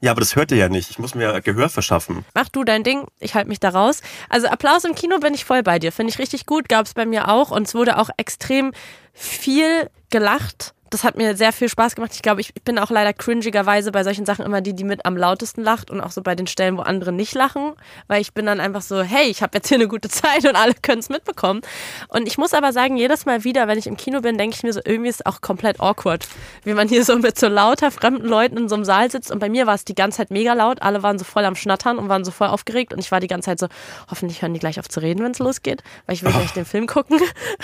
Ja, 0.01 0.11
aber 0.11 0.19
das 0.19 0.35
hört 0.35 0.51
ihr 0.51 0.57
ja 0.57 0.69
nicht. 0.69 0.89
Ich 0.89 0.99
muss 0.99 1.15
mir 1.15 1.41
Gehör 1.41 1.69
verschaffen. 1.69 2.25
Mach 2.33 2.49
du 2.49 2.63
dein 2.63 2.83
Ding, 2.83 3.07
ich 3.19 3.33
halte 3.33 3.49
mich 3.49 3.59
da 3.59 3.69
raus. 3.69 4.01
Also 4.29 4.47
Applaus 4.47 4.83
im 4.83 4.93
Kino 4.93 5.17
bin 5.19 5.33
ich 5.33 5.45
voll 5.45 5.63
bei 5.63 5.79
dir. 5.79 5.91
Finde 5.91 6.11
ich 6.11 6.19
richtig 6.19 6.45
gut, 6.45 6.69
gab 6.69 6.85
es 6.85 6.93
bei 6.93 7.05
mir 7.05 7.29
auch. 7.29 7.49
Und 7.49 7.67
es 7.67 7.73
wurde 7.73 7.97
auch 7.97 8.09
extrem 8.17 8.71
viel 9.13 9.89
gelacht. 10.09 10.74
Das 10.95 11.03
hat 11.03 11.17
mir 11.17 11.35
sehr 11.35 11.51
viel 11.51 11.67
Spaß 11.67 11.95
gemacht. 11.95 12.11
Ich 12.13 12.21
glaube, 12.21 12.39
ich 12.39 12.53
bin 12.63 12.79
auch 12.79 12.89
leider 12.89 13.11
cringigerweise 13.11 13.91
bei 13.91 14.05
solchen 14.05 14.25
Sachen 14.25 14.45
immer 14.45 14.61
die, 14.61 14.73
die 14.73 14.85
mit 14.85 15.05
am 15.05 15.17
lautesten 15.17 15.61
lacht 15.61 15.91
und 15.91 15.99
auch 15.99 16.11
so 16.11 16.21
bei 16.21 16.35
den 16.35 16.47
Stellen, 16.47 16.77
wo 16.77 16.83
andere 16.83 17.11
nicht 17.11 17.33
lachen, 17.33 17.73
weil 18.07 18.21
ich 18.21 18.33
bin 18.33 18.45
dann 18.45 18.61
einfach 18.61 18.81
so, 18.81 19.01
hey, 19.01 19.25
ich 19.25 19.41
habe 19.41 19.57
jetzt 19.57 19.67
hier 19.67 19.75
eine 19.75 19.89
gute 19.89 20.07
Zeit 20.09 20.45
und 20.47 20.55
alle 20.55 20.73
können 20.73 20.99
es 20.99 21.09
mitbekommen. 21.09 21.61
Und 22.07 22.27
ich 22.27 22.37
muss 22.37 22.53
aber 22.53 22.71
sagen, 22.71 22.95
jedes 22.95 23.25
Mal 23.25 23.43
wieder, 23.43 23.67
wenn 23.67 23.77
ich 23.77 23.87
im 23.87 23.97
Kino 23.97 24.21
bin, 24.21 24.37
denke 24.37 24.55
ich 24.55 24.63
mir 24.63 24.71
so, 24.71 24.79
irgendwie 24.85 25.09
ist 25.09 25.19
es 25.19 25.25
auch 25.25 25.41
komplett 25.41 25.81
awkward, 25.81 26.25
wie 26.63 26.73
man 26.73 26.87
hier 26.87 27.03
so 27.03 27.17
mit 27.17 27.37
so 27.37 27.49
lauter 27.49 27.91
fremden 27.91 28.25
Leuten 28.25 28.55
in 28.55 28.69
so 28.69 28.75
einem 28.75 28.85
Saal 28.85 29.11
sitzt. 29.11 29.31
Und 29.31 29.39
bei 29.39 29.49
mir 29.49 29.67
war 29.67 29.75
es 29.75 29.83
die 29.83 29.95
ganze 29.95 30.19
Zeit 30.19 30.31
mega 30.31 30.53
laut. 30.53 30.81
Alle 30.81 31.03
waren 31.03 31.19
so 31.19 31.25
voll 31.25 31.43
am 31.43 31.57
Schnattern 31.57 31.97
und 31.97 32.07
waren 32.07 32.23
so 32.23 32.31
voll 32.31 32.47
aufgeregt. 32.47 32.93
Und 32.93 32.99
ich 32.99 33.11
war 33.11 33.19
die 33.19 33.27
ganze 33.27 33.47
Zeit 33.47 33.59
so, 33.59 33.67
hoffentlich 34.09 34.41
hören 34.41 34.53
die 34.53 34.61
gleich 34.61 34.79
auf 34.79 34.87
zu 34.87 35.01
reden, 35.01 35.25
wenn 35.25 35.31
es 35.31 35.39
losgeht, 35.39 35.83
weil 36.05 36.15
ich 36.15 36.23
will 36.23 36.31
gleich 36.31 36.53
den 36.53 36.63
Film 36.63 36.87
gucken. 36.87 37.19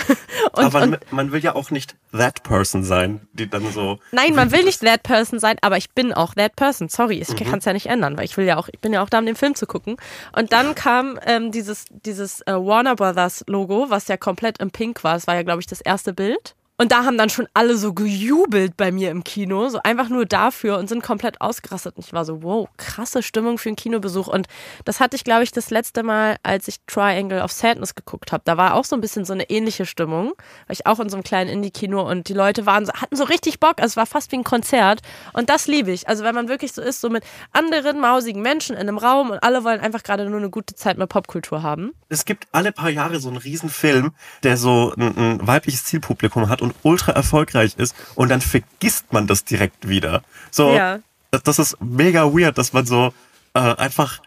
und, 0.52 0.66
aber 0.66 0.82
und, 0.82 1.12
man 1.14 1.32
will 1.32 1.42
ja 1.42 1.56
auch 1.56 1.72
nicht 1.72 1.96
that 2.12 2.44
person 2.44 2.84
sein, 2.84 3.21
die 3.34 3.50
dann 3.50 3.72
so. 3.72 4.00
Nein, 4.12 4.36
man 4.36 4.52
will 4.52 4.64
nicht 4.64 4.82
that 4.82 5.04
person 5.04 5.40
sein, 5.40 5.58
aber 5.62 5.78
ich 5.78 5.92
bin 5.92 6.14
auch 6.14 6.34
that 6.36 6.56
person. 6.56 6.90
Sorry, 6.90 7.20
ich 7.20 7.30
mhm. 7.30 7.50
kann 7.50 7.60
es 7.60 7.66
ja 7.66 7.74
nicht 7.74 7.88
ändern, 7.88 8.18
weil 8.18 8.26
ich 8.26 8.38
will 8.38 8.46
ja 8.46 8.58
auch, 8.58 8.70
ich 8.72 8.80
bin 8.80 8.94
ja 8.94 9.04
auch 9.04 9.10
da, 9.10 9.20
um 9.20 9.26
den 9.26 9.36
Film 9.36 9.56
zu 9.56 9.66
gucken. 9.66 9.98
Und 10.36 10.54
dann 10.54 10.76
kam 10.76 11.20
ähm, 11.26 11.52
dieses, 11.52 11.86
dieses 11.90 12.42
äh, 12.42 12.54
Warner 12.54 12.96
Brothers 12.96 13.44
Logo, 13.48 13.88
was 13.90 14.08
ja 14.08 14.18
komplett 14.18 14.60
im 14.60 14.72
Pink 14.72 15.04
war. 15.04 15.14
Das 15.16 15.28
war 15.28 15.36
ja, 15.36 15.44
glaube 15.44 15.62
ich, 15.62 15.68
das 15.68 15.82
erste 15.82 16.14
Bild. 16.14 16.56
Und 16.82 16.92
da 16.92 17.06
haben 17.06 17.16
dann 17.16 17.30
schon 17.30 17.48
alle 17.54 17.78
so 17.78 17.94
gejubelt 17.94 18.76
bei 18.76 18.92
mir 18.92 19.12
im 19.12 19.24
Kino, 19.24 19.70
so 19.70 19.80
einfach 19.84 20.10
nur 20.10 20.26
dafür 20.26 20.80
und 20.80 20.90
sind 20.90 21.04
komplett 21.04 21.40
ausgerastet. 21.40 21.96
Und 21.96 22.08
ich 22.08 22.12
war 22.12 22.26
so, 22.26 22.42
wow, 22.42 22.68
krasse 22.78 23.22
Stimmung 23.22 23.60
für 23.60 23.70
einen 23.70 23.76
Kinobesuch. 23.76 24.28
Und 24.28 24.48
das 24.84 25.00
hatte 25.00 25.16
ich, 25.16 25.24
glaube 25.24 25.44
ich, 25.44 25.52
das 25.52 25.70
letzte 25.70 26.02
Mal, 26.02 26.38
als 26.42 26.68
ich 26.68 26.78
Triangle 26.88 27.44
of 27.44 27.52
Sadness 27.52 27.94
geguckt 27.94 28.32
habe. 28.32 28.42
Da 28.46 28.58
war 28.58 28.74
auch 28.74 28.86
so 28.86 28.96
ein 28.96 29.02
bisschen 29.02 29.26
so 29.26 29.34
eine 29.34 29.48
ähnliche 29.52 29.86
Stimmung. 29.86 30.30
War 30.30 30.72
ich 30.72 30.88
auch 30.88 31.00
in 31.00 31.10
so 31.10 31.18
einem 31.18 31.24
kleinen 31.24 31.52
Indie-Kino 31.52 32.02
und 32.02 32.30
die 32.30 32.34
Leute 32.34 32.66
waren 32.66 32.88
so, 32.88 32.94
hatten 32.94 33.16
so 33.16 33.26
richtig 33.26 33.60
Bock. 33.60 33.76
Also 33.78 33.92
es 33.92 33.98
war 33.98 34.08
fast 34.08 34.32
wie 34.32 34.38
ein 34.38 34.44
Konzert. 34.44 35.02
Und 35.34 35.52
das 35.52 35.68
liebe 35.68 35.92
ich. 35.92 36.10
Also 36.10 36.24
wenn 36.24 36.34
man 36.34 36.50
wirklich 36.50 36.74
so 36.74 36.82
ist, 36.82 37.00
so 37.00 37.12
mit 37.12 37.24
anderen 37.52 38.00
mausigen 38.00 38.42
Menschen 38.42 38.76
in 38.76 38.90
einem 38.90 38.98
Raum 38.98 39.30
und 39.30 39.44
alle 39.44 39.64
wollen 39.64 39.82
einfach 39.82 40.02
gerade 40.02 40.28
nur 40.28 40.40
eine 40.40 40.50
gute 40.50 40.74
Zeit 40.74 40.98
mit 40.98 41.10
Popkultur 41.10 41.62
haben. 41.62 41.92
Es 42.10 42.26
gibt 42.26 42.48
alle 42.52 42.72
paar 42.72 42.90
Jahre 42.90 43.20
so 43.20 43.30
einen 43.30 43.38
Riesenfilm, 43.38 44.14
der 44.42 44.58
so 44.58 44.96
ein, 44.98 45.16
ein 45.16 45.48
weibliches 45.48 45.84
Zielpublikum 45.84 46.50
hat 46.50 46.64
und 46.64 46.71
und 46.72 46.92
ultra 46.92 47.12
erfolgreich 47.14 47.76
ist 47.78 47.96
und 48.16 48.30
dann 48.30 48.42
vergisst 48.42 49.12
man 49.14 49.28
das 49.28 49.44
direkt 49.44 49.88
wieder. 49.88 50.24
So, 50.50 50.74
ja. 50.74 51.00
das, 51.32 51.44
das 51.44 51.60
ist 51.60 51.78
mega 51.82 52.26
weird, 52.26 52.58
dass 52.58 52.74
man 52.74 52.86
so 52.86 53.14
äh, 53.54 53.60
einfach 53.60 54.22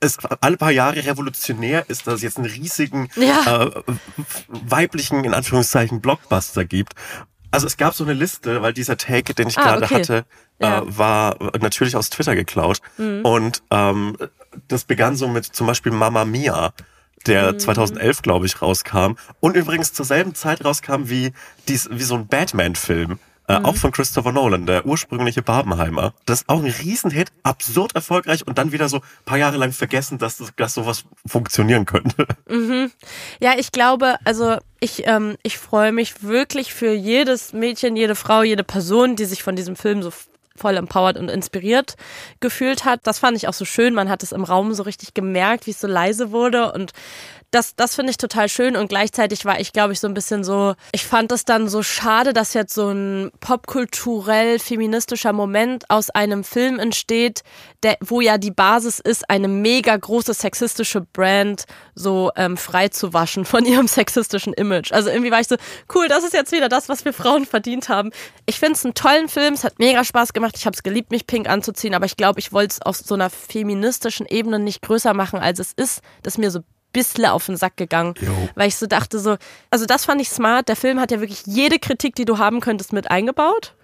es 0.00 0.18
alle 0.40 0.56
paar 0.56 0.70
Jahre 0.70 1.04
revolutionär 1.04 1.88
ist, 1.88 2.06
dass 2.06 2.16
es 2.16 2.22
jetzt 2.22 2.36
einen 2.36 2.46
riesigen 2.46 3.08
ja. 3.16 3.64
äh, 3.64 3.82
weiblichen, 4.48 5.24
in 5.24 5.34
Anführungszeichen, 5.34 6.00
Blockbuster 6.00 6.64
gibt. 6.64 6.94
Also 7.50 7.66
es 7.66 7.76
gab 7.76 7.94
so 7.94 8.04
eine 8.04 8.12
Liste, 8.12 8.62
weil 8.62 8.72
dieser 8.72 8.96
Take, 8.96 9.32
den 9.32 9.48
ich 9.48 9.56
ah, 9.58 9.62
gerade 9.62 9.84
okay. 9.84 9.94
hatte, 9.94 10.24
äh, 10.58 10.66
ja. 10.66 10.78
äh, 10.80 10.98
war 10.98 11.36
natürlich 11.60 11.96
aus 11.96 12.10
Twitter 12.10 12.34
geklaut. 12.34 12.80
Mhm. 12.98 13.24
Und 13.24 13.62
ähm, 13.70 14.16
das 14.68 14.84
begann 14.84 15.16
so 15.16 15.28
mit 15.28 15.44
zum 15.44 15.66
Beispiel 15.66 15.92
Mama 15.92 16.24
Mia 16.24 16.72
der 17.26 17.52
mhm. 17.52 17.58
2011, 17.58 18.22
glaube 18.22 18.46
ich, 18.46 18.60
rauskam. 18.60 19.14
Und 19.40 19.56
übrigens 19.56 19.92
zur 19.92 20.04
selben 20.04 20.34
Zeit 20.34 20.64
rauskam 20.64 21.04
wie, 21.04 21.32
dies, 21.68 21.88
wie 21.90 22.02
so 22.02 22.14
ein 22.14 22.26
Batman-Film. 22.26 23.18
Äh, 23.46 23.58
mhm. 23.58 23.66
Auch 23.66 23.76
von 23.76 23.92
Christopher 23.92 24.32
Nolan, 24.32 24.64
der 24.64 24.86
ursprüngliche 24.86 25.42
Barbenheimer. 25.42 26.14
Das 26.24 26.40
ist 26.40 26.48
auch 26.48 26.62
ein 26.62 26.70
Riesenhit, 26.70 27.30
absurd 27.42 27.94
erfolgreich 27.94 28.46
und 28.46 28.56
dann 28.56 28.72
wieder 28.72 28.88
so 28.88 29.02
paar 29.26 29.36
Jahre 29.36 29.58
lang 29.58 29.72
vergessen, 29.72 30.16
dass, 30.18 30.38
das, 30.38 30.52
dass 30.56 30.74
sowas 30.74 31.04
funktionieren 31.26 31.84
könnte. 31.84 32.26
Mhm. 32.48 32.90
Ja, 33.40 33.52
ich 33.58 33.70
glaube, 33.70 34.16
also 34.24 34.56
ich, 34.80 35.06
ähm, 35.06 35.36
ich 35.42 35.58
freue 35.58 35.92
mich 35.92 36.22
wirklich 36.22 36.72
für 36.72 36.92
jedes 36.92 37.52
Mädchen, 37.52 37.96
jede 37.96 38.14
Frau, 38.14 38.42
jede 38.42 38.64
Person, 38.64 39.16
die 39.16 39.26
sich 39.26 39.42
von 39.42 39.56
diesem 39.56 39.76
Film 39.76 40.02
so 40.02 40.10
voll 40.56 40.76
empowered 40.76 41.16
und 41.16 41.28
inspiriert 41.28 41.96
gefühlt 42.40 42.84
hat. 42.84 43.00
Das 43.04 43.18
fand 43.18 43.36
ich 43.36 43.48
auch 43.48 43.54
so 43.54 43.64
schön. 43.64 43.94
Man 43.94 44.08
hat 44.08 44.22
es 44.22 44.32
im 44.32 44.44
Raum 44.44 44.72
so 44.74 44.84
richtig 44.84 45.14
gemerkt, 45.14 45.66
wie 45.66 45.72
es 45.72 45.80
so 45.80 45.86
leise 45.86 46.30
wurde 46.30 46.72
und 46.72 46.92
das, 47.50 47.76
das 47.76 47.94
finde 47.94 48.10
ich 48.10 48.16
total 48.16 48.48
schön 48.48 48.76
und 48.76 48.88
gleichzeitig 48.88 49.44
war 49.44 49.60
ich, 49.60 49.72
glaube 49.72 49.92
ich, 49.92 50.00
so 50.00 50.08
ein 50.08 50.14
bisschen 50.14 50.44
so, 50.44 50.74
ich 50.92 51.04
fand 51.04 51.30
es 51.32 51.44
dann 51.44 51.68
so 51.68 51.82
schade, 51.82 52.32
dass 52.32 52.54
jetzt 52.54 52.74
so 52.74 52.90
ein 52.90 53.30
popkulturell 53.40 54.58
feministischer 54.58 55.32
Moment 55.32 55.88
aus 55.88 56.10
einem 56.10 56.44
Film 56.44 56.78
entsteht, 56.78 57.42
der, 57.82 57.96
wo 58.00 58.20
ja 58.20 58.38
die 58.38 58.50
Basis 58.50 58.98
ist, 58.98 59.30
eine 59.30 59.48
mega 59.48 59.96
große 59.96 60.34
sexistische 60.34 61.02
Brand 61.02 61.64
so 61.94 62.32
ähm, 62.36 62.56
frei 62.56 62.88
zu 62.88 63.12
waschen 63.12 63.44
von 63.44 63.64
ihrem 63.66 63.86
sexistischen 63.86 64.52
Image. 64.54 64.92
Also 64.92 65.10
irgendwie 65.10 65.30
war 65.30 65.40
ich 65.40 65.48
so, 65.48 65.56
cool, 65.94 66.08
das 66.08 66.24
ist 66.24 66.32
jetzt 66.32 66.52
wieder 66.52 66.68
das, 66.68 66.88
was 66.88 67.04
wir 67.04 67.12
Frauen 67.12 67.46
verdient 67.46 67.88
haben. 67.88 68.10
Ich 68.46 68.58
finde 68.58 68.74
es 68.74 68.84
einen 68.84 68.94
tollen 68.94 69.28
Film, 69.28 69.54
es 69.54 69.64
hat 69.64 69.78
mega 69.78 70.04
Spaß 70.04 70.32
gemacht, 70.32 70.56
ich 70.58 70.66
habe 70.66 70.74
es 70.74 70.82
geliebt, 70.82 71.10
mich 71.10 71.26
pink 71.26 71.48
anzuziehen, 71.48 71.94
aber 71.94 72.06
ich 72.06 72.16
glaube, 72.16 72.40
ich 72.40 72.52
wollte 72.52 72.72
es 72.72 72.82
auf 72.82 72.96
so 72.96 73.14
einer 73.14 73.30
feministischen 73.30 74.26
Ebene 74.26 74.58
nicht 74.58 74.82
größer 74.82 75.14
machen, 75.14 75.38
als 75.38 75.58
es 75.58 75.72
ist, 75.72 76.00
dass 76.22 76.38
mir 76.38 76.50
so 76.50 76.60
bisschen 76.94 77.26
auf 77.26 77.44
den 77.44 77.58
Sack 77.58 77.76
gegangen, 77.76 78.14
jo. 78.20 78.48
weil 78.54 78.68
ich 78.68 78.76
so 78.76 78.86
dachte 78.86 79.18
so, 79.18 79.36
also 79.70 79.84
das 79.84 80.06
fand 80.06 80.22
ich 80.22 80.30
smart. 80.30 80.68
Der 80.68 80.76
Film 80.76 80.98
hat 80.98 81.10
ja 81.10 81.20
wirklich 81.20 81.42
jede 81.44 81.78
Kritik, 81.78 82.14
die 82.14 82.24
du 82.24 82.38
haben 82.38 82.60
könntest, 82.60 82.94
mit 82.94 83.10
eingebaut. 83.10 83.74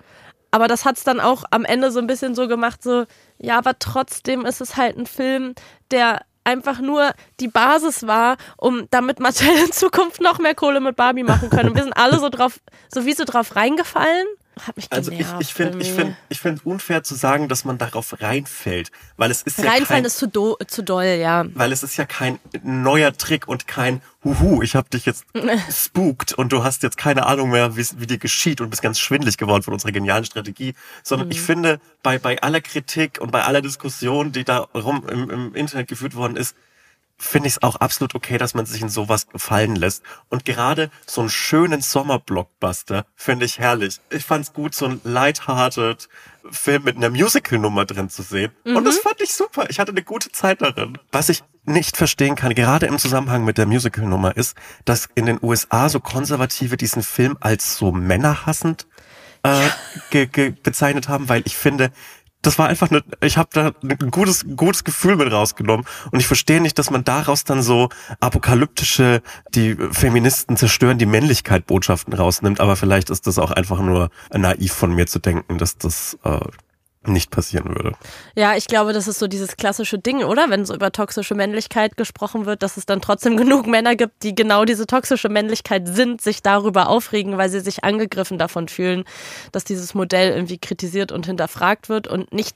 Aber 0.50 0.66
das 0.66 0.84
hat 0.84 0.96
es 0.96 1.04
dann 1.04 1.20
auch 1.20 1.44
am 1.50 1.64
Ende 1.64 1.92
so 1.92 2.00
ein 2.00 2.06
bisschen 2.06 2.34
so 2.34 2.48
gemacht, 2.48 2.82
so, 2.82 3.04
ja, 3.38 3.58
aber 3.58 3.78
trotzdem 3.78 4.46
ist 4.46 4.60
es 4.60 4.76
halt 4.76 4.96
ein 4.96 5.06
Film, 5.06 5.54
der 5.90 6.22
einfach 6.44 6.80
nur 6.80 7.12
die 7.38 7.48
Basis 7.48 8.06
war, 8.06 8.36
um 8.56 8.86
damit 8.90 9.20
Mattel 9.20 9.48
in 9.64 9.72
Zukunft 9.72 10.20
noch 10.20 10.38
mehr 10.38 10.54
Kohle 10.54 10.80
mit 10.80 10.96
Barbie 10.96 11.22
machen 11.22 11.50
können. 11.50 11.68
Und 11.68 11.76
wir 11.76 11.82
sind 11.82 11.96
alle 11.96 12.18
so 12.18 12.30
drauf, 12.30 12.60
so 12.92 13.04
wie 13.04 13.12
so 13.12 13.24
drauf 13.24 13.54
reingefallen 13.54 14.26
hat 14.66 14.76
mich 14.76 14.88
genervt. 14.88 15.10
Also 15.10 15.38
ich, 15.40 15.48
ich 15.48 15.54
finde 15.54 15.78
ich 15.78 15.92
find, 15.92 16.16
ich 16.28 16.40
find 16.40 16.64
unfair 16.66 17.02
zu 17.02 17.14
sagen, 17.14 17.48
dass 17.48 17.64
man 17.64 17.78
darauf 17.78 18.20
reinfällt, 18.20 18.90
weil 19.16 19.30
es 19.30 19.42
ist 19.42 19.58
ja 19.58 19.64
Reinfallen 19.64 20.02
kein, 20.02 20.04
ist 20.04 20.18
zu, 20.18 20.28
do, 20.28 20.56
zu 20.66 20.82
doll, 20.82 21.04
ja. 21.04 21.44
Weil 21.54 21.72
es 21.72 21.82
ist 21.82 21.96
ja 21.96 22.04
kein 22.04 22.38
neuer 22.62 23.12
Trick 23.12 23.48
und 23.48 23.66
kein 23.66 24.02
Huhu, 24.24 24.62
ich 24.62 24.76
habe 24.76 24.88
dich 24.90 25.06
jetzt 25.06 25.24
spookt 25.70 26.32
und 26.32 26.52
du 26.52 26.62
hast 26.62 26.82
jetzt 26.82 26.96
keine 26.96 27.26
Ahnung 27.26 27.50
mehr, 27.50 27.76
wie 27.76 28.06
dir 28.06 28.18
geschieht 28.18 28.60
und 28.60 28.70
bist 28.70 28.82
ganz 28.82 28.98
schwindlig 28.98 29.38
geworden 29.38 29.62
von 29.62 29.72
unserer 29.72 29.92
genialen 29.92 30.24
Strategie, 30.24 30.74
sondern 31.02 31.28
mhm. 31.28 31.32
ich 31.32 31.40
finde, 31.40 31.80
bei, 32.02 32.18
bei 32.18 32.40
aller 32.42 32.60
Kritik 32.60 33.18
und 33.20 33.32
bei 33.32 33.42
aller 33.42 33.62
Diskussion, 33.62 34.32
die 34.32 34.44
da 34.44 34.58
rum 34.74 35.06
im, 35.08 35.30
im 35.30 35.54
Internet 35.54 35.88
geführt 35.88 36.14
worden 36.14 36.36
ist, 36.36 36.54
finde 37.20 37.48
ich 37.48 37.54
es 37.54 37.62
auch 37.62 37.76
absolut 37.76 38.14
okay, 38.14 38.38
dass 38.38 38.54
man 38.54 38.66
sich 38.66 38.80
in 38.80 38.88
sowas 38.88 39.28
gefallen 39.28 39.76
lässt. 39.76 40.02
Und 40.30 40.44
gerade 40.44 40.90
so 41.06 41.20
einen 41.20 41.30
schönen 41.30 41.82
Sommerblockbuster 41.82 43.04
finde 43.14 43.44
ich 43.44 43.58
herrlich. 43.58 44.00
Ich 44.10 44.24
fand 44.24 44.46
es 44.46 44.52
gut, 44.52 44.74
so 44.74 44.86
ein 44.86 45.00
lighthearted 45.04 46.08
Film 46.50 46.84
mit 46.84 46.96
einer 46.96 47.10
Musical-Nummer 47.10 47.84
drin 47.84 48.08
zu 48.08 48.22
sehen. 48.22 48.52
Mhm. 48.64 48.76
Und 48.76 48.84
das 48.84 48.98
fand 48.98 49.20
ich 49.20 49.34
super. 49.34 49.66
Ich 49.68 49.78
hatte 49.78 49.92
eine 49.92 50.02
gute 50.02 50.32
Zeit 50.32 50.62
darin. 50.62 50.98
Was 51.12 51.28
ich 51.28 51.44
nicht 51.64 51.98
verstehen 51.98 52.36
kann, 52.36 52.54
gerade 52.54 52.86
im 52.86 52.98
Zusammenhang 52.98 53.44
mit 53.44 53.58
der 53.58 53.66
Musical-Nummer, 53.66 54.36
ist, 54.36 54.56
dass 54.86 55.08
in 55.14 55.26
den 55.26 55.38
USA 55.42 55.90
so 55.90 56.00
Konservative 56.00 56.78
diesen 56.78 57.02
Film 57.02 57.36
als 57.40 57.76
so 57.76 57.92
männerhassend 57.92 58.86
äh, 59.42 60.48
bezeichnet 60.62 61.08
haben, 61.08 61.28
weil 61.28 61.42
ich 61.44 61.56
finde, 61.56 61.90
das 62.42 62.58
war 62.58 62.68
einfach 62.68 62.90
eine, 62.90 63.02
ich 63.22 63.36
habe 63.36 63.50
da 63.52 63.72
ein 63.82 64.10
gutes, 64.10 64.46
gutes 64.56 64.84
Gefühl 64.84 65.16
mit 65.16 65.30
rausgenommen. 65.30 65.86
Und 66.10 66.20
ich 66.20 66.26
verstehe 66.26 66.60
nicht, 66.60 66.78
dass 66.78 66.90
man 66.90 67.04
daraus 67.04 67.44
dann 67.44 67.62
so 67.62 67.88
apokalyptische, 68.20 69.22
die 69.54 69.76
Feministen 69.92 70.56
zerstören 70.56 70.98
die 70.98 71.06
Männlichkeit 71.06 71.66
Botschaften 71.66 72.14
rausnimmt. 72.14 72.60
Aber 72.60 72.76
vielleicht 72.76 73.10
ist 73.10 73.26
das 73.26 73.38
auch 73.38 73.50
einfach 73.50 73.80
nur 73.80 74.10
naiv 74.32 74.72
von 74.72 74.94
mir 74.94 75.06
zu 75.06 75.18
denken, 75.18 75.58
dass 75.58 75.76
das 75.76 76.18
äh, 76.24 76.40
nicht 77.06 77.30
passieren 77.30 77.74
würde. 77.74 77.92
Ja, 78.34 78.56
ich 78.56 78.66
glaube, 78.66 78.92
das 78.92 79.08
ist 79.08 79.18
so 79.18 79.26
dieses 79.26 79.56
klassische 79.56 79.98
Ding, 79.98 80.22
oder? 80.22 80.50
Wenn 80.50 80.66
so 80.66 80.74
über 80.74 80.92
toxische 80.92 81.34
Männlichkeit 81.34 81.96
gesprochen 81.96 82.44
wird, 82.44 82.62
dass 82.62 82.76
es 82.76 82.84
dann 82.84 83.00
trotzdem 83.00 83.36
genug 83.38 83.66
Männer 83.66 83.96
gibt, 83.96 84.22
die 84.22 84.34
genau 84.34 84.64
diese 84.64 84.86
toxische 84.86 85.28
Männlichkeit 85.28 85.88
sind, 85.88 86.20
sich 86.20 86.42
darüber 86.42 86.88
aufregen, 86.88 87.38
weil 87.38 87.48
sie 87.48 87.60
sich 87.60 87.84
angegriffen 87.84 88.38
davon 88.38 88.68
fühlen, 88.68 89.04
dass 89.52 89.64
dieses 89.64 89.94
Modell 89.94 90.32
irgendwie 90.32 90.58
kritisiert 90.58 91.10
und 91.10 91.26
hinterfragt 91.26 91.88
wird 91.88 92.06
und 92.06 92.32
nicht 92.32 92.54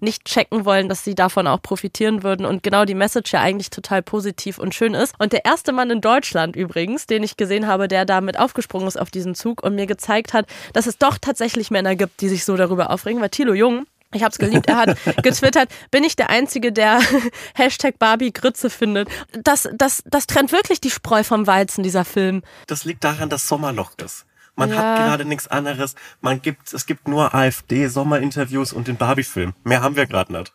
nicht 0.00 0.24
checken 0.24 0.64
wollen, 0.64 0.88
dass 0.88 1.04
sie 1.04 1.14
davon 1.14 1.46
auch 1.46 1.62
profitieren 1.62 2.22
würden 2.22 2.46
und 2.46 2.62
genau 2.62 2.84
die 2.84 2.94
Message 2.94 3.32
ja 3.32 3.40
eigentlich 3.40 3.70
total 3.70 4.02
positiv 4.02 4.58
und 4.58 4.74
schön 4.74 4.94
ist. 4.94 5.14
Und 5.18 5.32
der 5.32 5.44
erste 5.44 5.72
Mann 5.72 5.90
in 5.90 6.00
Deutschland 6.00 6.56
übrigens, 6.56 7.06
den 7.06 7.22
ich 7.22 7.36
gesehen 7.36 7.66
habe, 7.66 7.88
der 7.88 8.04
damit 8.04 8.38
aufgesprungen 8.38 8.88
ist 8.88 8.98
auf 8.98 9.10
diesen 9.10 9.34
Zug 9.34 9.62
und 9.62 9.74
mir 9.74 9.86
gezeigt 9.86 10.32
hat, 10.32 10.46
dass 10.72 10.86
es 10.86 10.98
doch 10.98 11.18
tatsächlich 11.18 11.70
Männer 11.70 11.96
gibt, 11.96 12.20
die 12.20 12.28
sich 12.28 12.44
so 12.44 12.56
darüber 12.56 12.90
aufregen, 12.90 13.20
war 13.20 13.30
Thilo 13.30 13.54
Jung. 13.54 13.86
Ich 14.14 14.22
hab's 14.22 14.38
geliebt. 14.38 14.68
Er 14.68 14.76
hat 14.76 14.98
getwittert, 15.22 15.68
bin 15.90 16.04
ich 16.04 16.16
der 16.16 16.30
Einzige, 16.30 16.72
der 16.72 17.00
Hashtag 17.54 17.98
Barbie 17.98 18.32
Grütze 18.32 18.70
findet. 18.70 19.08
Das, 19.32 19.68
das, 19.74 20.02
das 20.06 20.26
trennt 20.26 20.52
wirklich 20.52 20.80
die 20.80 20.90
Spreu 20.90 21.24
vom 21.24 21.46
Weizen, 21.46 21.82
dieser 21.82 22.04
Film. 22.04 22.42
Das 22.66 22.84
liegt 22.84 23.04
daran, 23.04 23.28
dass 23.28 23.48
Sommerloch 23.48 23.92
ist. 24.02 24.24
Man 24.56 24.70
ja. 24.70 24.76
hat 24.76 24.96
gerade 24.98 25.24
nichts 25.24 25.48
anderes. 25.48 25.94
Man 26.20 26.40
gibt, 26.40 26.72
es 26.72 26.86
gibt 26.86 27.08
nur 27.08 27.34
AfD-Sommerinterviews 27.34 28.72
und 28.72 28.86
den 28.86 28.96
Barbie-Film. 28.96 29.54
Mehr 29.64 29.82
haben 29.82 29.96
wir 29.96 30.06
gerade 30.06 30.32
nicht. 30.32 30.54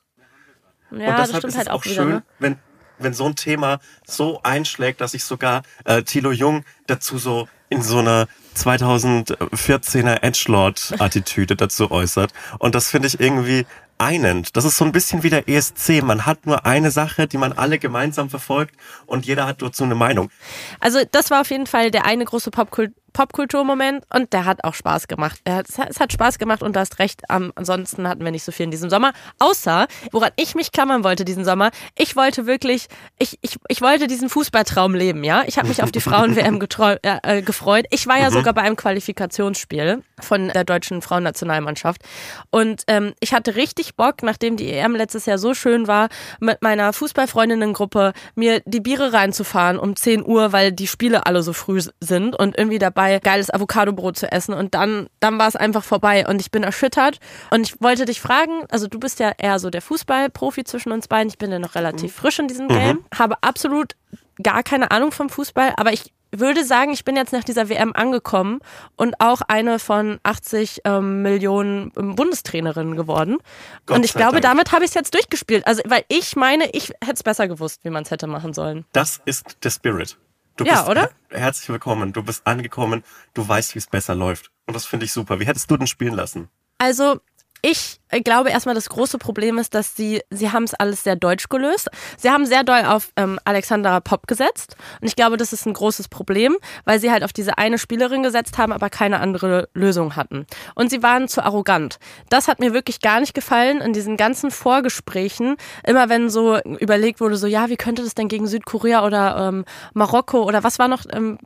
Ja, 0.92 0.98
und 0.98 1.18
deshalb 1.20 1.42
das 1.42 1.52
ist 1.52 1.58
halt 1.58 1.68
es 1.68 1.74
auch, 1.74 1.80
auch 1.80 1.86
wieder, 1.86 1.96
schön, 1.96 2.10
ne? 2.10 2.24
wenn, 2.40 2.58
wenn 2.98 3.14
so 3.14 3.26
ein 3.26 3.36
Thema 3.36 3.80
so 4.06 4.42
einschlägt, 4.44 5.02
dass 5.02 5.12
sich 5.12 5.24
sogar 5.24 5.64
äh, 5.86 6.04
Thilo 6.04 6.32
Jung 6.32 6.64
dazu 6.88 7.18
so 7.18 7.48
in 7.70 7.82
so 7.82 8.00
einer 8.00 8.28
2014er 8.60 10.22
Edgelord-Attitüde 10.22 11.56
dazu 11.56 11.91
äußert. 11.91 12.34
Und 12.60 12.76
das 12.76 12.89
finde 12.89 13.08
ich 13.08 13.19
irgendwie 13.19 13.65
einend. 14.00 14.56
Das 14.56 14.65
ist 14.65 14.78
so 14.78 14.86
ein 14.86 14.91
bisschen 14.91 15.24
wie 15.24 15.30
der 15.30 15.48
ESC. 15.48 16.02
Man 16.02 16.26
hat 16.26 16.45
nur 16.45 16.65
eine 16.65 16.89
Sache, 16.89 17.28
die 17.28 17.38
man 17.38 17.54
alle 17.54 17.78
gemeinsam 17.78 18.30
verfolgt 18.30 18.76
und 19.06 19.26
jeder 19.26 19.45
hat 19.45 19.62
dazu 19.62 19.84
eine 19.84 19.95
Meinung. 19.95 20.32
Also 20.80 21.00
das 21.12 21.30
war 21.30 21.41
auf 21.41 21.52
jeden 21.52 21.67
Fall 21.67 21.91
der 21.91 22.06
eine 22.06 22.26
große 22.26 22.50
Popkult 22.50 22.93
Popkulturmoment 23.13 24.04
und 24.13 24.34
der 24.34 24.45
hat 24.45 24.63
auch 24.63 24.74
Spaß 24.74 25.08
gemacht. 25.08 25.41
Es 25.43 26.00
hat 26.00 26.13
Spaß 26.13 26.38
gemacht 26.38 26.63
und 26.63 26.76
du 26.76 26.80
hast 26.80 27.00
recht. 27.00 27.24
ansonsten 27.28 28.08
hatten 28.08 28.24
wir 28.24 28.32
nicht 28.32 28.43
so 28.43 28.52
viel 28.52 28.65
in 28.65 28.72
diesem 28.72 28.89
Sommer. 28.89 29.13
Außer, 29.39 29.88
woran 30.12 30.32
ich 30.36 30.56
mich 30.56 30.72
klammern 30.72 31.04
wollte 31.04 31.26
diesen 31.26 31.43
Sommer, 31.43 31.72
ich 31.98 32.15
wollte 32.15 32.45
wirklich, 32.45 32.88
ich, 33.17 33.38
ich, 33.41 33.58
ich 33.67 33.82
wollte 33.82 34.08
diesen 34.08 34.30
Fußballtraum 34.30 34.93
leben, 34.93 35.24
ja. 35.24 35.43
Ich 35.48 35.58
habe 35.58 35.67
mich 35.67 35.84
auf 35.84 35.91
die 35.91 36.02
Frauen-WM 36.02 36.62
äh, 36.62 36.98
äh, 37.24 37.41
gefreut. 37.41 37.86
Ich 37.89 38.08
war 38.08 38.19
ja 38.19 38.30
mhm. 38.30 38.34
Sogar 38.50 38.54
bei 38.54 38.62
einem 38.68 38.76
Qualifikationsspiel 38.76 40.04
von 40.20 40.50
der 40.50 40.64
deutschen 40.64 41.02
Frauennationalmannschaft. 41.02 42.02
Und 42.50 42.84
ähm, 42.88 43.14
ich 43.20 43.34
hatte 43.34 43.56
richtig 43.56 43.96
Bock, 43.96 44.24
nachdem 44.24 44.58
die 44.58 44.72
EM 44.72 44.96
letztes 44.96 45.26
Jahr 45.26 45.38
so 45.38 45.54
schön 45.54 45.88
war, 45.88 46.10
mit 46.40 46.62
meiner 46.62 46.92
Fußballfreundinnengruppe 46.94 48.14
mir 48.36 48.62
die 48.66 48.80
Biere 48.80 49.14
reinzufahren 49.14 49.78
um 49.78 49.96
10 49.96 50.26
Uhr, 50.26 50.52
weil 50.52 50.72
die 50.72 50.88
Spiele 50.88 51.26
alle 51.26 51.44
so 51.44 51.54
früh 51.54 51.82
sind 52.00 52.36
und 52.36 52.58
irgendwie 52.58 52.80
dabei 52.80 53.20
geiles 53.20 53.54
Avocadobrot 53.54 54.18
zu 54.18 54.32
essen 54.32 54.54
und 54.54 54.74
dann, 54.74 55.08
dann 55.20 55.38
war 55.38 55.48
es 55.48 55.56
einfach 55.56 55.84
vorbei 55.84 56.28
und 56.28 56.42
ich 56.42 56.52
bin 56.52 56.64
erschüttert 56.64 57.20
und 57.52 57.68
ich 57.68 57.82
wollte 57.82 58.06
dich 58.06 58.20
fragen, 58.20 58.66
also 58.70 58.88
du 58.88 59.00
bist 59.00 59.20
ja 59.20 59.32
eher 59.38 59.60
so 59.60 59.70
der 59.70 59.82
Fußballprofi 59.82 60.64
zwischen 60.64 60.92
uns 60.92 61.08
beiden, 61.08 61.30
ich 61.30 61.38
bin 61.38 61.52
ja 61.52 61.60
noch 61.60 61.76
relativ 61.76 62.16
mhm. 62.16 62.22
frisch 62.22 62.40
in 62.40 62.48
diesem 62.48 62.68
Game, 62.68 62.98
mhm. 62.98 63.06
habe 63.18 63.36
absolut 63.42 63.96
gar 64.42 64.64
keine 64.64 64.92
Ahnung 64.92 65.12
vom 65.12 65.30
Fußball, 65.30 65.74
aber 65.78 65.94
ich 65.94 66.12
würde 66.32 66.63
sagen, 66.63 66.92
ich 66.92 67.04
bin 67.06 67.15
jetzt 67.15 67.34
nach 67.34 67.44
dieser 67.44 67.70
WM 67.70 67.94
angekommen 67.94 68.60
und 68.96 69.20
auch 69.20 69.42
eine 69.48 69.80
von 69.80 70.20
80 70.24 70.82
ähm, 70.86 71.22
Millionen 71.22 71.92
ähm, 71.98 72.15
Bundestrainerinnen 72.15 72.96
geworden. 72.96 73.38
Gott 73.86 73.98
und 73.98 74.06
ich 74.06 74.13
glaube, 74.13 74.42
Dank. 74.42 74.44
damit 74.44 74.72
habe 74.72 74.84
ich 74.84 74.89
es 74.89 74.96
jetzt 74.96 75.13
durchgespielt. 75.13 75.65
Also, 75.65 75.82
weil 75.86 76.04
ich 76.08 76.36
meine, 76.36 76.70
ich 76.72 76.89
hätte 77.02 77.13
es 77.13 77.24
besser 77.24 77.48
gewusst, 77.48 77.84
wie 77.84 77.89
man 77.89 78.04
es 78.04 78.12
hätte 78.12 78.28
machen 78.28 78.54
sollen. 78.54 78.86
Das 78.92 79.22
ist 79.26 79.58
der 79.63 79.72
Spirit. 79.72 80.18
Du 80.56 80.65
ja, 80.65 80.74
bist 80.74 80.89
oder? 80.89 81.10
Herzlich 81.30 81.70
willkommen. 81.70 82.12
Du 82.12 82.22
bist 82.22 82.46
angekommen. 82.46 83.04
Du 83.34 83.48
weißt, 83.48 83.76
wie 83.76 83.80
es 83.80 83.88
besser 83.88 84.13
läuft. 84.13 84.52
Und 84.68 84.76
das 84.76 84.86
finde 84.86 85.06
ich 85.06 85.13
super. 85.13 85.39
Wie 85.39 85.48
hättest 85.48 85.72
du 85.72 85.78
denn 85.78 85.88
spielen 85.88 86.13
lassen? 86.13 86.50
Also, 86.80 87.22
ich 87.62 88.00
glaube 88.24 88.50
erstmal, 88.50 88.76
das 88.76 88.89
große 88.89 89.17
Problem 89.17 89.58
ist, 89.58 89.74
dass 89.76 89.95
sie, 89.95 90.22
sie 90.30 90.52
haben 90.52 90.63
es 90.63 90.74
alles 90.74 91.04
sehr 91.04 91.15
deutsch 91.15 91.50
gelöst. 91.50 91.89
Sie 92.17 92.30
haben 92.30 92.45
sehr 92.45 92.63
doll 92.63 92.84
auf 92.86 93.12
ähm, 93.15 93.39
Alexandra 93.43 94.00
Pop 94.00 94.28
gesetzt. 94.28 94.76
Und 95.02 95.08
ich 95.08 95.15
glaube, 95.15 95.38
das 95.38 95.54
ist 95.54 95.65
ein 95.65 95.74
großes 95.74 96.08
Problem, 96.08 96.56
weil 96.86 97.00
sie 97.00 97.12
halt 97.12 97.24
auf 97.24 97.34
diese 97.34 97.58
eine 97.58 97.78
Spielerin 97.78 98.24
gesetzt 98.24 98.58
haben, 98.58 98.72
aber 98.72 98.89
keine 98.89 99.19
andere 99.19 99.69
Lösung 99.74 100.15
hatten. 100.15 100.48
Und 100.76 100.89
sie 100.89 101.04
waren 101.04 101.28
zu 101.28 101.43
arrogant. 101.43 102.00
Das 102.30 102.48
hat 102.48 102.60
mir 102.60 102.74
wirklich 102.74 103.02
gar 103.02 103.19
nicht 103.19 103.34
gefallen 103.34 103.82
in 103.82 103.93
diesen 103.93 104.17
ganzen 104.17 104.52
Vorgesprächen. 104.52 105.58
Immer 105.86 106.10
wenn 106.10 106.30
so 106.30 106.58
überlegt 106.80 107.19
wurde, 107.19 107.38
so, 107.38 107.48
ja, 107.48 107.69
wie 107.69 107.78
könnte 107.78 108.04
das 108.04 108.15
denn 108.15 108.28
gegen 108.30 108.48
Südkorea 108.48 109.06
oder 109.06 109.50
ähm, 109.50 109.65
Marokko 109.93 110.43
oder 110.43 110.63
was 110.63 110.80
war 110.80 110.88
noch, 110.88 111.04
ähm, 111.12 111.38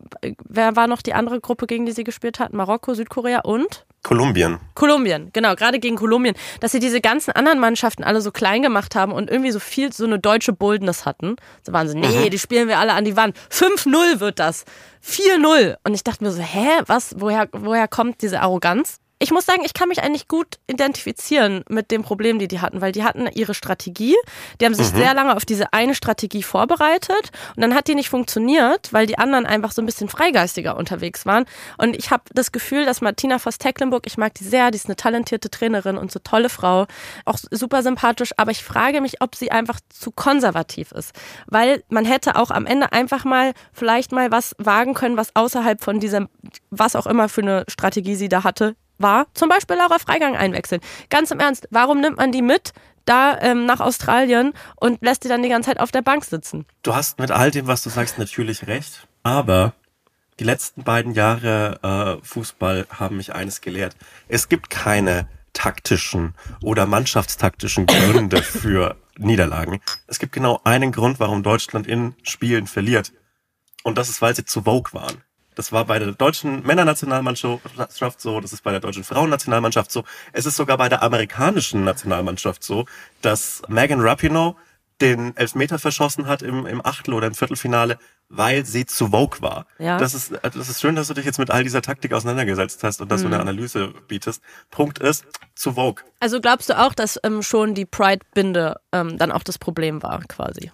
wer 0.48 0.76
war 0.76 0.88
noch 0.88 1.02
die 1.02 1.14
andere 1.14 1.42
Gruppe, 1.42 1.68
gegen 1.68 1.86
die 1.86 1.92
sie 1.92 2.04
gespielt 2.04 2.40
hatten? 2.40 2.56
Marokko, 2.56 2.94
Südkorea 2.94 3.42
und? 3.42 3.86
Kolumbien. 4.04 4.60
Kolumbien, 4.76 5.30
genau, 5.32 5.56
gerade 5.56 5.80
gegen 5.80 5.96
Kolumbien, 5.96 6.36
dass 6.60 6.74
sie 6.74 6.80
diese 6.80 7.00
ganzen 7.00 7.32
anderen 7.32 7.60
Mannschaften 7.60 8.04
alle 8.04 8.20
so 8.22 8.32
klein 8.32 8.62
gemacht 8.62 8.96
haben 8.96 9.14
und 9.14 9.30
irgendwie 9.30 9.52
so 9.52 9.60
viel 9.60 9.94
so 9.94 10.04
eine 10.06 10.20
deutsche 10.20 10.52
Boldness 10.52 11.06
hatten. 11.06 11.38
So 11.66 11.72
waren 11.72 11.88
sie, 11.88 11.98
nee, 11.98 12.26
mhm. 12.26 12.30
die 12.30 12.40
spielen 12.40 12.68
wir 12.68 12.80
alle 12.80 12.94
an 12.94 13.06
die 13.06 13.16
Wand. 13.16 13.38
5-0 13.50 14.20
wird 14.20 14.40
das. 14.40 14.66
4-0. 15.06 15.78
Und 15.84 15.94
ich 15.94 16.04
dachte 16.04 16.24
mir 16.24 16.32
so, 16.32 16.42
hä, 16.42 16.82
was, 16.86 17.16
woher, 17.18 17.48
woher 17.54 17.88
kommt 17.88 18.22
diese 18.22 18.42
Arroganz? 18.42 19.00
Ich 19.24 19.32
muss 19.32 19.46
sagen, 19.46 19.64
ich 19.64 19.74
kann 19.74 19.88
mich 19.88 20.04
eigentlich 20.04 20.28
gut 20.28 20.60
identifizieren 20.68 21.64
mit 21.70 21.92
dem 21.92 22.04
Problem, 22.04 22.40
die 22.40 22.50
die 22.50 22.60
hatten, 22.60 22.82
weil 22.82 22.92
die 22.92 23.06
hatten 23.06 23.28
ihre 23.34 23.54
Strategie. 23.54 24.16
Die 24.60 24.66
haben 24.66 24.74
sich 24.74 24.92
mhm. 24.92 24.98
sehr 24.98 25.14
lange 25.14 25.38
auf 25.38 25.46
diese 25.46 25.72
eine 25.72 25.96
Strategie 25.96 26.44
vorbereitet 26.44 27.32
und 27.56 27.62
dann 27.62 27.74
hat 27.74 27.88
die 27.88 27.96
nicht 27.96 28.10
funktioniert, 28.10 28.92
weil 28.92 29.08
die 29.08 29.18
anderen 29.18 29.46
einfach 29.46 29.72
so 29.72 29.82
ein 29.82 29.86
bisschen 29.86 30.10
freigeistiger 30.10 30.76
unterwegs 30.76 31.26
waren. 31.26 31.46
Und 31.78 31.96
ich 31.96 32.12
habe 32.12 32.24
das 32.34 32.52
Gefühl, 32.52 32.86
dass 32.86 33.00
Martina 33.00 33.40
Voss-Tecklenburg, 33.40 34.06
ich 34.08 34.18
mag 34.18 34.34
die 34.34 34.44
sehr, 34.44 34.72
die 34.72 34.76
ist 34.76 34.88
eine 34.88 34.98
talentierte 34.98 35.50
Trainerin 35.50 35.98
und 35.98 36.12
so 36.12 36.20
tolle 36.20 36.50
Frau, 36.50 36.86
auch 37.24 37.38
super 37.50 37.82
sympathisch, 37.82 38.32
aber 38.36 38.52
ich 38.52 38.62
frage 38.62 39.00
mich, 39.00 39.22
ob 39.22 39.36
sie 39.36 39.52
einfach 39.52 39.80
zu 39.88 40.12
konservativ 40.12 40.92
ist, 40.92 41.14
weil 41.48 41.82
man 41.88 42.04
hätte 42.04 42.36
auch 42.36 42.52
am 42.52 42.66
Ende 42.66 42.92
einfach 42.92 43.24
mal 43.24 43.54
vielleicht 43.72 44.12
mal 44.12 44.32
was 44.32 44.54
wagen 44.58 44.94
können, 44.94 45.16
was 45.16 45.34
außerhalb 45.34 45.82
von 45.82 46.02
diesem, 46.02 46.28
was 46.72 46.98
auch 46.98 47.08
immer 47.08 47.30
für 47.30 47.42
eine 47.42 47.64
Strategie 47.70 48.16
sie 48.16 48.28
da 48.28 48.44
hatte, 48.44 48.76
war 48.98 49.28
zum 49.34 49.50
Beispiel 49.50 49.76
Laura 49.76 50.00
Freigang 50.00 50.36
einwechseln. 50.36 50.82
Ganz 51.10 51.32
im 51.32 51.40
Ernst, 51.40 51.68
warum 51.72 52.02
nimmt 52.02 52.18
man 52.18 52.32
die 52.32 52.42
mit? 52.42 52.74
da 53.06 53.38
ähm, 53.42 53.66
nach 53.66 53.80
Australien 53.80 54.54
und 54.76 55.02
lässt 55.02 55.24
die 55.24 55.28
dann 55.28 55.44
die 55.44 55.50
ganze 55.50 55.70
Zeit 55.70 55.80
auf 55.80 55.92
der 55.92 56.02
Bank 56.02 56.24
sitzen. 56.24 56.66
Du 56.84 56.96
hast 56.96 57.20
mit 57.20 57.32
all 57.32 57.52
dem, 57.52 57.68
was 57.68 57.84
du 57.84 57.90
sagst, 57.90 58.18
natürlich 58.18 58.68
recht. 58.68 59.08
Aber 59.24 59.74
die 60.40 60.46
letzten 60.46 60.84
beiden 60.84 61.14
Jahre 61.14 62.20
äh, 62.22 62.26
Fußball 62.26 62.88
haben 62.90 63.18
mich 63.18 63.34
eines 63.36 63.62
gelehrt. 63.62 63.96
Es 64.28 64.50
gibt 64.50 64.70
keine 64.70 65.28
taktischen 65.54 66.34
oder 66.62 66.86
mannschaftstaktischen 66.86 67.86
Gründe 67.86 68.38
für 68.42 68.96
Niederlagen. 69.18 69.80
Es 70.08 70.20
gibt 70.20 70.34
genau 70.34 70.60
einen 70.64 70.92
Grund, 70.92 71.20
warum 71.20 71.44
Deutschland 71.44 71.86
in 71.86 72.16
Spielen 72.24 72.68
verliert. 72.68 73.14
Und 73.84 73.98
das 73.98 74.10
ist, 74.10 74.22
weil 74.22 74.36
sie 74.36 74.46
zu 74.46 74.64
Vogue 74.64 74.94
waren. 74.94 75.22
Das 75.56 75.72
war 75.72 75.86
bei 75.86 76.00
der 76.00 76.12
deutschen 76.12 76.64
Männernationalmannschaft 76.66 78.22
so, 78.22 78.40
das 78.40 78.54
ist 78.54 78.64
bei 78.64 78.72
der 78.72 78.80
deutschen 78.80 79.04
Frauennationalmannschaft 79.04 79.92
so. 79.92 80.04
Es 80.32 80.46
ist 80.46 80.56
sogar 80.56 80.78
bei 80.78 80.90
der 80.90 81.04
amerikanischen 81.04 81.84
Nationalmannschaft 81.84 82.64
so, 82.64 82.86
dass 83.22 83.62
Megan 83.68 84.02
Rapinoe 84.02 84.56
den 85.02 85.36
Elfmeter 85.36 85.80
verschossen 85.80 86.28
hat 86.28 86.42
im, 86.42 86.66
im 86.66 86.86
Achtel- 86.86 87.14
oder 87.14 87.28
im 87.28 87.34
Viertelfinale, 87.34 87.98
weil 88.30 88.66
sie 88.66 88.86
zu 88.86 89.10
Vogue 89.10 89.42
war. 89.42 89.66
Ja. 89.78 89.98
Das, 89.98 90.14
ist, 90.14 90.32
das 90.42 90.70
ist 90.70 90.80
schön, 90.80 90.96
dass 90.96 91.08
du 91.08 91.14
dich 91.14 91.26
jetzt 91.26 91.40
mit 91.40 91.52
all 91.52 91.64
dieser 91.64 91.82
Taktik 91.82 92.14
auseinandergesetzt 92.14 92.84
hast 92.84 93.02
und 93.02 93.12
dass 93.12 93.22
mhm. 93.22 93.30
du 93.30 93.34
eine 93.34 93.42
Analyse 93.42 93.94
bietest. 94.08 94.42
Punkt 94.72 95.00
ist, 95.00 95.26
zu 95.56 95.74
Vogue. 95.74 96.04
Also 96.20 96.40
glaubst 96.40 96.70
du 96.70 96.80
auch, 96.80 96.94
dass 96.94 97.20
ähm, 97.24 97.42
schon 97.42 97.74
die 97.74 97.86
Pride-Binde 97.86 98.80
ähm, 98.92 99.18
dann 99.18 99.32
auch 99.32 99.44
das 99.44 99.58
Problem 99.58 100.02
war, 100.04 100.22
quasi? 100.28 100.72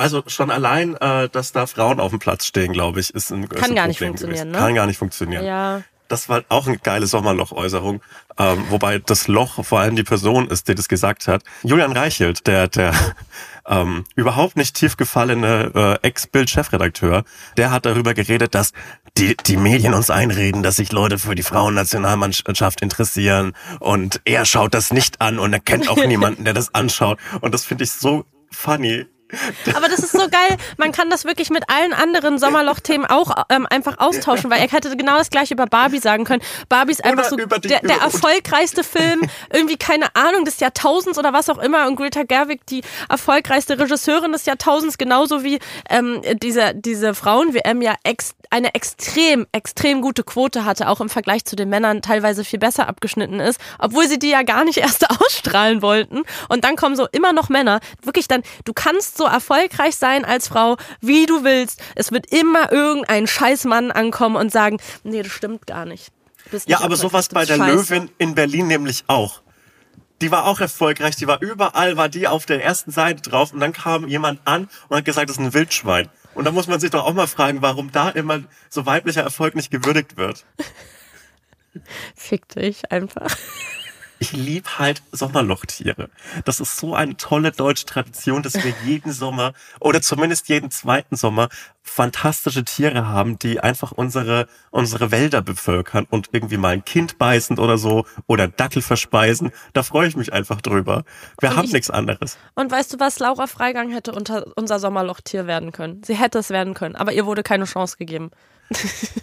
Also 0.00 0.22
schon 0.26 0.50
allein, 0.50 0.96
äh, 0.96 1.28
dass 1.28 1.52
da 1.52 1.66
Frauen 1.66 2.00
auf 2.00 2.10
dem 2.10 2.18
Platz 2.18 2.46
stehen, 2.46 2.72
glaube 2.72 3.00
ich, 3.00 3.14
ist 3.14 3.30
ein 3.30 3.48
Kann 3.48 3.58
ist 3.58 3.68
ein 3.68 3.74
gar 3.74 3.86
nicht 3.86 3.98
funktionieren, 3.98 4.36
gewesen. 4.36 4.52
ne? 4.52 4.58
Kann 4.58 4.74
gar 4.74 4.86
nicht 4.86 4.96
funktionieren. 4.98 5.44
Ja. 5.44 5.82
Das 6.08 6.28
war 6.28 6.42
auch 6.48 6.66
eine 6.66 6.78
geile 6.78 7.06
Sommerloch-Äußerung, 7.06 8.00
ähm, 8.38 8.64
wobei 8.70 8.98
das 8.98 9.28
Loch 9.28 9.64
vor 9.64 9.78
allem 9.78 9.94
die 9.94 10.02
Person 10.02 10.48
ist, 10.48 10.66
die 10.66 10.74
das 10.74 10.88
gesagt 10.88 11.28
hat. 11.28 11.42
Julian 11.62 11.92
Reichelt, 11.92 12.46
der 12.46 12.66
der 12.66 12.94
ähm, 13.68 14.04
überhaupt 14.16 14.56
nicht 14.56 14.74
tief 14.74 14.96
gefallene 14.96 15.70
äh, 16.02 16.06
Ex-Bild-Chefredakteur, 16.06 17.24
der 17.58 17.70
hat 17.70 17.84
darüber 17.84 18.14
geredet, 18.14 18.54
dass 18.54 18.72
die, 19.18 19.36
die 19.36 19.58
Medien 19.58 19.92
uns 19.92 20.08
einreden, 20.08 20.62
dass 20.62 20.76
sich 20.76 20.92
Leute 20.92 21.18
für 21.18 21.34
die 21.34 21.42
Frauennationalmannschaft 21.42 22.80
interessieren 22.80 23.52
und 23.80 24.20
er 24.24 24.46
schaut 24.46 24.72
das 24.72 24.92
nicht 24.92 25.20
an 25.20 25.38
und 25.38 25.52
er 25.52 25.60
kennt 25.60 25.88
auch 25.90 25.96
niemanden, 26.06 26.44
der 26.44 26.54
das 26.54 26.74
anschaut. 26.74 27.18
Und 27.40 27.52
das 27.52 27.66
finde 27.66 27.84
ich 27.84 27.92
so 27.92 28.24
funny, 28.50 29.06
aber 29.74 29.88
das 29.88 30.00
ist 30.00 30.12
so 30.12 30.28
geil. 30.28 30.56
Man 30.76 30.92
kann 30.92 31.10
das 31.10 31.24
wirklich 31.24 31.50
mit 31.50 31.64
allen 31.68 31.92
anderen 31.92 32.38
Sommerloch-Themen 32.38 33.06
auch 33.06 33.44
ähm, 33.48 33.66
einfach 33.68 33.98
austauschen, 33.98 34.50
weil 34.50 34.60
er 34.60 34.68
hätte 34.68 34.96
genau 34.96 35.18
das 35.18 35.30
gleiche 35.30 35.54
über 35.54 35.66
Barbie 35.66 35.98
sagen 35.98 36.24
können. 36.24 36.42
Barbie 36.68 36.92
ist 36.92 37.04
einfach 37.04 37.32
oder 37.32 37.46
so 37.48 37.58
die, 37.58 37.68
der, 37.68 37.80
der 37.80 37.98
erfolgreichste 37.98 38.84
Film, 38.84 39.22
irgendwie 39.52 39.76
keine 39.76 40.14
Ahnung 40.14 40.44
des 40.44 40.60
Jahrtausends 40.60 41.18
oder 41.18 41.32
was 41.32 41.48
auch 41.48 41.58
immer. 41.58 41.86
Und 41.86 41.96
Greta 41.96 42.22
Gerwig, 42.22 42.66
die 42.66 42.82
erfolgreichste 43.08 43.78
Regisseurin 43.78 44.32
des 44.32 44.46
Jahrtausends, 44.46 44.98
genauso 44.98 45.44
wie 45.44 45.58
ähm, 45.88 46.22
diese, 46.42 46.74
diese 46.74 47.14
Frauen-WM 47.14 47.82
ja 47.82 47.94
ex, 48.04 48.34
eine 48.50 48.74
extrem, 48.74 49.46
extrem 49.52 50.02
gute 50.02 50.24
Quote 50.24 50.64
hatte, 50.64 50.88
auch 50.88 51.00
im 51.00 51.08
Vergleich 51.08 51.44
zu 51.44 51.54
den 51.54 51.68
Männern 51.68 52.02
teilweise 52.02 52.44
viel 52.44 52.58
besser 52.58 52.88
abgeschnitten 52.88 53.38
ist, 53.38 53.60
obwohl 53.78 54.08
sie 54.08 54.18
die 54.18 54.30
ja 54.30 54.42
gar 54.42 54.64
nicht 54.64 54.76
erst 54.78 55.08
ausstrahlen 55.08 55.82
wollten. 55.82 56.22
Und 56.48 56.64
dann 56.64 56.76
kommen 56.76 56.96
so 56.96 57.06
immer 57.12 57.32
noch 57.32 57.48
Männer. 57.48 57.80
Wirklich 58.02 58.28
dann, 58.28 58.42
du 58.64 58.72
kannst 58.72 59.16
so 59.16 59.24
erfolgreich 59.24 59.96
sein 59.96 60.24
als 60.24 60.48
Frau, 60.48 60.76
wie 61.00 61.26
du 61.26 61.44
willst. 61.44 61.80
Es 61.94 62.10
wird 62.10 62.32
immer 62.32 62.72
irgendein 62.72 63.26
Scheißmann 63.26 63.92
ankommen 63.92 64.36
und 64.36 64.50
sagen, 64.50 64.78
nee, 65.04 65.22
das 65.22 65.32
stimmt 65.32 65.66
gar 65.66 65.84
nicht. 65.84 66.08
nicht 66.50 66.68
ja, 66.68 66.80
aber 66.80 66.96
sowas 66.96 67.28
bei 67.28 67.44
der 67.44 67.56
Scheiße. 67.56 67.94
Löwin 67.94 68.10
in 68.18 68.34
Berlin 68.34 68.66
nämlich 68.66 69.04
auch. 69.06 69.42
Die 70.20 70.30
war 70.30 70.44
auch 70.44 70.60
erfolgreich, 70.60 71.16
die 71.16 71.26
war 71.26 71.40
überall, 71.40 71.96
war 71.96 72.10
die 72.10 72.28
auf 72.28 72.44
der 72.44 72.62
ersten 72.62 72.90
Seite 72.90 73.22
drauf 73.22 73.54
und 73.54 73.60
dann 73.60 73.72
kam 73.72 74.06
jemand 74.06 74.40
an 74.44 74.68
und 74.88 74.98
hat 74.98 75.04
gesagt, 75.06 75.30
das 75.30 75.38
ist 75.38 75.42
ein 75.42 75.54
Wildschwein. 75.54 76.10
Und 76.34 76.44
da 76.44 76.52
muss 76.52 76.68
man 76.68 76.80
sich 76.80 76.90
doch 76.90 77.04
auch 77.04 77.14
mal 77.14 77.26
fragen, 77.26 77.62
warum 77.62 77.90
da 77.92 78.08
immer 78.08 78.42
so 78.68 78.86
weiblicher 78.86 79.22
Erfolg 79.22 79.54
nicht 79.54 79.70
gewürdigt 79.70 80.16
wird. 80.16 80.46
Fick 82.14 82.48
dich 82.48 82.90
einfach. 82.90 83.36
Ich 84.20 84.32
lieb 84.32 84.78
halt 84.78 85.02
Sommerlochtiere. 85.12 86.10
Das 86.44 86.60
ist 86.60 86.76
so 86.76 86.94
eine 86.94 87.16
tolle 87.16 87.50
deutsche 87.52 87.86
Tradition, 87.86 88.42
dass 88.42 88.54
wir 88.62 88.72
jeden 88.84 89.12
Sommer 89.12 89.54
oder 89.80 90.00
zumindest 90.02 90.48
jeden 90.48 90.70
zweiten 90.70 91.16
Sommer 91.16 91.48
fantastische 91.82 92.62
Tiere 92.64 93.06
haben, 93.08 93.38
die 93.38 93.60
einfach 93.60 93.92
unsere, 93.92 94.46
unsere 94.70 95.10
Wälder 95.10 95.40
bevölkern 95.42 96.06
und 96.08 96.28
irgendwie 96.32 96.58
mal 96.58 96.68
ein 96.74 96.84
Kind 96.84 97.18
beißen 97.18 97.58
oder 97.58 97.78
so 97.78 98.04
oder 98.26 98.46
Dackel 98.46 98.82
verspeisen. 98.82 99.50
Da 99.72 99.82
freue 99.82 100.06
ich 100.06 100.16
mich 100.16 100.32
einfach 100.32 100.60
drüber. 100.60 101.04
Wir 101.40 101.48
Und 101.50 101.56
haben 101.56 101.64
ich- 101.64 101.72
nichts 101.72 101.90
anderes. 101.90 102.36
Und 102.54 102.70
weißt 102.70 102.92
du 102.92 103.00
was? 103.00 103.18
Laura 103.18 103.46
Freigang 103.46 103.90
hätte 103.90 104.12
unter 104.12 104.46
unser 104.56 104.78
Sommerlochtier 104.78 105.46
werden 105.46 105.72
können. 105.72 106.02
Sie 106.04 106.14
hätte 106.14 106.38
es 106.38 106.50
werden 106.50 106.74
können, 106.74 106.94
aber 106.94 107.12
ihr 107.14 107.24
wurde 107.24 107.42
keine 107.42 107.64
Chance 107.64 107.96
gegeben. 107.96 108.30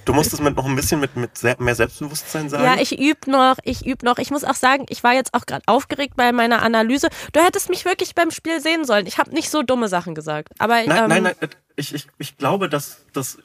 Du 0.03 0.13
musst 0.13 0.33
es 0.33 0.41
mit 0.41 0.55
noch 0.55 0.65
ein 0.65 0.75
bisschen 0.75 0.99
mit, 0.99 1.15
mit 1.15 1.31
mehr 1.59 1.75
Selbstbewusstsein 1.75 2.49
sagen. 2.49 2.63
Ja, 2.63 2.81
ich 2.81 2.99
üb 2.99 3.27
noch, 3.27 3.57
ich 3.63 3.85
üb 3.85 4.03
noch. 4.03 4.17
Ich 4.17 4.29
muss 4.29 4.43
auch 4.43 4.55
sagen, 4.55 4.85
ich 4.89 5.03
war 5.03 5.13
jetzt 5.13 5.33
auch 5.33 5.45
gerade 5.45 5.63
aufgeregt 5.67 6.15
bei 6.17 6.31
meiner 6.31 6.61
Analyse. 6.61 7.07
Du 7.31 7.39
hättest 7.39 7.69
mich 7.69 7.85
wirklich 7.85 8.13
beim 8.13 8.31
Spiel 8.31 8.61
sehen 8.61 8.83
sollen. 8.85 9.05
Ich 9.07 9.17
habe 9.17 9.31
nicht 9.31 9.49
so 9.49 9.63
dumme 9.63 9.87
Sachen 9.87 10.15
gesagt. 10.15 10.49
Aber 10.59 10.75
Nein, 10.85 11.03
ähm, 11.03 11.07
nein, 11.07 11.23
nein, 11.23 11.35
ich, 11.75 11.93
ich, 11.93 12.07
ich 12.17 12.37
glaube, 12.37 12.67
dass 12.67 13.05
das 13.13 13.37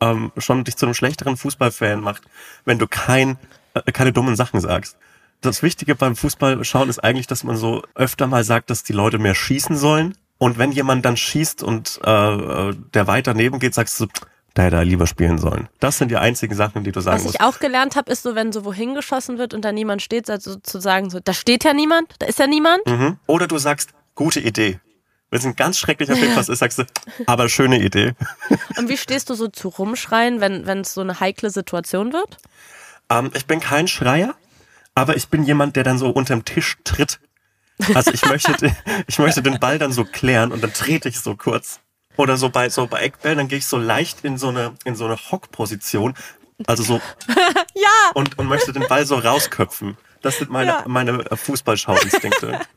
ähm, 0.00 0.32
schon 0.36 0.64
dich 0.64 0.76
zu 0.76 0.86
einem 0.86 0.94
schlechteren 0.94 1.36
Fußballfan 1.36 2.00
macht, 2.00 2.22
wenn 2.64 2.78
du 2.78 2.86
kein, 2.86 3.38
äh, 3.74 3.90
keine 3.92 4.12
dummen 4.12 4.36
Sachen 4.36 4.60
sagst. 4.60 4.96
Das 5.40 5.62
Wichtige 5.62 5.96
beim 5.96 6.14
Fußballschauen 6.14 6.88
ist 6.88 7.00
eigentlich, 7.00 7.26
dass 7.26 7.42
man 7.42 7.56
so 7.56 7.82
öfter 7.94 8.28
mal 8.28 8.44
sagt, 8.44 8.70
dass 8.70 8.84
die 8.84 8.92
Leute 8.92 9.18
mehr 9.18 9.34
schießen 9.34 9.76
sollen. 9.76 10.16
Und 10.38 10.58
wenn 10.58 10.72
jemand 10.72 11.04
dann 11.04 11.16
schießt 11.16 11.62
und 11.62 12.00
äh, 12.04 12.10
äh, 12.10 12.76
der 12.94 13.06
weit 13.06 13.26
daneben 13.26 13.58
geht, 13.58 13.74
sagst 13.74 13.98
du, 14.00 14.06
da 14.54 14.62
hätte 14.62 14.76
er 14.76 14.84
lieber 14.84 15.06
spielen 15.06 15.38
sollen. 15.38 15.68
Das 15.80 15.98
sind 15.98 16.10
die 16.10 16.16
einzigen 16.16 16.54
Sachen, 16.54 16.84
die 16.84 16.92
du 16.92 17.00
sagen 17.00 17.16
Was 17.16 17.24
musst. 17.24 17.34
ich 17.36 17.40
auch 17.40 17.58
gelernt 17.58 17.96
habe, 17.96 18.10
ist 18.10 18.22
so, 18.22 18.34
wenn 18.34 18.52
so 18.52 18.64
wohin 18.64 18.94
geschossen 18.94 19.38
wird 19.38 19.54
und 19.54 19.64
da 19.64 19.72
niemand 19.72 20.02
steht, 20.02 20.28
also 20.28 20.56
zu 20.56 20.80
sagen 20.80 21.10
so, 21.10 21.20
da 21.20 21.32
steht 21.32 21.64
ja 21.64 21.72
niemand, 21.72 22.14
da 22.18 22.26
ist 22.26 22.38
ja 22.38 22.46
niemand. 22.46 22.86
Mhm. 22.86 23.18
Oder 23.26 23.46
du 23.46 23.58
sagst, 23.58 23.90
gute 24.14 24.40
Idee. 24.40 24.80
Wenn 25.30 25.38
es 25.38 25.46
ein 25.46 25.56
ganz 25.56 25.78
schrecklicher 25.78 26.14
Film 26.14 26.36
was 26.36 26.48
ist, 26.50 26.58
sagst 26.58 26.78
du, 26.78 26.84
aber 27.26 27.48
schöne 27.48 27.80
Idee. 27.82 28.12
Und 28.76 28.88
wie 28.90 28.98
stehst 28.98 29.30
du 29.30 29.34
so 29.34 29.48
zu 29.48 29.68
rumschreien, 29.68 30.40
wenn 30.40 30.66
wenn 30.66 30.80
es 30.80 30.92
so 30.92 31.00
eine 31.00 31.20
heikle 31.20 31.48
Situation 31.50 32.12
wird? 32.12 32.36
Ähm, 33.08 33.30
ich 33.34 33.46
bin 33.46 33.58
kein 33.60 33.88
Schreier, 33.88 34.34
aber 34.94 35.16
ich 35.16 35.28
bin 35.28 35.44
jemand, 35.44 35.76
der 35.76 35.84
dann 35.84 35.96
so 35.96 36.10
unterm 36.10 36.44
Tisch 36.44 36.76
tritt. 36.84 37.18
Also 37.94 38.12
ich 38.12 38.24
möchte, 38.26 38.54
ich 39.06 39.18
möchte 39.18 39.42
den 39.42 39.58
Ball 39.58 39.78
dann 39.78 39.92
so 39.92 40.04
klären 40.04 40.52
und 40.52 40.62
dann 40.62 40.72
trete 40.72 41.08
ich 41.08 41.18
so 41.18 41.34
kurz. 41.34 41.80
Oder 42.16 42.36
so 42.36 42.50
bei, 42.50 42.68
so 42.68 42.86
bei 42.86 43.00
Eckbällen, 43.00 43.38
dann 43.38 43.48
gehe 43.48 43.58
ich 43.58 43.66
so 43.66 43.78
leicht 43.78 44.24
in 44.24 44.36
so 44.38 44.48
eine, 44.48 44.74
in 44.84 44.94
so 44.96 45.06
eine 45.06 45.16
Hockposition. 45.16 46.14
Also 46.66 46.82
so, 46.82 47.00
Ja, 47.74 47.88
und, 48.14 48.38
und 48.38 48.46
möchte 48.46 48.72
den 48.72 48.86
Ball 48.86 49.06
so 49.06 49.16
rausköpfen. 49.16 49.96
Das 50.20 50.38
sind 50.38 50.50
meine, 50.50 50.70
Ja. 50.70 50.84
meine 50.86 51.24
Fußballschauinstinkte. 51.34 52.60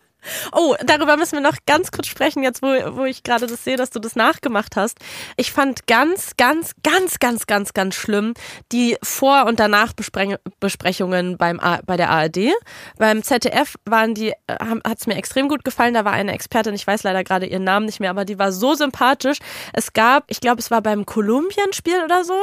Oh, 0.52 0.76
darüber 0.86 1.18
müssen 1.18 1.34
wir 1.34 1.42
noch 1.42 1.58
ganz 1.66 1.92
kurz 1.92 2.08
sprechen, 2.08 2.44
jetzt 2.44 2.62
wo, 2.62 2.68
wo 2.96 3.06
ich 3.06 3.24
gerade 3.24 3.48
das 3.48 3.64
sehe, 3.64 3.78
dass 3.78 3.90
du 3.90 4.00
das 4.00 4.16
nachgemacht 4.16 4.76
hast. 4.76 4.98
Ich 5.38 5.52
fand 5.52 5.88
ganz, 5.88 6.32
ganz, 6.38 6.72
ganz, 6.84 7.20
ganz, 7.20 7.48
ganz, 7.48 7.74
ganz 7.74 7.96
schlimm 7.96 8.34
die 8.72 8.98
Vor- 9.04 9.46
und 9.46 9.60
Danach-Besprechungen 9.60 11.38
beim 11.38 11.60
A 11.60 11.80
bei 11.86 11.98
der 11.98 12.10
ARD. 12.10 12.52
Beim 12.98 13.24
ZDF 13.24 13.76
waren 13.86 14.14
die, 14.14 14.34
hat 14.50 15.00
es 15.00 15.08
mir 15.08 15.16
extrem 15.16 15.48
gut 15.48 15.64
gefallen. 15.64 15.94
Da 15.94 16.06
war 16.06 16.14
eine 16.14 16.34
Expertin, 16.34 16.74
ich 16.74 16.86
weiß 16.86 17.04
leider 17.04 17.24
gerade 17.24 17.46
ihren 17.46 17.64
Namen 17.64 17.86
nicht 17.86 18.00
mehr, 18.00 18.10
aber 18.10 18.26
die 18.26 18.40
war 18.40 18.52
so 18.52 18.74
sympathisch. 18.74 19.38
Es 19.74 19.94
gab, 19.94 20.26
ich 20.28 20.42
glaube, 20.42 20.60
es 20.60 20.72
war 20.72 20.82
beim 20.82 21.06
Kolumbien-Spiel 21.06 22.04
oder 22.04 22.24
so, 22.24 22.40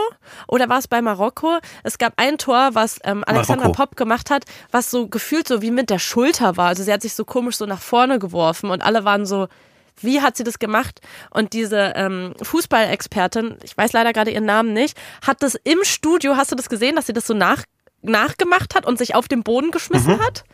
oder 0.49 0.69
war 0.69 0.79
es 0.79 0.89
bei 0.89 1.03
Marokko? 1.03 1.59
Es 1.83 1.99
gab 1.99 2.15
ein 2.17 2.39
Tor, 2.39 2.71
was 2.75 2.99
ähm, 3.05 3.25
Alexandra 3.27 3.69
Marokko. 3.69 3.87
Pop 3.87 3.97
gemacht 3.97 4.31
hat, 4.31 4.45
was 4.71 4.91
so 4.91 5.09
gefühlt 5.09 5.49
so 5.49 5.63
wie 5.63 5.71
mit 5.71 5.91
der 5.91 5.99
Schulter 5.99 6.57
war. 6.57 6.69
Also 6.69 6.83
sie 6.83 6.93
hat 6.93 7.03
sich 7.03 7.15
so 7.15 7.25
komisch 7.25 7.57
so 7.57 7.67
nach 7.73 7.81
vorne 7.81 8.19
geworfen 8.19 8.71
und 8.71 8.83
alle 8.83 9.05
waren 9.05 9.25
so, 9.25 9.49
wie 10.01 10.21
hat 10.21 10.37
sie 10.37 10.45
das 10.45 10.59
gemacht? 10.59 11.01
Und 11.31 11.53
diese 11.53 11.93
ähm, 11.97 12.35
Fußballexpertin, 12.43 13.57
ich 13.63 13.77
weiß 13.77 13.93
leider 13.93 14.13
gerade 14.13 14.31
ihren 14.31 14.45
Namen 14.45 14.73
nicht, 14.73 14.97
hat 15.27 15.43
das 15.43 15.55
im 15.55 15.79
Studio, 15.85 16.37
hast 16.37 16.53
du 16.53 16.57
das 16.57 16.69
gesehen, 16.69 16.97
dass 16.97 17.07
sie 17.07 17.13
das 17.13 17.27
so 17.27 17.35
nach, 17.35 17.65
nachgemacht 18.03 18.75
hat 18.75 18.85
und 18.85 18.99
sich 18.99 19.15
auf 19.15 19.29
den 19.29 19.43
Boden 19.43 19.71
geschmissen 19.71 20.21
hat? 20.23 20.45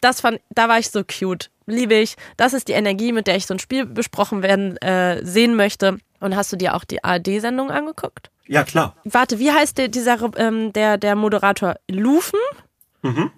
Das 0.00 0.20
fand, 0.20 0.40
da 0.50 0.68
war 0.68 0.78
ich 0.78 0.90
so 0.90 1.02
cute. 1.04 1.50
Liebe 1.66 1.94
ich. 1.94 2.16
Das 2.36 2.52
ist 2.52 2.68
die 2.68 2.72
Energie, 2.72 3.12
mit 3.12 3.26
der 3.26 3.36
ich 3.36 3.46
so 3.46 3.54
ein 3.54 3.58
Spiel 3.58 3.86
besprochen 3.86 4.42
werden 4.42 4.76
äh, 4.78 5.24
sehen 5.24 5.56
möchte. 5.56 5.98
Und 6.20 6.36
hast 6.36 6.52
du 6.52 6.56
dir 6.56 6.74
auch 6.74 6.84
die 6.84 7.02
ARD-Sendung 7.02 7.70
angeguckt? 7.70 8.30
Ja, 8.46 8.62
klar. 8.62 8.96
Warte, 9.04 9.38
wie 9.38 9.50
heißt 9.50 9.76
der, 9.78 9.88
dieser, 9.88 10.18
ähm, 10.36 10.72
der, 10.72 10.96
der 10.96 11.16
Moderator? 11.16 11.74
Lufen? 11.90 12.38
Mhm. 13.02 13.32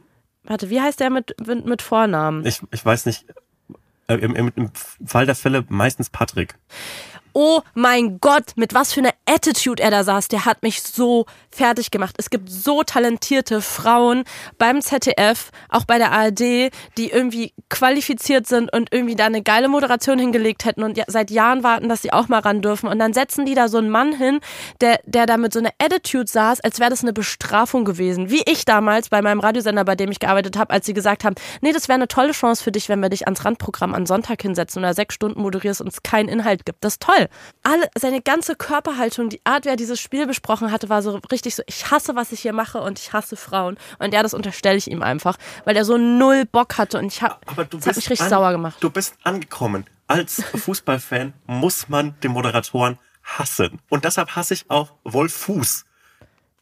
Warte, 0.49 0.71
wie 0.71 0.81
heißt 0.81 0.99
der 0.99 1.11
mit, 1.11 1.37
mit, 1.47 1.83
Vornamen? 1.83 2.45
Ich, 2.47 2.63
ich 2.73 2.85
weiß 2.85 3.05
nicht, 3.05 3.27
äh, 4.09 4.15
im, 4.15 4.35
im, 4.35 4.51
im 4.57 4.71
Fall 5.07 5.27
der 5.27 5.35
Fälle 5.35 5.65
meistens 5.69 6.09
Patrick. 6.09 6.55
Oh 7.41 7.61
mein 7.75 8.19
Gott, 8.19 8.55
mit 8.57 8.75
was 8.75 8.93
für 8.93 8.99
einer 8.99 9.15
Attitude 9.25 9.81
er 9.81 9.93
da 9.93 10.03
saß, 10.03 10.27
der 10.27 10.45
hat 10.45 10.65
mich 10.65 10.83
so 10.83 11.27
fertig 11.53 11.93
gemacht. 11.93 12.17
Es 12.19 12.31
gibt 12.31 12.51
so 12.51 12.83
talentierte 12.83 13.61
Frauen 13.61 14.25
beim 14.59 14.83
ZDF, 14.83 15.53
auch 15.69 15.85
bei 15.85 15.99
der 15.99 16.11
ARD, 16.11 16.73
die 16.97 17.11
irgendwie 17.13 17.53
qualifiziert 17.69 18.49
sind 18.49 18.73
und 18.73 18.93
irgendwie 18.93 19.15
da 19.15 19.27
eine 19.27 19.41
geile 19.41 19.69
Moderation 19.69 20.19
hingelegt 20.19 20.65
hätten 20.65 20.83
und 20.83 21.01
seit 21.07 21.31
Jahren 21.31 21.63
warten, 21.63 21.89
dass 21.89 22.03
sie 22.03 22.13
auch 22.13 22.27
mal 22.27 22.41
ran 22.41 22.61
dürfen. 22.61 22.89
Und 22.89 22.99
dann 22.99 23.13
setzen 23.13 23.47
die 23.47 23.55
da 23.55 23.69
so 23.69 23.79
einen 23.79 23.91
Mann 23.91 24.13
hin, 24.13 24.41
der, 24.81 24.99
der 25.07 25.27
da 25.27 25.37
mit 25.37 25.53
so 25.53 25.61
einer 25.61 25.71
Attitude 25.79 26.27
saß, 26.27 26.61
als 26.63 26.81
wäre 26.81 26.91
das 26.91 27.03
eine 27.03 27.13
Bestrafung 27.13 27.85
gewesen. 27.85 28.31
Wie 28.31 28.43
ich 28.47 28.65
damals 28.65 29.11
bei 29.11 29.23
meinem 29.23 29.39
Radiosender, 29.39 29.85
bei 29.85 29.95
dem 29.95 30.11
ich 30.11 30.19
gearbeitet 30.19 30.59
habe, 30.59 30.73
als 30.73 30.87
sie 30.87 30.93
gesagt 30.93 31.23
haben, 31.23 31.37
nee, 31.61 31.71
das 31.71 31.87
wäre 31.87 31.95
eine 31.95 32.09
tolle 32.09 32.33
Chance 32.33 32.65
für 32.65 32.73
dich, 32.73 32.89
wenn 32.89 32.99
wir 32.99 33.11
dich 33.11 33.27
ans 33.29 33.45
Randprogramm 33.45 33.95
am 33.95 34.07
Sonntag 34.07 34.43
hinsetzen 34.43 34.83
da 34.83 34.93
sechs 34.93 35.15
Stunden 35.15 35.41
moderierst 35.41 35.81
und 35.81 35.93
es 35.93 36.03
keinen 36.03 36.29
Inhalt 36.29 36.67
gibt. 36.67 36.83
Das 36.83 36.95
ist 36.95 37.03
toll. 37.03 37.28
Alle, 37.63 37.89
seine 37.99 38.21
ganze 38.23 38.55
Körperhaltung, 38.57 39.29
die 39.29 39.41
Art, 39.45 39.65
wie 39.65 39.69
er 39.71 39.77
dieses 39.77 40.01
Spiel 40.01 40.27
besprochen 40.27 40.71
hatte, 40.73 40.89
war 40.89 41.03
so 41.03 41.21
richtig 41.31 41.55
so, 41.55 41.63
ich 41.67 41.91
hasse, 41.91 42.17
was 42.17 42.33
ich 42.33 42.41
hier 42.41 42.53
mache 42.53 42.81
und 42.81 42.99
ich 42.99 43.13
hasse 43.13 43.37
Frauen. 43.37 43.77
Und 43.99 44.13
ja, 44.15 44.23
das 44.23 44.35
unterstelle 44.35 44.77
ich 44.77 44.91
ihm 44.91 45.03
einfach, 45.03 45.37
weil 45.65 45.77
er 45.77 45.85
so 45.85 45.97
null 45.99 46.45
Bock 46.45 46.79
hatte 46.79 46.99
und 46.99 47.07
ich 47.07 47.23
hab, 47.23 47.41
Aber 47.51 47.65
du 47.65 47.77
das 47.79 47.87
hat 47.87 47.95
bist 47.95 48.07
mich 48.07 48.11
richtig 48.11 48.25
an- 48.25 48.31
sauer 48.31 48.53
gemacht. 48.53 48.77
Du 48.81 48.91
bist 48.91 49.15
angekommen. 49.25 49.85
Als 50.07 50.43
Fußballfan 50.55 51.35
muss 51.47 51.89
man 51.89 52.19
den 52.21 52.33
Moderatoren 52.33 52.99
hassen. 53.23 53.79
Und 53.91 54.05
deshalb 54.05 54.35
hasse 54.37 54.55
ich 54.55 54.71
auch 54.71 54.95
Wolf 55.05 55.35
Fuß. 55.35 55.85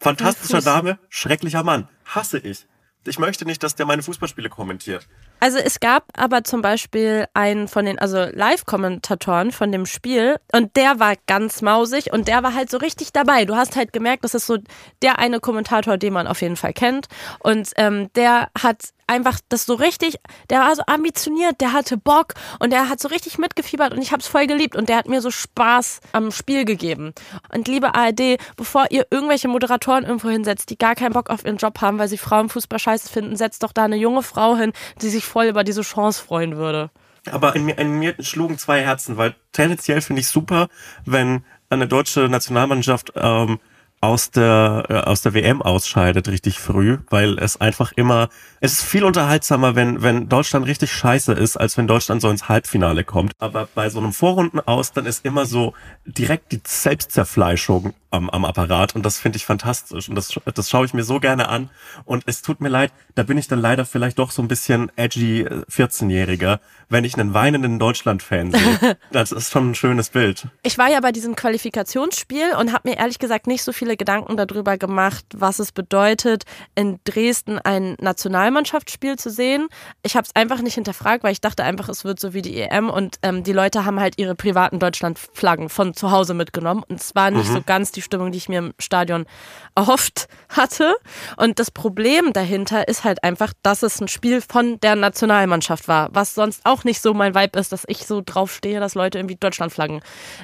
Fantastischer 0.01 0.55
Wolf 0.55 0.65
Fuß. 0.65 0.75
Name, 0.75 0.99
schrecklicher 1.09 1.63
Mann. 1.63 1.89
Hasse 2.05 2.39
ich. 2.39 2.67
Ich 3.05 3.19
möchte 3.21 3.45
nicht, 3.45 3.63
dass 3.63 3.77
der 3.77 3.87
meine 3.87 4.03
Fußballspiele 4.03 4.49
kommentiert. 4.51 5.07
Also 5.41 5.59
es 5.59 5.81
gab 5.81 6.05
aber 6.17 6.45
zum 6.45 6.63
Beispiel 6.63 7.27
einen 7.35 7.69
von 7.69 7.85
den, 7.85 7.99
also 7.99 8.27
Live-Kommentatoren 8.33 9.53
von 9.53 9.71
dem 9.71 9.87
Spiel 9.87 10.37
und 10.53 10.77
der 10.77 10.99
war 10.99 11.15
ganz 11.27 11.63
mausig 11.63 12.13
und 12.13 12.29
der 12.29 12.43
war 12.43 12.55
halt 12.55 12.71
so 12.71 12.79
richtig 12.79 13.13
dabei. 13.13 13.45
Du 13.45 13.55
hast 13.55 13.77
halt 13.77 13.93
gemerkt, 13.93 14.25
das 14.25 14.35
ist 14.35 14.47
so 14.47 14.59
der 15.03 15.19
eine 15.19 15.41
Kommentator, 15.41 15.99
den 15.99 16.13
man 16.13 16.27
auf 16.27 16.41
jeden 16.41 16.57
Fall 16.57 16.73
kennt 16.73 17.09
und 17.41 17.71
ähm, 17.77 18.11
der 18.15 18.49
hat 18.61 18.93
einfach 19.07 19.39
das 19.49 19.67
so 19.67 19.75
richtig, 19.75 20.17
der 20.51 20.61
war 20.61 20.75
so 20.75 20.83
ambitioniert, 20.87 21.61
der 21.61 21.73
hatte 21.73 21.97
Bock 21.97 22.35
und 22.59 22.73
der 22.73 22.89
hat 22.89 23.01
so 23.01 23.09
richtig 23.09 23.39
mitgefiebert 23.39 23.93
und 23.93 24.03
ich 24.03 24.13
habe 24.13 24.21
es 24.21 24.27
voll 24.27 24.47
geliebt 24.47 24.75
und 24.75 24.89
der 24.89 24.97
hat 24.97 25.09
mir 25.09 25.21
so 25.21 25.31
Spaß 25.31 26.01
am 26.13 26.33
Spiel 26.33 26.65
gegeben. 26.65 27.13
Und 27.55 27.69
liebe 27.69 27.95
ARD, 27.95 28.39
bevor 28.57 28.87
ihr 28.91 29.07
irgendwelche 29.11 29.49
Moderatoren 29.49 30.05
irgendwo 30.05 30.29
hinsetzt, 30.29 30.71
die 30.71 30.79
gar 30.79 30.95
keinen 30.95 31.13
Bock 31.13 31.31
auf 31.31 31.45
ihren 31.45 31.57
Job 31.57 31.81
haben, 31.81 31.99
weil 31.99 32.09
sie 32.09 32.19
Frauenfußball 32.19 32.79
scheiße 32.79 33.09
finden, 33.09 33.37
setzt 33.37 33.63
doch 33.63 33.73
da 33.73 33.85
eine 33.85 33.97
junge 33.97 34.23
Frau 34.23 34.57
hin, 34.57 34.73
die 35.01 35.09
sich 35.09 35.25
voll 35.27 35.47
über 35.47 35.65
diese 35.65 35.83
Chance 35.83 36.23
freuen 36.25 36.57
würde. 36.57 36.91
Aber 37.31 37.57
in 37.57 37.65
mir, 37.65 37.79
in 37.79 37.99
mir 37.99 38.15
schlugen 38.21 38.59
zwei 38.59 38.83
Herzen, 38.83 39.17
weil 39.17 39.35
tendenziell 39.53 40.01
finde 40.01 40.21
ich 40.21 40.29
super, 40.29 40.69
wenn 41.05 41.45
eine 41.71 41.89
deutsche 41.89 42.29
Nationalmannschaft 42.29 43.13
ähm, 43.17 43.59
aus 44.07 44.31
der 44.31 44.85
äh, 44.89 44.95
aus 45.01 45.23
der 45.23 45.35
WM 45.35 45.61
ausscheidet 45.63 46.29
richtig 46.29 46.61
früh, 46.61 46.99
weil 47.11 47.39
es 47.39 47.61
einfach 47.61 47.91
immer 47.97 48.29
es 48.61 48.75
ist 48.75 48.85
viel 48.85 49.05
unterhaltsamer, 49.05 49.75
wenn 49.75 50.01
wenn 50.03 50.29
Deutschland 50.29 50.67
richtig 50.67 50.93
scheiße 50.93 51.33
ist, 51.33 51.57
als 51.57 51.77
wenn 51.77 51.89
Deutschland 51.89 52.23
so 52.23 52.31
ins 52.31 52.49
Halbfinale 52.49 53.03
kommt. 53.03 53.33
Aber 53.39 53.69
bei 53.75 53.91
so 53.91 53.99
einem 53.99 54.13
Vorrunden 54.13 54.61
aus, 54.61 54.93
dann 54.93 55.07
ist 55.07 55.25
immer 55.25 55.45
so 55.45 55.75
direkt 56.05 56.53
die 56.53 56.61
Selbstzerfleischung 56.65 57.95
am, 58.11 58.31
am 58.31 58.45
Apparat 58.45 58.95
und 58.95 59.05
das 59.05 59.19
finde 59.19 59.37
ich 59.37 59.45
fantastisch 59.45 60.09
und 60.09 60.15
das 60.15 60.39
das 60.55 60.71
schaue 60.71 60.87
ich 60.87 60.95
mir 60.95 61.03
so 61.03 61.19
gerne 61.19 61.49
an 61.49 61.71
und 62.05 62.23
es 62.27 62.43
tut 62.43 62.61
mir 62.61 62.69
leid, 62.69 62.93
da 63.17 63.25
bin 63.25 63.39
ich 63.39 63.49
dann 63.49 63.61
leider 63.61 63.85
vielleicht 63.85 64.19
doch 64.21 64.31
so 64.31 64.41
ein 64.41 64.49
bisschen 64.49 64.93
edgy 64.97 65.41
äh, 65.41 65.65
14-Jähriger, 65.69 66.61
wenn 66.89 67.05
ich 67.05 67.19
einen 67.19 67.35
weinenden 67.35 67.79
Deutschland-Fan 67.79 68.53
sehe. 68.53 68.97
Das 69.11 69.33
ist 69.33 69.51
schon 69.51 69.71
ein 69.71 69.75
schönes 69.75 70.11
Bild. 70.11 70.47
Ich 70.63 70.79
war 70.79 70.89
ja 70.89 71.01
bei 71.01 71.13
diesem 71.13 71.37
Qualifikationsspiel 71.37 72.55
und 72.59 72.73
habe 72.73 72.91
mir 72.91 72.99
ehrlich 72.99 73.19
gesagt 73.19 73.47
nicht 73.47 73.63
so 73.63 73.73
viele 73.73 73.96
viele 73.97 74.07
Gedanken 74.07 74.37
darüber 74.37 74.77
gemacht, 74.77 75.25
was 75.35 75.59
es 75.59 75.73
bedeutet, 75.73 76.45
in 76.75 76.99
Dresden 77.05 77.59
ein 77.59 77.97
Nationalmannschaftsspiel 78.01 79.17
zu 79.17 79.31
sehen. 79.31 79.69
Ich 80.03 80.17
habe 80.17 80.27
es 80.27 80.37
einfach 80.37 80.61
nicht 80.61 80.75
hinterfragt, 80.75 81.25
weil 81.25 81.33
ich 81.33 81.41
dachte 81.41 81.65
einfach, 81.65 81.89
es 81.89 82.05
wird 82.05 82.21
so 82.21 82.35
wie 82.35 82.43
die 82.43 82.61
EM 82.61 82.91
und 82.91 83.17
ähm, 83.23 83.43
die 83.43 83.53
Leute 83.53 83.85
haben 83.85 84.01
halt 84.01 84.19
ihre 84.19 84.35
privaten 84.35 84.79
Deutschlandflaggen 84.79 85.69
von 85.69 85.95
zu 85.95 86.11
Hause 86.11 86.35
mitgenommen 86.35 86.83
und 86.89 87.01
es 87.01 87.15
war 87.15 87.31
nicht 87.31 87.49
mhm. 87.49 87.55
so 87.55 87.63
ganz 87.65 87.93
die 87.93 88.03
Stimmung, 88.03 88.33
die 88.33 88.39
ich 88.39 88.49
mir 88.49 88.59
im 88.59 88.75
Stadion 88.79 89.27
erhofft 89.75 90.29
hatte. 90.49 90.95
Und 91.37 91.59
das 91.59 91.71
Problem 91.71 92.33
dahinter 92.33 92.89
ist 92.89 93.05
halt 93.05 93.23
einfach, 93.25 93.53
dass 93.63 93.83
es 93.83 94.01
ein 94.01 94.09
Spiel 94.09 94.41
von 94.41 94.79
der 94.81 94.97
Nationalmannschaft 94.97 95.89
war, 95.89 96.09
was 96.13 96.35
sonst 96.35 96.63
auch 96.65 96.85
nicht 96.85 97.01
so 97.01 97.15
mein 97.15 97.35
Vibe 97.35 97.59
ist, 97.59 97.73
dass 97.73 97.85
ich 97.87 98.07
so 98.07 98.23
drauf 98.25 98.53
stehe, 98.53 98.81
dass 98.81 98.95
Leute 98.95 99.19
irgendwie 99.19 99.37
Deutschlandflaggen 99.37 100.01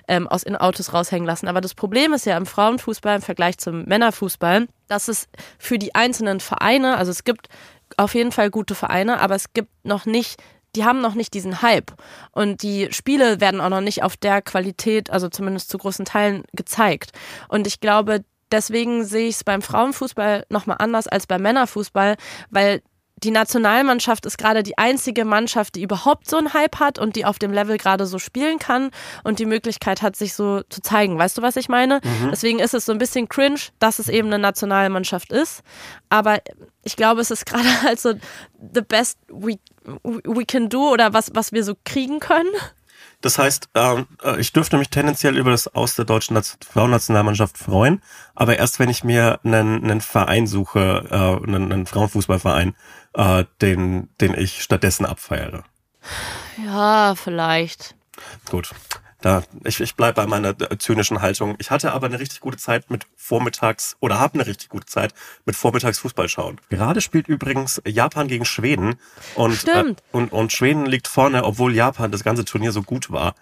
ähm, 0.09 0.29
aus 0.29 0.43
in 0.43 0.57
Autos 0.57 0.93
raushängen 0.93 1.27
lassen. 1.27 1.49
Aber 1.49 1.61
das 1.61 1.75
Problem 1.75 2.13
ist 2.13 2.27
ja 2.27 2.37
im 2.37 2.47
Frauenfußball 2.47 3.17
im 3.17 3.23
Vergleich 3.23 3.42
zum 3.51 3.85
Männerfußball, 3.85 4.67
dass 4.89 5.09
es 5.09 5.29
für 5.59 5.79
die 5.79 5.95
einzelnen 5.95 6.41
Vereine, 6.41 6.97
also 6.97 7.11
es 7.11 7.25
gibt 7.25 7.49
auf 7.97 8.15
jeden 8.15 8.33
Fall 8.33 8.51
gute 8.51 8.75
Vereine, 8.75 9.21
aber 9.21 9.35
es 9.35 9.53
gibt 9.53 9.71
noch 9.85 10.07
nicht 10.07 10.43
die 10.75 10.85
haben 10.85 11.01
noch 11.01 11.15
nicht 11.15 11.35
diesen 11.35 11.63
Hype. 11.63 11.93
Und 12.31 12.63
die 12.63 12.89
Spiele 12.93 13.41
werden 13.41 13.61
auch 13.61 13.69
noch 13.69 13.81
nicht 13.81 14.03
auf 14.03 14.17
der 14.17 14.41
Qualität, 14.41 15.11
also 15.11 15.29
zumindest 15.29 15.69
zu 15.69 15.79
großen 15.79 16.05
Teilen, 16.05 16.45
gezeigt. 16.53 17.13
Und 17.49 17.67
ich 17.67 17.81
glaube, 17.81 18.25
deswegen 18.51 19.05
sehe 19.05 19.29
ich 19.29 19.37
es 19.37 19.45
beim 19.45 19.63
Frauenfußball 19.63 20.47
nochmal 20.49 20.77
anders 20.79 21.09
als 21.09 21.27
beim 21.27 21.43
Männerfußball, 21.43 22.17
weil 22.51 22.83
die 23.25 23.31
Nationalmannschaft 23.31 24.27
ist 24.27 24.39
gerade 24.39 24.63
die 24.63 24.79
einzige 24.79 25.25
Mannschaft, 25.25 25.77
die 25.77 25.83
überhaupt 25.83 26.29
so 26.29 26.37
einen 26.37 26.53
Hype 26.55 26.81
hat 26.81 26.99
und 26.99 27.17
die 27.17 27.25
auf 27.25 27.39
dem 27.39 27.53
Level 27.53 27.79
gerade 27.79 28.07
so 28.07 28.19
spielen 28.19 28.59
kann 28.59 28.91
und 29.25 29.39
die 29.39 29.47
Möglichkeit 29.47 30.03
hat, 30.03 30.17
sich 30.17 30.35
so 30.35 30.63
zu 30.69 30.81
zeigen. 30.83 31.19
Weißt 31.19 31.39
du, 31.39 31.43
was 31.43 31.57
ich 31.57 31.69
meine? 31.69 32.01
Mhm. 32.03 32.31
Deswegen 32.31 32.59
ist 32.59 32.75
es 32.75 32.87
so 32.87 32.93
ein 32.93 32.99
bisschen 32.99 33.29
cringe, 33.29 33.61
dass 33.79 33.99
es 33.99 34.09
eben 34.09 34.29
eine 34.29 34.39
Nationalmannschaft 34.39 35.33
ist. 35.33 35.63
Aber 36.09 36.41
ich 36.83 36.97
glaube, 36.97 37.21
es 37.21 37.31
ist 37.31 37.47
gerade 37.47 37.83
halt 37.83 38.01
so 38.01 38.15
the 38.75 38.83
best 38.83 39.19
we, 39.29 39.59
we 40.03 40.45
can 40.45 40.69
do 40.69 40.91
oder 40.91 41.13
was, 41.13 41.31
was 41.35 41.53
wir 41.53 41.65
so 41.65 41.75
kriegen 41.85 42.21
können. 42.21 42.51
Das 43.23 43.39
heißt, 43.39 43.69
ähm, 43.75 44.07
äh, 44.23 44.41
ich 44.41 44.53
dürfte 44.53 44.77
mich 44.77 44.91
tendenziell 44.91 45.39
über 45.39 45.53
das 45.53 45.69
Aus 45.69 45.95
der 45.95 46.05
deutschen 46.05 46.37
Frauennationalmannschaft 46.43 47.57
freuen, 47.57 48.03
aber 48.35 48.59
erst 48.59 48.81
wenn 48.81 48.91
ich 48.91 49.05
mir 49.05 49.39
einen, 49.45 49.83
einen 49.85 50.01
Verein 50.01 50.49
suche, 50.49 51.07
äh, 51.09 51.47
einen, 51.47 51.73
einen 51.73 51.87
Frauenfußballverein, 51.87 52.75
äh, 53.15 53.45
den, 53.61 54.09
den 54.21 54.35
ich 54.35 54.63
stattdessen 54.63 55.07
abfeiere. 55.07 55.65
Ja, 56.65 57.15
vielleicht. 57.15 57.95
Gut. 58.51 58.71
Da, 59.21 59.45
ich, 59.65 59.81
ich 59.81 59.95
bleibe 59.95 60.15
bei 60.15 60.27
meiner 60.27 60.49
äh, 60.49 60.77
zynischen 60.79 61.23
Haltung. 61.23 61.55
Ich 61.59 61.71
hatte 61.71 61.93
aber 61.93 62.07
eine 62.07 62.19
richtig 62.19 62.41
gute 62.41 62.57
Zeit 62.57 62.91
mit 62.91 63.07
Vormittags 63.17 63.97
oder 64.01 64.19
habe 64.19 64.35
eine 64.35 64.47
richtig 64.47 64.69
gute 64.69 64.87
Zeit 64.87 65.15
mit 65.47 65.55
Vormittags 65.55 66.01
Fußball 66.01 66.29
schauen. 66.29 66.61
Gerade 66.71 67.01
spielt 67.01 67.29
übrigens 67.29 67.81
Japan 67.87 68.27
gegen 68.27 68.45
Schweden 68.45 68.97
und. 69.37 69.67
Äh, 69.69 69.95
und, 70.11 70.33
und 70.33 70.53
Schweden 70.53 70.87
liegt 70.87 71.07
vorne, 71.07 71.45
obwohl 71.45 71.73
Japan 71.73 72.11
das 72.11 72.25
ganze 72.25 72.45
Turnier 72.45 72.73
so 72.73 72.83
gut 72.83 73.13
war. 73.13 73.35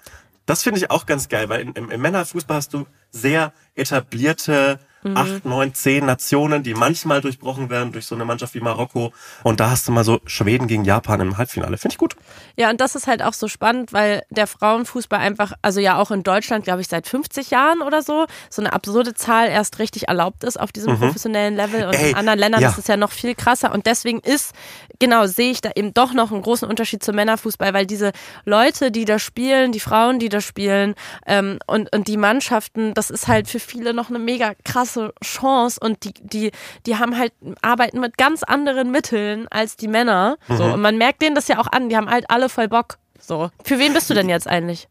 Das 0.45 0.62
finde 0.62 0.79
ich 0.79 0.91
auch 0.91 1.07
ganz 1.07 1.29
geil, 1.29 1.49
weil 1.49 1.62
im, 1.62 1.91
im 1.91 2.01
Männerfußball 2.01 2.59
hast 2.59 2.75
du 2.75 2.87
sehr 3.11 3.53
etablierte 3.75 4.81
mhm. 5.03 5.16
acht, 5.16 5.44
neun, 5.44 5.74
zehn 5.74 6.07
Nationen, 6.07 6.62
die 6.62 6.74
manchmal 6.74 7.20
durchbrochen 7.20 7.70
werden 7.70 7.92
durch 7.92 8.07
so 8.07 8.14
eine 8.14 8.24
Mannschaft 8.24 8.55
wie 8.55 8.61
Marokko. 8.61 9.12
Und 9.42 9.61
da 9.61 9.70
hast 9.70 9.88
du 9.88 9.92
mal 9.92 10.05
so 10.05 10.20
Schweden 10.26 10.66
gegen 10.66 10.84
Japan 10.84 11.20
im 11.20 11.38
Halbfinale. 11.38 11.78
Finde 11.78 11.94
ich 11.94 11.98
gut. 11.98 12.16
Ja, 12.57 12.70
und 12.70 12.80
das 12.80 12.94
ist 12.94 13.07
halt 13.07 13.22
auch 13.22 13.32
so 13.32 13.48
spannend, 13.48 13.92
weil 13.92 14.22
der 14.30 14.46
Frauenfußball 14.46 15.18
einfach, 15.18 15.53
also 15.62 15.80
ja 15.80 15.98
auch 15.98 16.11
in 16.11 16.22
Deutschland, 16.22 16.64
glaube 16.64 16.80
ich, 16.80 16.88
seit 16.88 17.07
50 17.07 17.51
Jahren 17.51 17.82
oder 17.82 18.03
so, 18.03 18.26
so 18.48 18.62
eine 18.62 18.72
absurde 18.72 19.14
Zahl 19.14 19.48
erst 19.48 19.78
richtig 19.78 20.09
erlaubt 20.09 20.44
ist 20.44 20.59
auf 20.59 20.72
diesem 20.72 20.94
mhm. 20.94 20.98
professionellen 20.98 21.57
Level. 21.57 21.86
Und 21.86 21.94
Ey, 21.94 22.11
in 22.11 22.16
anderen 22.16 22.38
Ländern 22.38 22.62
ja. 22.62 22.70
ist 22.70 22.78
es 22.78 22.86
ja 22.86 22.96
noch 22.96 23.12
viel 23.12 23.34
krasser. 23.34 23.72
Und 23.72 23.86
deswegen 23.86 24.20
ist, 24.20 24.53
genau, 25.01 25.26
sehe 25.26 25.51
ich 25.51 25.61
da 25.61 25.70
eben 25.74 25.92
doch 25.92 26.12
noch 26.12 26.30
einen 26.30 26.42
großen 26.42 26.68
Unterschied 26.68 27.03
zum 27.03 27.16
Männerfußball, 27.16 27.74
weil 27.74 27.86
diese 27.86 28.12
Leute, 28.44 28.92
die 28.92 29.05
da 29.05 29.18
spielen, 29.18 29.72
die 29.72 29.80
Frauen, 29.80 30.20
die 30.20 30.28
da 30.28 30.40
spielen 30.40 30.94
ähm, 31.26 31.59
und, 31.66 31.92
und 31.92 32.07
die 32.07 32.16
Mannschaften, 32.16 32.94
das 32.94 33.11
ist 33.11 33.26
halt 33.26 33.48
für 33.48 33.59
viele 33.59 33.92
noch 33.92 34.11
eine 34.11 34.20
mega 34.20 34.53
krasse 34.64 35.12
Chance 35.24 35.80
und 35.82 36.05
die, 36.05 36.14
die, 36.20 36.53
die 36.86 36.96
haben 36.96 37.18
halt, 37.18 37.32
arbeiten 37.62 37.98
mit 37.98 38.16
ganz 38.16 38.44
anderen 38.44 38.92
Mitteln 38.92 39.48
als 39.48 39.76
die 39.76 39.88
Männer. 39.88 40.36
Mhm. 40.46 40.57
So, 40.57 40.64
und 40.64 40.80
man 40.80 40.96
merkt 40.96 41.22
denen 41.22 41.34
das 41.34 41.48
ja 41.48 41.59
auch 41.59 41.66
an, 41.66 41.88
die 41.88 41.96
haben 41.96 42.09
halt 42.09 42.30
alle 42.30 42.48
voll 42.48 42.68
Bock. 42.68 42.98
So. 43.18 43.51
Für 43.64 43.78
wen 43.78 43.92
bist 43.92 44.09
du 44.09 44.14
denn 44.14 44.28
jetzt 44.28 44.46
eigentlich? 44.46 44.88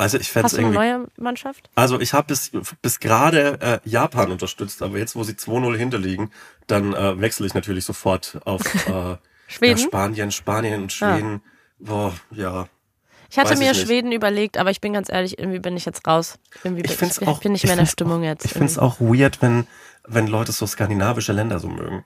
Also 0.00 0.16
ich 0.16 0.30
fände 0.30 0.44
Hast 0.44 0.56
du 0.56 0.62
eine 0.62 0.70
neue 0.70 1.06
Mannschaft? 1.18 1.68
Also 1.74 2.00
ich 2.00 2.14
habe 2.14 2.28
bis, 2.28 2.52
bis 2.80 3.00
gerade 3.00 3.60
äh, 3.60 3.88
Japan 3.88 4.32
unterstützt, 4.32 4.80
aber 4.80 4.96
jetzt, 4.96 5.14
wo 5.14 5.24
sie 5.24 5.34
2-0 5.34 5.76
hinterliegen, 5.76 6.30
dann 6.66 6.94
äh, 6.94 7.20
wechsle 7.20 7.46
ich 7.46 7.52
natürlich 7.52 7.84
sofort 7.84 8.40
auf 8.46 8.62
äh, 8.86 9.16
Schweden? 9.50 9.78
Ja, 9.78 9.84
Spanien, 9.84 10.30
Spanien 10.30 10.82
und 10.82 10.92
ah. 11.02 11.16
Schweden. 11.16 11.32
Ja. 11.32 11.86
Boah, 11.86 12.14
ja. 12.30 12.68
Ich 13.30 13.38
hatte 13.38 13.56
mir 13.56 13.74
Schweden 13.74 14.10
überlegt, 14.12 14.58
aber 14.58 14.70
ich 14.70 14.80
bin 14.80 14.92
ganz 14.92 15.08
ehrlich, 15.08 15.38
irgendwie 15.38 15.60
bin 15.60 15.76
ich 15.76 15.84
jetzt 15.84 16.06
raus. 16.06 16.38
Irgendwie 16.64 16.82
ich, 16.84 16.96
bin, 16.96 17.08
ich 17.08 17.26
auch, 17.28 17.40
bin 17.40 17.52
nicht 17.52 17.64
mehr 17.64 17.74
in 17.74 17.78
der 17.80 17.86
Stimmung 17.86 18.22
auch, 18.22 18.24
jetzt. 18.24 18.44
Ich 18.44 18.52
finde 18.52 18.66
es 18.66 18.78
auch 18.78 19.00
weird, 19.00 19.40
wenn, 19.40 19.66
wenn 20.04 20.26
Leute 20.26 20.50
so 20.50 20.66
skandinavische 20.66 21.32
Länder 21.32 21.60
so 21.60 21.68
mögen. 21.68 22.04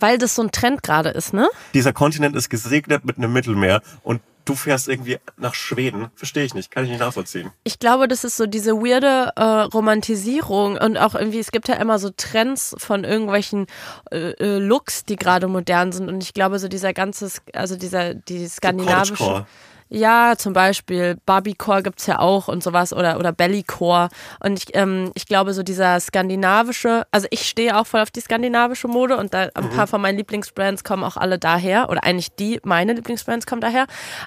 Weil 0.00 0.18
das 0.18 0.34
so 0.34 0.42
ein 0.42 0.50
Trend 0.50 0.82
gerade 0.82 1.10
ist, 1.10 1.32
ne? 1.32 1.48
Dieser 1.74 1.92
Kontinent 1.92 2.34
ist 2.36 2.48
gesegnet 2.50 3.04
mit 3.04 3.18
einem 3.18 3.32
Mittelmeer 3.32 3.82
und 4.02 4.20
du 4.44 4.54
fährst 4.54 4.88
irgendwie 4.88 5.18
nach 5.36 5.54
Schweden. 5.54 6.08
Verstehe 6.14 6.44
ich 6.44 6.54
nicht, 6.54 6.70
kann 6.70 6.84
ich 6.84 6.90
nicht 6.90 7.00
nachvollziehen. 7.00 7.50
Ich 7.64 7.78
glaube, 7.78 8.08
das 8.08 8.24
ist 8.24 8.36
so 8.36 8.46
diese 8.46 8.74
weirde 8.74 9.32
äh, 9.36 9.42
Romantisierung 9.42 10.76
und 10.76 10.96
auch 10.96 11.14
irgendwie, 11.14 11.38
es 11.38 11.52
gibt 11.52 11.68
ja 11.68 11.74
immer 11.76 11.98
so 11.98 12.10
Trends 12.16 12.74
von 12.78 13.04
irgendwelchen 13.04 13.66
äh, 14.10 14.32
äh 14.32 14.58
Looks, 14.58 15.04
die 15.04 15.16
gerade 15.16 15.46
modern 15.46 15.92
sind 15.92 16.08
und 16.08 16.22
ich 16.22 16.34
glaube, 16.34 16.58
so 16.58 16.68
dieser 16.68 16.92
ganze, 16.92 17.30
also 17.52 17.76
dieser, 17.76 18.14
die 18.14 18.48
skandinavische. 18.48 19.16
So 19.16 19.46
ja, 19.92 20.34
zum 20.38 20.52
Beispiel 20.52 21.18
Barbiecore 21.26 21.82
gibt's 21.82 22.06
ja 22.06 22.20
auch 22.20 22.46
und 22.46 22.62
sowas 22.62 22.92
oder, 22.92 23.18
oder 23.18 23.32
Bellycore. 23.32 24.08
Und 24.38 24.56
ich, 24.56 24.76
ähm, 24.76 25.10
ich 25.14 25.26
glaube, 25.26 25.52
so 25.52 25.64
dieser 25.64 25.98
skandinavische, 25.98 27.06
also 27.10 27.26
ich 27.30 27.48
stehe 27.48 27.76
auch 27.76 27.88
voll 27.88 28.00
auf 28.00 28.12
die 28.12 28.20
skandinavische 28.20 28.86
Mode 28.86 29.16
und 29.16 29.34
da 29.34 29.48
ein 29.52 29.64
mhm. 29.64 29.70
paar 29.70 29.88
von 29.88 30.00
meinen 30.00 30.16
Lieblingsbrands 30.16 30.84
kommen 30.84 31.02
auch 31.02 31.16
alle 31.16 31.40
daher. 31.40 31.90
Oder 31.90 32.04
eigentlich 32.04 32.32
die, 32.36 32.60
meine 32.62 32.92
Lieblingsbrands 32.92 33.46
kommen 33.46 33.60
daher. 33.60 33.86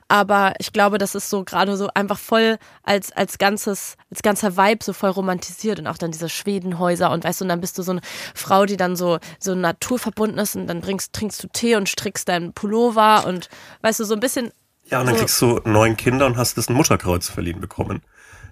Aber 0.09 0.53
ich 0.59 0.73
glaube, 0.73 0.97
das 0.97 1.15
ist 1.15 1.29
so 1.29 1.45
gerade 1.45 1.77
so 1.77 1.87
einfach 1.93 2.19
voll 2.19 2.57
als, 2.83 3.13
als 3.13 3.37
ganzes, 3.37 3.95
als 4.11 4.21
ganzer 4.21 4.57
Vibe 4.57 4.83
so 4.83 4.91
voll 4.91 5.11
romantisiert 5.11 5.79
und 5.79 5.87
auch 5.87 5.97
dann 5.97 6.11
diese 6.11 6.27
Schwedenhäuser 6.27 7.09
und 7.09 7.23
weißt 7.23 7.39
du, 7.39 7.45
und 7.45 7.49
dann 7.49 7.61
bist 7.61 7.77
du 7.77 7.83
so 7.83 7.93
eine 7.93 8.01
Frau, 8.35 8.65
die 8.65 8.75
dann 8.75 8.97
so, 8.97 9.19
so 9.39 9.55
naturverbunden 9.55 10.39
ist 10.39 10.57
und 10.57 10.67
dann 10.67 10.81
trinkst, 10.81 11.13
trinkst 11.13 11.41
du 11.41 11.47
Tee 11.47 11.77
und 11.77 11.87
strickst 11.87 12.27
deinen 12.27 12.51
Pullover 12.51 13.25
und 13.25 13.47
weißt 13.81 14.01
du, 14.01 14.03
so 14.03 14.13
ein 14.13 14.19
bisschen 14.19 14.51
ja, 14.85 14.99
und 14.99 15.07
dann 15.07 15.15
so. 15.15 15.19
kriegst 15.19 15.41
du 15.41 15.61
neun 15.65 15.97
Kinder 15.97 16.25
und 16.25 16.37
hast 16.37 16.57
das 16.57 16.69
ein 16.69 16.75
Mutterkreuz 16.75 17.29
verliehen 17.29 17.59
bekommen. 17.59 18.01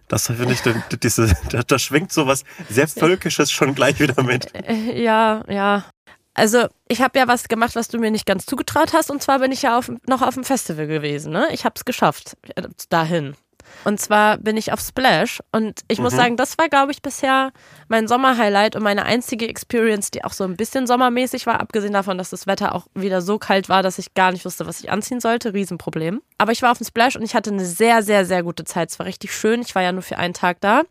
Das 0.07 0.27
finde 0.27 0.51
ich, 0.51 0.61
diese, 0.99 1.34
da, 1.49 1.63
da 1.63 1.79
schwingt 1.79 2.11
so 2.11 2.27
was 2.27 2.43
sehr 2.69 2.88
Völkisches 2.88 3.51
schon 3.51 3.75
gleich 3.75 3.99
wieder 3.99 4.21
mit. 4.23 4.53
Äh, 4.53 5.01
ja, 5.01 5.43
ja. 5.47 5.86
Also 6.34 6.67
ich 6.88 7.01
habe 7.01 7.19
ja 7.19 7.27
was 7.27 7.47
gemacht, 7.47 7.75
was 7.75 7.88
du 7.88 7.97
mir 7.97 8.11
nicht 8.11 8.25
ganz 8.25 8.45
zugetraut 8.45 8.93
hast. 8.93 9.11
Und 9.11 9.21
zwar 9.21 9.39
bin 9.39 9.51
ich 9.51 9.61
ja 9.61 9.77
auf, 9.77 9.91
noch 10.07 10.21
auf 10.21 10.34
dem 10.34 10.43
Festival 10.43 10.88
gewesen. 10.88 11.32
Ne? 11.32 11.47
Ich 11.51 11.65
habe 11.65 11.73
es 11.75 11.86
geschafft 11.86 12.38
äh, 12.55 12.63
dahin. 12.89 13.36
Und 13.84 13.99
zwar 13.99 14.38
bin 14.38 14.57
ich 14.57 14.72
auf 14.74 14.80
Splash 14.80 15.41
und 15.51 15.82
ich 15.88 15.99
muss 15.99 16.13
mhm. 16.13 16.17
sagen, 16.17 16.38
das 16.38 16.57
war, 16.57 16.69
glaube 16.69 16.91
ich, 16.91 17.01
bisher 17.01 17.51
mein 17.88 18.07
Sommerhighlight 18.07 18.76
und 18.76 18.84
meine 18.84 19.03
einzige 19.05 19.47
Experience, 19.47 20.11
die 20.11 20.24
auch 20.24 20.34
so 20.34 20.43
ein 20.43 20.55
bisschen 20.55 20.88
sommermäßig 20.88 21.45
war, 21.45 21.59
abgesehen 21.59 21.93
davon, 21.93 22.17
dass 22.17 22.30
das 22.30 22.47
Wetter 22.47 22.76
auch 22.76 22.88
wieder 22.93 23.22
so 23.22 23.39
kalt 23.39 23.69
war, 23.69 23.84
dass 23.84 23.99
ich 23.99 24.13
gar 24.13 24.32
nicht 24.32 24.45
wusste, 24.45 24.67
was 24.67 24.80
ich 24.80 24.91
anziehen 24.91 25.19
sollte. 25.19 25.53
Riesenproblem. 25.53 26.22
Aber 26.42 26.54
ich 26.54 26.64
war 26.64 26.72
auf 26.72 26.80
dem 26.80 26.88
Splash 26.88 27.16
und 27.16 27.22
ich 27.22 27.36
hatte 27.36 27.52
eine 27.52 27.64
sehr, 27.64 28.02
sehr, 28.02 28.26
sehr 28.26 28.42
gute 28.42 28.64
Zeit. 28.64 28.89
Es 28.89 28.98
war 28.98 29.06
richtig 29.06 29.32
schön. 29.32 29.62
Ich 29.62 29.76
war 29.76 29.84
ja 29.84 29.92
nur 29.92 30.02
für 30.02 30.18
einen 30.18 30.34
Tag 30.34 30.60
da 30.60 30.82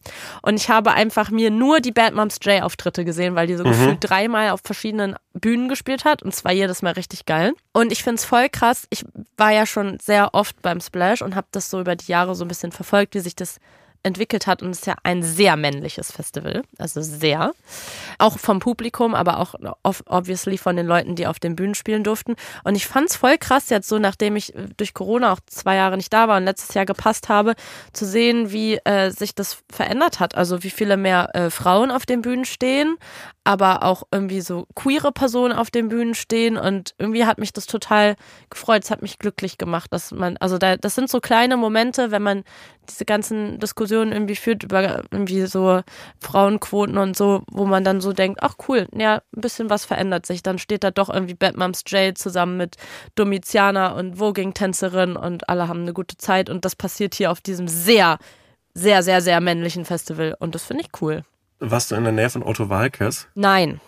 und 0.43 0.55
ich 0.55 0.71
habe 0.71 0.93
einfach 0.93 1.31
mir 1.31 1.51
nur 1.51 1.81
die 1.81 1.91
Bad 1.91 2.15
Moms 2.15 2.39
J 2.43 2.63
Auftritte 2.63 3.05
gesehen, 3.05 3.35
weil 3.35 3.49
die 3.49 3.57
so 3.57 3.65
mhm. 3.65 3.71
gefühlt 3.71 3.99
dreimal 4.01 4.51
auf 4.51 4.61
verschiedenen 4.63 5.17
Bühnen 5.33 5.69
gespielt 5.69 6.05
hat 6.05 6.23
und 6.23 6.33
zwar 6.33 6.53
jedes 6.53 6.83
Mal 6.83 6.93
richtig 6.93 7.27
geil. 7.27 7.53
Und 7.73 7.91
ich 7.91 8.05
finde 8.05 8.21
es 8.21 8.25
voll 8.25 8.49
krass. 8.49 8.87
Ich 8.91 9.05
war 9.37 9.51
ja 9.51 9.67
schon 9.67 9.99
sehr 9.99 10.35
oft 10.35 10.63
beim 10.63 10.81
Splash 10.81 11.21
und 11.21 11.35
habe 11.35 11.49
das 11.51 11.69
so 11.69 11.81
über 11.81 11.97
die 11.97 12.13
Jahre 12.13 12.37
so 12.37 12.45
ein 12.45 12.49
bisschen 12.49 12.71
verfolgt, 12.71 13.17
wie 13.17 13.21
sich 13.21 13.35
das 13.35 13.57
entwickelt 14.03 14.47
hat 14.47 14.63
und 14.63 14.71
es 14.71 14.81
ist 14.81 14.87
ja 14.87 14.95
ein 15.03 15.23
sehr 15.23 15.57
männliches 15.57 16.11
Festival, 16.11 16.63
also 16.79 17.03
sehr. 17.03 17.53
Auch 18.19 18.39
vom 18.39 18.59
Publikum, 18.59 19.15
aber 19.15 19.39
auch 19.39 19.55
obviously 20.07 20.57
von 20.57 20.77
den 20.77 20.87
Leuten, 20.87 21.17
die 21.17 21.27
auf 21.27 21.39
den 21.39 21.55
Bühnen 21.55 21.75
spielen 21.75 22.03
durften. 22.03 22.37
Und 22.65 22.77
ich 22.77 22.87
fand 22.87 23.11
es 23.11 23.17
voll 23.17 23.37
krass 23.37 23.69
jetzt 23.69 23.89
so, 23.89 23.99
nachdem 23.99 24.37
ich 24.37 24.55
durch 24.77 24.95
Corona 24.95 25.33
auch 25.33 25.41
zwei 25.47 25.77
Jahre 25.77 25.97
nicht 25.97 26.13
da 26.13 26.29
war 26.29 26.39
und 26.39 26.45
letztes 26.45 26.75
Jahr 26.75 26.87
gepasst 26.87 27.29
habe, 27.29 27.55
zu 27.93 28.07
sehen, 28.07 28.53
wie 28.53 28.77
äh, 28.85 29.11
sich 29.11 29.35
das 29.35 29.59
verändert 29.71 30.19
hat. 30.19 30.35
Also 30.35 30.63
wie 30.63 30.71
viele 30.71 30.97
mehr 30.97 31.35
äh, 31.35 31.51
Frauen 31.51 31.91
auf 31.91 32.07
den 32.07 32.23
Bühnen 32.23 32.47
stehen, 32.47 32.97
aber 33.45 33.83
auch 33.83 34.05
irgendwie 34.11 34.41
so 34.41 34.67
queere 34.75 35.13
Personen 35.13 35.53
auf 35.53 35.71
den 35.71 35.89
Bühnen 35.89 36.15
stehen 36.15 36.57
und 36.57 36.95
irgendwie 36.99 37.27
hat 37.27 37.39
mich 37.39 37.53
das 37.53 37.67
total 37.67 38.17
gefreut. 38.49 38.85
Es 38.85 38.91
hat 38.91 39.03
mich 39.03 39.19
glücklich 39.19 39.59
gemacht, 39.59 39.93
dass 39.93 40.11
man, 40.11 40.37
also 40.39 40.57
da, 40.57 40.77
das 40.77 40.95
sind 40.95 41.11
so 41.11 41.21
kleine 41.21 41.57
Momente, 41.57 42.11
wenn 42.11 42.23
man 42.23 42.45
diese 42.89 43.05
ganzen 43.05 43.59
Diskussionen 43.59 43.90
Diskussionen 43.91 44.13
irgendwie 44.13 44.37
führt 44.37 44.63
über 44.63 45.03
irgendwie 45.11 45.47
so 45.47 45.83
Frauenquoten 46.21 46.97
und 46.99 47.17
so, 47.17 47.43
wo 47.51 47.67
man 47.67 47.85
dann 47.85 48.01
so 48.01 48.13
denkt, 48.13 48.41
ach 48.43 48.55
cool, 48.69 48.87
ja, 48.95 49.23
ein 49.37 49.41
bisschen 49.41 49.69
was 49.69 49.85
verändert 49.85 50.27
sich. 50.27 50.43
Dann 50.43 50.59
steht 50.59 50.85
da 50.85 50.91
doch 50.91 51.09
irgendwie 51.09 51.35
Batmums 51.35 51.83
Jade 51.87 52.15
zusammen 52.15 52.57
mit 52.57 52.77
Domitiana 53.17 53.93
und 53.93 54.19
Voging-Tänzerin 54.19 55.17
und 55.17 55.49
alle 55.49 55.69
haben 55.69 55.83
eine 55.83 55.93
gute 55.93 56.17
Zeit 56.17 56.49
und 56.49 56.65
das 56.65 56.77
passiert 56.77 57.15
hier 57.15 57.31
auf 57.31 57.41
diesem 57.41 57.69
sehr, 57.69 58.19
sehr, 58.75 59.03
sehr, 59.03 59.21
sehr 59.21 59.41
männlichen 59.41 59.85
Festival 59.85 60.37
und 60.39 60.55
das 60.55 60.65
finde 60.65 60.85
ich 60.85 61.03
cool. 61.03 61.23
Warst 61.59 61.91
du 61.91 61.97
in 61.97 62.05
der 62.05 62.13
Nähe 62.13 62.31
von 62.31 62.43
Otto 62.43 62.69
Walkes? 62.69 63.27
Nein. 63.35 63.81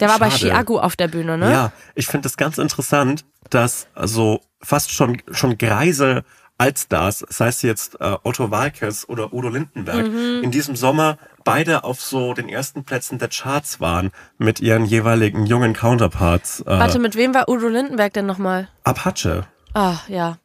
Der 0.00 0.08
war 0.08 0.18
bei 0.18 0.30
Schade. 0.30 0.52
Chiago 0.52 0.78
auf 0.78 0.94
der 0.94 1.08
Bühne, 1.08 1.38
ne? 1.38 1.50
Ja, 1.50 1.72
ich 1.94 2.06
finde 2.06 2.24
das 2.24 2.36
ganz 2.36 2.58
interessant, 2.58 3.24
dass 3.50 3.88
so 4.04 4.40
fast 4.60 4.92
schon, 4.92 5.20
schon 5.32 5.58
greise 5.58 6.24
Altstars, 6.58 7.24
sei 7.28 7.48
es 7.48 7.62
jetzt 7.62 8.00
äh, 8.00 8.16
Otto 8.24 8.50
Walkes 8.50 9.08
oder 9.08 9.32
Udo 9.32 9.48
Lindenberg, 9.48 10.06
Mhm. 10.08 10.42
in 10.42 10.50
diesem 10.50 10.74
Sommer 10.76 11.16
beide 11.44 11.84
auf 11.84 12.00
so 12.00 12.34
den 12.34 12.48
ersten 12.48 12.84
Plätzen 12.84 13.18
der 13.18 13.28
Charts 13.28 13.80
waren 13.80 14.10
mit 14.38 14.60
ihren 14.60 14.84
jeweiligen 14.84 15.46
jungen 15.46 15.72
Counterparts. 15.72 16.60
Äh, 16.62 16.66
Warte, 16.66 16.98
mit 16.98 17.14
wem 17.16 17.32
war 17.32 17.48
Udo 17.48 17.68
Lindenberg 17.68 18.12
denn 18.12 18.26
nochmal? 18.26 18.68
Apache. 18.84 19.46
Ah, 19.74 19.98
ja. 20.08 20.38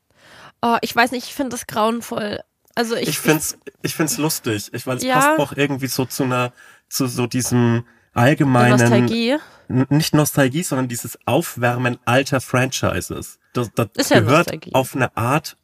Oh, 0.61 0.77
ich 0.81 0.95
weiß 0.95 1.11
nicht, 1.11 1.27
ich 1.27 1.33
finde 1.33 1.49
das 1.49 1.67
grauenvoll. 1.67 2.39
Also 2.75 2.95
ich, 2.95 3.09
Ich 3.09 3.19
find's, 3.19 3.57
ich 3.81 3.95
find's 3.95 4.17
lustig, 4.17 4.69
ich, 4.71 4.87
weil 4.87 4.97
es 4.97 5.03
Ja. 5.03 5.15
passt 5.15 5.39
auch 5.39 5.53
irgendwie 5.57 5.87
so 5.87 6.05
zu 6.05 6.23
einer, 6.23 6.53
zu 6.89 7.07
so 7.07 7.27
diesem 7.27 7.85
die 8.15 8.19
allgemeinen, 8.19 8.79
Nostalgie. 8.79 9.37
Nicht 9.67 10.13
Nostalgie, 10.13 10.61
sondern 10.63 10.87
dieses 10.87 11.17
Aufwärmen 11.25 11.97
alter 12.05 12.39
Franchises. 12.41 13.39
Das, 13.53 13.71
das 13.73 13.87
Ist 13.95 14.11
ja 14.11 14.19
gehört 14.19 14.47
Nostalgie. 14.47 14.73
auf 14.75 14.95
eine 14.95 15.15
Art 15.17 15.57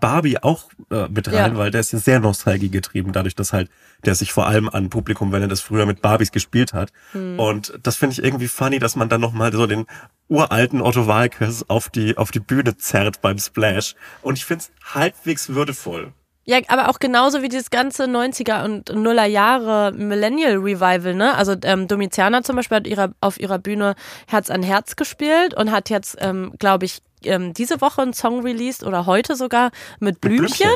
Barbie 0.00 0.38
auch 0.42 0.64
äh, 0.90 1.08
mit 1.08 1.28
rein, 1.28 1.52
Ja. 1.52 1.56
weil 1.56 1.70
der 1.70 1.80
ist 1.80 1.92
ja 1.92 1.98
sehr 1.98 2.20
Nostalgie 2.20 2.68
getrieben, 2.68 3.12
dadurch, 3.12 3.34
dass 3.34 3.52
halt 3.52 3.70
der 4.04 4.14
sich 4.14 4.32
vor 4.32 4.46
allem 4.46 4.68
an 4.68 4.90
Publikum, 4.90 5.32
wenn 5.32 5.42
er 5.42 5.48
das 5.48 5.60
früher 5.60 5.86
mit 5.86 6.02
Barbies 6.02 6.30
gespielt 6.30 6.72
hat. 6.72 6.90
Hm. 7.12 7.38
Und 7.38 7.78
das 7.82 7.96
finde 7.96 8.12
ich 8.12 8.22
irgendwie 8.22 8.48
funny, 8.48 8.78
dass 8.78 8.94
man 8.94 9.08
dann 9.08 9.20
nochmal 9.20 9.52
so 9.52 9.66
den 9.66 9.86
uralten 10.28 10.80
Otto 10.82 11.06
Walkes 11.06 11.68
auf 11.68 11.88
die, 11.88 12.16
auf 12.16 12.30
die 12.30 12.40
Bühne 12.40 12.76
zerrt 12.76 13.20
beim 13.22 13.38
Splash. 13.38 13.94
Und 14.22 14.38
ich 14.38 14.44
finde 14.44 14.64
es 14.64 14.94
halbwegs 14.94 15.48
würdevoll. 15.48 16.12
Ja, 16.44 16.60
aber 16.68 16.88
auch 16.88 16.98
genauso 16.98 17.42
wie 17.42 17.50
dieses 17.50 17.68
ganze 17.68 18.04
90er 18.04 18.64
und 18.64 18.94
Nuller 18.94 19.26
Jahre 19.26 19.92
Millennial 19.92 20.54
Revival, 20.56 21.14
ne? 21.14 21.34
Also 21.34 21.54
ähm, 21.62 21.88
Domitiana 21.88 22.42
zum 22.42 22.56
Beispiel 22.56 22.76
hat 22.78 22.86
ihrer, 22.86 23.10
auf 23.20 23.38
ihrer 23.38 23.58
Bühne 23.58 23.96
Herz 24.26 24.48
an 24.48 24.62
Herz 24.62 24.96
gespielt 24.96 25.52
und 25.52 25.70
hat 25.70 25.90
jetzt, 25.90 26.16
ähm, 26.20 26.54
glaube 26.58 26.86
ich, 26.86 27.00
ähm, 27.24 27.54
diese 27.54 27.80
Woche 27.80 28.02
einen 28.02 28.12
Song 28.12 28.42
released 28.42 28.84
oder 28.84 29.06
heute 29.06 29.36
sogar 29.36 29.70
mit 30.00 30.20
Blümchen, 30.20 30.68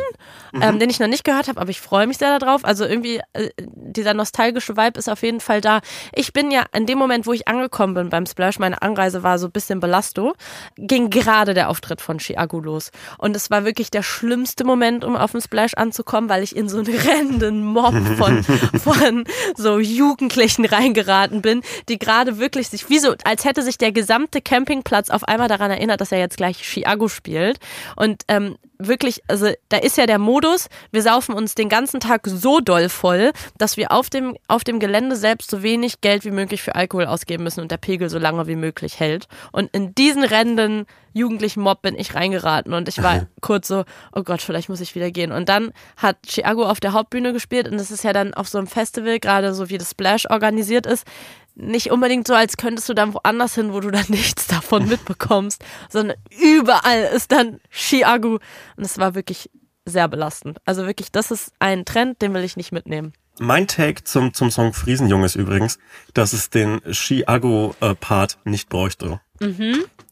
Ähm, 0.60 0.78
den 0.78 0.90
ich 0.90 1.00
noch 1.00 1.08
nicht 1.08 1.24
gehört 1.24 1.48
habe, 1.48 1.58
aber 1.60 1.70
ich 1.70 1.80
freue 1.80 2.06
mich 2.06 2.18
sehr 2.18 2.38
darauf. 2.38 2.64
Also 2.64 2.84
irgendwie 2.84 3.20
äh, 3.32 3.48
dieser 3.56 4.12
nostalgische 4.12 4.76
Vibe 4.76 4.98
ist 4.98 5.08
auf 5.08 5.22
jeden 5.22 5.40
Fall 5.40 5.62
da. 5.62 5.80
Ich 6.14 6.34
bin 6.34 6.50
ja 6.50 6.64
in 6.74 6.84
dem 6.84 6.98
Moment, 6.98 7.26
wo 7.26 7.32
ich 7.32 7.48
angekommen 7.48 7.94
bin 7.94 8.10
beim 8.10 8.26
Splash, 8.26 8.58
meine 8.58 8.82
Anreise 8.82 9.22
war 9.22 9.38
so 9.38 9.46
ein 9.46 9.52
bisschen 9.52 9.80
Belasto, 9.80 10.34
ging 10.76 11.08
gerade 11.08 11.54
der 11.54 11.70
Auftritt 11.70 12.02
von 12.02 12.18
Chiago 12.18 12.60
los. 12.60 12.90
Und 13.16 13.34
es 13.34 13.50
war 13.50 13.64
wirklich 13.64 13.90
der 13.90 14.02
schlimmste 14.02 14.64
Moment, 14.64 15.04
um 15.04 15.16
auf 15.16 15.32
dem 15.32 15.40
Splash 15.40 15.72
anzukommen, 15.74 16.28
weil 16.28 16.42
ich 16.42 16.54
in 16.54 16.68
so 16.68 16.78
einen 16.78 16.94
rennenden 16.94 17.64
Mob 17.64 17.94
von, 18.18 18.44
von 18.82 19.24
so 19.56 19.78
Jugendlichen 19.78 20.66
reingeraten 20.66 21.40
bin, 21.40 21.62
die 21.88 21.98
gerade 21.98 22.38
wirklich 22.38 22.68
sich, 22.68 22.90
wie 22.90 22.98
so, 22.98 23.14
als 23.24 23.44
hätte 23.46 23.62
sich 23.62 23.78
der 23.78 23.92
gesamte 23.92 24.42
Campingplatz 24.42 25.08
auf 25.08 25.24
einmal 25.24 25.48
daran 25.48 25.70
erinnert, 25.70 26.00
dass 26.02 26.12
er 26.12 26.18
jetzt 26.18 26.31
gleich 26.36 26.58
Chiago 26.62 27.08
spielt. 27.08 27.58
Und 27.96 28.22
ähm, 28.28 28.56
wirklich, 28.78 29.22
also 29.28 29.48
da 29.68 29.78
ist 29.78 29.96
ja 29.96 30.06
der 30.06 30.18
Modus, 30.18 30.68
wir 30.90 31.02
saufen 31.02 31.34
uns 31.34 31.54
den 31.54 31.68
ganzen 31.68 32.00
Tag 32.00 32.22
so 32.26 32.60
doll 32.60 32.88
voll, 32.88 33.32
dass 33.58 33.76
wir 33.76 33.92
auf 33.92 34.10
dem, 34.10 34.36
auf 34.48 34.64
dem 34.64 34.80
Gelände 34.80 35.16
selbst 35.16 35.50
so 35.50 35.62
wenig 35.62 36.00
Geld 36.00 36.24
wie 36.24 36.30
möglich 36.30 36.62
für 36.62 36.74
Alkohol 36.74 37.06
ausgeben 37.06 37.44
müssen 37.44 37.60
und 37.60 37.70
der 37.70 37.76
Pegel 37.76 38.10
so 38.10 38.18
lange 38.18 38.46
wie 38.46 38.56
möglich 38.56 38.98
hält. 39.00 39.26
Und 39.52 39.74
in 39.74 39.94
diesen 39.94 40.24
rennenden 40.24 40.86
jugendlichen 41.12 41.60
Mob 41.60 41.82
bin 41.82 41.94
ich 41.94 42.14
reingeraten 42.14 42.72
und 42.72 42.88
ich 42.88 43.02
war 43.02 43.26
kurz 43.40 43.68
so, 43.68 43.84
oh 44.14 44.22
Gott, 44.22 44.40
vielleicht 44.40 44.68
muss 44.68 44.80
ich 44.80 44.94
wieder 44.94 45.10
gehen. 45.10 45.30
Und 45.30 45.48
dann 45.48 45.72
hat 45.96 46.16
Chiago 46.26 46.64
auf 46.64 46.80
der 46.80 46.94
Hauptbühne 46.94 47.32
gespielt 47.32 47.68
und 47.68 47.78
das 47.78 47.90
ist 47.90 48.04
ja 48.04 48.12
dann 48.12 48.32
auf 48.34 48.48
so 48.48 48.58
einem 48.58 48.66
Festival, 48.66 49.18
gerade 49.20 49.52
so 49.54 49.68
wie 49.68 49.78
das 49.78 49.90
Splash 49.90 50.26
organisiert 50.30 50.86
ist, 50.86 51.06
nicht 51.54 51.90
unbedingt 51.90 52.26
so, 52.26 52.34
als 52.34 52.56
könntest 52.56 52.88
du 52.88 52.94
dann 52.94 53.14
woanders 53.14 53.54
hin, 53.54 53.72
wo 53.72 53.80
du 53.80 53.90
dann 53.90 54.06
nichts 54.08 54.46
davon 54.46 54.88
mitbekommst, 54.88 55.64
sondern 55.88 56.16
überall 56.40 57.02
ist 57.14 57.32
dann 57.32 57.60
Chiago. 57.70 58.38
Und 58.76 58.84
es 58.84 58.98
war 58.98 59.14
wirklich 59.14 59.50
sehr 59.84 60.08
belastend. 60.08 60.58
Also 60.64 60.86
wirklich, 60.86 61.12
das 61.12 61.30
ist 61.30 61.52
ein 61.58 61.84
Trend, 61.84 62.22
den 62.22 62.34
will 62.34 62.44
ich 62.44 62.56
nicht 62.56 62.72
mitnehmen. 62.72 63.12
Mein 63.40 63.66
Take 63.66 64.04
zum, 64.04 64.34
zum 64.34 64.50
Song 64.50 64.74
Friesenjung 64.74 65.24
ist 65.24 65.36
übrigens, 65.36 65.78
dass 66.12 66.32
es 66.32 66.50
den 66.50 66.80
Chiago-Part 66.90 68.38
nicht 68.44 68.68
bräuchte. 68.68 69.20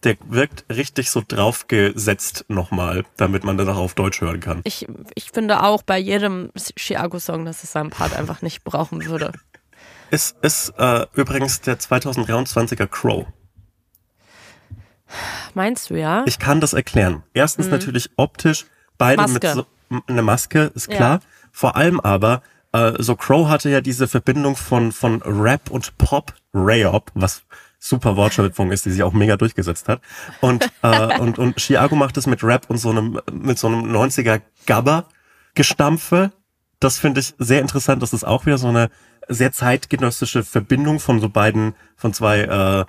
Der 0.03 0.17
wirkt 0.27 0.65
richtig 0.75 1.11
so 1.11 1.23
draufgesetzt 1.27 2.47
nochmal, 2.49 3.05
damit 3.17 3.45
man 3.45 3.59
das 3.59 3.69
auch 3.69 3.77
auf 3.77 3.95
Deutsch 3.95 4.23
hören 4.23 4.41
kann. 4.41 4.63
Ich, 4.65 4.87
ich 5.15 5.31
finde 5.31 5.63
auch 5.63 5.83
bei 5.83 5.99
jedem 5.99 6.51
Chiago-Song, 6.57 7.45
dass 7.45 7.63
es 7.63 7.73
seinen 7.73 7.91
Part 7.91 8.17
einfach 8.17 8.41
nicht 8.43 8.65
brauchen 8.65 9.05
würde. 9.05 9.33
Es 10.11 10.35
ist 10.43 10.75
äh, 10.79 11.07
übrigens 11.15 11.61
der 11.61 11.79
2023er 11.79 12.87
Crow. 12.87 13.27
Meinst 15.55 15.91
du 15.91 15.95
ja? 15.99 16.23
Ich 16.27 16.39
kann 16.39 16.61
das 16.61 16.73
erklären. 16.73 17.23
Erstens 17.35 17.69
natürlich 17.69 18.11
optisch, 18.17 18.67
beide 18.99 19.23
Mhm. 19.23 19.33
Maske. 19.33 19.47
mit 19.57 19.67
so 19.91 20.03
eine 20.07 20.23
Maske, 20.23 20.73
ist 20.75 20.89
Ja. 20.91 20.97
klar. 20.97 21.21
Vor 21.53 21.77
allem 21.77 21.99
aber, 22.01 22.43
äh, 22.73 22.93
so 23.03 23.17
Crow 23.17 23.49
hatte 23.49 23.71
ja 23.71 23.81
diese 23.81 24.07
Verbindung 24.07 24.55
von, 24.57 24.93
von 24.93 25.21
Rap 25.23 25.71
und 25.71 25.97
Pop, 25.99 26.33
Rayop, 26.55 27.11
was 27.15 27.43
super 27.81 28.17
Wortschöpfung 28.17 28.71
ist, 28.71 28.85
die 28.85 28.91
sich 28.91 29.03
auch 29.03 29.13
mega 29.13 29.37
durchgesetzt 29.37 29.89
hat. 29.89 30.01
Und, 30.41 30.71
äh, 30.83 31.19
und, 31.19 31.39
und 31.39 31.57
Chiago 31.57 31.97
macht 31.97 32.17
es 32.17 32.27
mit 32.27 32.45
Rap 32.45 32.69
und 32.69 32.79
so 32.79 32.91
einem, 32.91 33.21
mit 33.33 33.59
so 33.59 33.67
einem 33.67 33.91
90er 33.91 34.41
Gabber-Gestampfe. 34.67 36.31
Das 36.79 36.99
finde 36.99 37.21
ich 37.21 37.35
sehr 37.39 37.61
interessant. 37.61 38.03
Das 38.03 38.13
ist 38.13 38.25
auch 38.25 38.47
wieder 38.47 38.59
so 38.59 38.69
eine 38.69 38.91
sehr 39.31 39.53
zeitgenössische 39.53 40.45
Verbindung 40.45 41.01
von 41.01 41.21
so 41.21 41.29
beiden, 41.29 41.75
von 41.97 42.13
zwei 42.13 42.41
äh, 42.41 42.85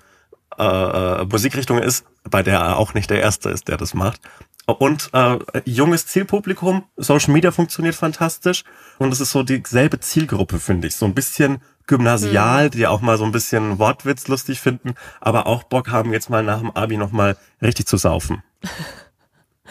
äh, 0.58 1.26
Musikrichtungen 1.26 1.84
ist, 1.84 2.06
bei 2.30 2.44
der 2.44 2.60
er 2.60 2.78
auch 2.78 2.94
nicht 2.94 3.10
der 3.10 3.22
Erste 3.22 3.50
ist, 3.50 3.68
der 3.68 3.78
das 3.78 3.94
macht. 3.94 4.22
Und 4.66 5.10
äh, 5.14 5.40
junges 5.66 6.08
Zielpublikum, 6.08 6.84
Social 6.98 7.34
Media 7.34 7.52
funktioniert 7.52 7.96
fantastisch 7.96 8.64
und 9.00 9.12
es 9.12 9.20
ist 9.20 9.32
so 9.32 9.44
dieselbe 9.44 10.00
Zielgruppe, 10.00 10.60
finde 10.60 10.88
ich. 10.88 10.96
So 10.96 11.06
ein 11.06 11.16
bisschen 11.16 11.62
gymnasial, 11.88 12.70
die 12.70 12.88
auch 12.88 13.02
mal 13.02 13.18
so 13.18 13.26
ein 13.26 13.32
bisschen 13.32 13.80
Wortwitz 13.80 14.28
lustig 14.28 14.62
finden, 14.62 14.94
aber 15.20 15.48
auch 15.48 15.64
Bock 15.64 15.90
haben, 15.90 16.14
jetzt 16.14 16.30
mal 16.30 16.44
nach 16.44 16.60
dem 16.60 16.72
Abi 16.72 16.98
nochmal 16.98 17.38
richtig 17.62 17.88
zu 17.88 17.98
saufen. 17.98 18.44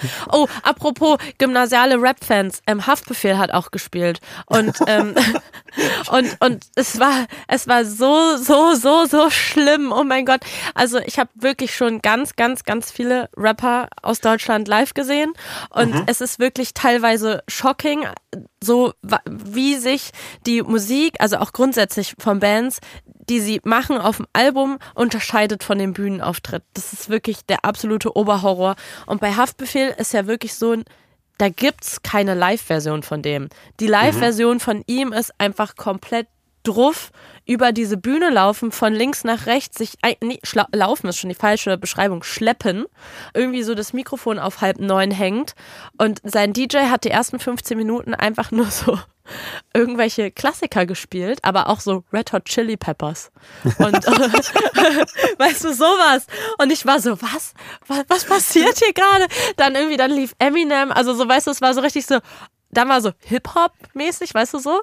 Oh, 0.33 0.47
apropos 0.63 1.19
gymnasiale 1.39 2.01
Rap-Fans, 2.01 2.63
ähm, 2.67 2.87
Haftbefehl 2.87 3.39
hat 3.39 3.53
auch 3.53 3.71
gespielt. 3.71 4.21
Und 4.47 4.77
ähm, 4.87 5.15
und 6.11 6.37
und 6.41 6.67
es 6.77 6.99
war 7.01 7.27
es 7.49 7.67
war 7.69 7.85
so 7.85 8.37
so 8.37 8.75
so 8.75 9.07
so 9.07 9.31
schlimm. 9.31 9.93
Oh 9.93 10.05
mein 10.05 10.25
Gott, 10.25 10.41
also 10.75 10.99
ich 10.99 11.19
habe 11.19 11.31
wirklich 11.35 11.75
schon 11.75 12.01
ganz 12.01 12.37
ganz 12.37 12.65
ganz 12.65 12.91
viele 12.91 13.29
Rapper 13.37 13.89
aus 14.03 14.21
Deutschland 14.21 14.69
live 14.69 14.95
gesehen. 14.95 15.33
Und 15.71 16.05
es 16.07 16.21
ist 16.21 16.39
wirklich 16.39 16.75
teilweise 16.75 17.43
shocking, 17.49 18.07
so 18.63 18.93
wie 19.29 19.77
sich 19.77 20.11
die 20.47 20.63
Musik, 20.63 21.15
also 21.19 21.39
auch 21.39 21.53
grundsätzlich 21.53 22.15
von 22.19 22.41
Bands, 22.41 22.81
die 23.31 23.41
sie 23.41 23.61
machen 23.65 23.97
auf 23.97 24.17
dem 24.17 24.27
Album, 24.33 24.79
unterscheidet 24.95 25.63
von 25.63 25.79
dem 25.79 25.93
Bühnenauftritt. 25.93 26.65
Das 26.75 26.93
ist 26.93 27.09
wirklich 27.09 27.47
der 27.47 27.65
absolute 27.65 28.17
Oberhorror. 28.17 28.75
Und 29.07 29.21
bei 29.21 29.33
Haftbefehl 29.33 29.95
ist 29.97 30.13
ja 30.13 30.27
wirklich 30.27 30.55
so 30.55 30.73
ein, 30.73 30.85
da 31.39 31.49
gibt's 31.49 32.03
keine 32.03 32.35
Live-Version 32.35 33.03
von 33.03 33.23
dem. 33.23 33.49
Die 33.79 33.87
Live-Version 33.87 34.59
von 34.61 34.83
ihm 34.87 35.13
ist 35.13 35.33
einfach 35.39 35.77
komplett 35.77 36.27
druff 36.63 37.11
über 37.47 37.73
diese 37.73 37.97
Bühne 37.97 38.31
laufen, 38.31 38.71
von 38.71 38.95
links 38.95 39.25
nach 39.25 39.47
rechts, 39.47 39.79
sich, 39.79 39.95
nee, 40.23 40.39
laufen 40.73 41.09
ist 41.09 41.19
schon 41.19 41.31
die 41.31 41.35
falsche 41.35 41.77
Beschreibung, 41.79 42.23
schleppen, 42.23 42.87
irgendwie 43.35 43.63
so 43.63 43.75
das 43.75 43.93
Mikrofon 43.93 44.39
auf 44.39 44.61
halb 44.61 44.79
neun 44.79 45.11
hängt. 45.11 45.55
Und 45.99 46.21
sein 46.23 46.53
DJ 46.53 46.89
hat 46.91 47.05
die 47.05 47.11
ersten 47.11 47.41
15 47.41 47.77
Minuten 47.77 48.15
einfach 48.15 48.51
nur 48.53 48.67
so 48.67 48.99
irgendwelche 49.75 50.31
Klassiker 50.31 50.87
gespielt, 50.87 51.41
aber 51.43 51.69
auch 51.69 51.81
so 51.81 52.05
Red 52.13 52.33
Hot 52.33 52.45
Chili 52.45 52.77
Peppers. 52.77 53.33
Und 53.65 53.95
weißt 55.39 55.65
du 55.65 55.75
sowas. 55.75 56.27
Und 56.59 56.71
ich 56.71 56.87
war 56.87 57.01
so 57.01 57.21
was? 57.21 57.55
Was, 57.87 58.05
was 58.09 58.25
passiert 58.25 58.79
hier 58.79 58.93
gerade? 58.93 59.27
Dann 59.57 59.75
irgendwie 59.75 59.97
dann 59.97 60.11
lief 60.11 60.35
Eminem. 60.39 60.93
Also 60.93 61.15
so 61.15 61.29
weißt 61.29 61.47
du 61.47 61.51
es 61.51 61.61
war 61.61 61.75
so 61.75 61.81
richtig 61.81 62.07
so 62.07 62.19
dann 62.71 62.89
war 62.89 63.01
so 63.01 63.13
Hip-Hop-mäßig, 63.25 64.35
weißt 64.35 64.55
du 64.55 64.59
so. 64.59 64.81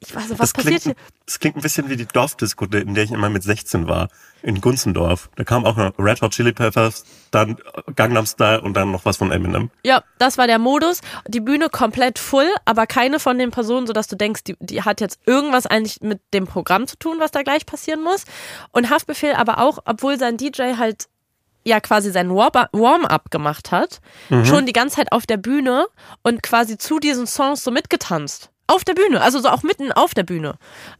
Ich, 0.00 0.14
war 0.14 0.22
so, 0.22 0.38
was 0.38 0.38
Das 0.38 0.52
passiert 0.52 0.82
klingt, 0.82 0.98
hier? 0.98 1.06
das 1.26 1.38
klingt 1.38 1.56
ein 1.56 1.62
bisschen 1.62 1.88
wie 1.88 1.96
die 1.96 2.06
Dorfdisco, 2.06 2.66
in 2.66 2.94
der 2.94 3.04
ich 3.04 3.10
immer 3.10 3.30
mit 3.30 3.42
16 3.42 3.88
war. 3.88 4.08
In 4.42 4.62
Gunzendorf. 4.62 5.28
Da 5.36 5.44
kam 5.44 5.66
auch 5.66 5.76
noch 5.76 5.92
Red 5.98 6.22
Hot 6.22 6.32
Chili 6.32 6.52
Peppers, 6.52 7.04
dann 7.30 7.58
Gangnam 7.94 8.24
Style 8.24 8.62
und 8.62 8.72
dann 8.72 8.90
noch 8.90 9.04
was 9.04 9.18
von 9.18 9.30
Eminem. 9.32 9.70
Ja, 9.84 10.02
das 10.18 10.38
war 10.38 10.46
der 10.46 10.58
Modus. 10.58 11.02
Die 11.28 11.40
Bühne 11.40 11.68
komplett 11.68 12.18
full, 12.18 12.48
aber 12.64 12.86
keine 12.86 13.20
von 13.20 13.38
den 13.38 13.50
Personen, 13.50 13.86
sodass 13.86 14.08
du 14.08 14.16
denkst, 14.16 14.44
die, 14.44 14.56
die 14.58 14.82
hat 14.82 15.02
jetzt 15.02 15.20
irgendwas 15.26 15.66
eigentlich 15.66 16.00
mit 16.00 16.20
dem 16.32 16.46
Programm 16.46 16.86
zu 16.86 16.96
tun, 16.96 17.16
was 17.18 17.32
da 17.32 17.42
gleich 17.42 17.66
passieren 17.66 18.02
muss. 18.02 18.24
Und 18.72 18.88
Haftbefehl 18.88 19.34
aber 19.34 19.58
auch, 19.58 19.80
obwohl 19.84 20.18
sein 20.18 20.38
DJ 20.38 20.76
halt 20.78 21.09
ja 21.64 21.80
quasi 21.80 22.10
sein 22.10 22.30
Warm- 22.30 22.68
Warm-up 22.72 23.30
gemacht 23.30 23.70
hat, 23.70 24.00
schon 24.44 24.66
die 24.66 24.72
ganze 24.72 24.96
Zeit 24.96 25.12
auf 25.12 25.26
der 25.26 25.36
Bühne 25.36 25.86
und 26.22 26.42
quasi 26.42 26.78
zu 26.78 26.98
diesen 26.98 27.26
Songs 27.26 27.62
so 27.62 27.70
mitgetanzt. 27.70 28.50
Auf 28.66 28.84
der 28.84 28.94
Bühne, 28.94 29.20
also 29.20 29.40
so 29.40 29.48
auch 29.48 29.62
mitten 29.62 29.90
auf 29.92 30.14
der 30.14 30.22
Bühne. 30.22 30.54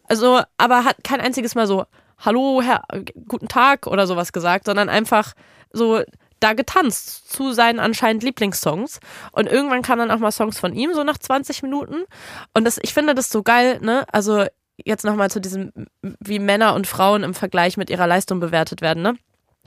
Also, 0.09 0.41
aber 0.59 0.85
hat 0.85 0.97
kein 1.05 1.21
einziges 1.21 1.55
Mal 1.55 1.67
so, 1.67 1.85
hallo, 2.19 2.61
Herr, 2.63 2.83
guten 3.29 3.49
Tag 3.49 3.87
oder 3.87 4.07
sowas 4.07 4.33
gesagt, 4.33 4.67
sondern 4.67 4.89
einfach 4.89 5.33
so 5.73 6.03
da 6.41 6.55
getanzt 6.55 7.31
zu 7.31 7.53
seinen 7.53 7.79
anscheinend 7.79 8.23
Lieblingssongs. 8.23 8.99
Und 9.33 9.47
irgendwann 9.47 9.83
kamen 9.83 10.09
dann 10.09 10.11
auch 10.11 10.21
mal 10.21 10.33
Songs 10.33 10.59
von 10.59 10.75
ihm, 10.75 10.95
so 10.95 11.05
nach 11.05 11.19
20 11.19 11.63
Minuten. 11.63 12.05
Und 12.55 12.65
das, 12.65 12.79
ich 12.83 12.93
finde 12.93 13.15
das 13.15 13.31
so 13.31 13.43
geil, 13.43 13.79
ne? 13.83 14.05
Also 14.11 14.47
jetzt 14.85 15.05
nochmal 15.05 15.31
zu 15.31 15.41
diesem, 15.41 15.71
wie 16.03 16.39
Männer 16.39 16.75
und 16.75 16.87
Frauen 16.87 17.23
im 17.23 17.35
Vergleich 17.35 17.77
mit 17.77 17.91
ihrer 17.91 18.07
Leistung 18.07 18.41
bewertet 18.41 18.81
werden, 18.81 19.03
ne? 19.03 19.17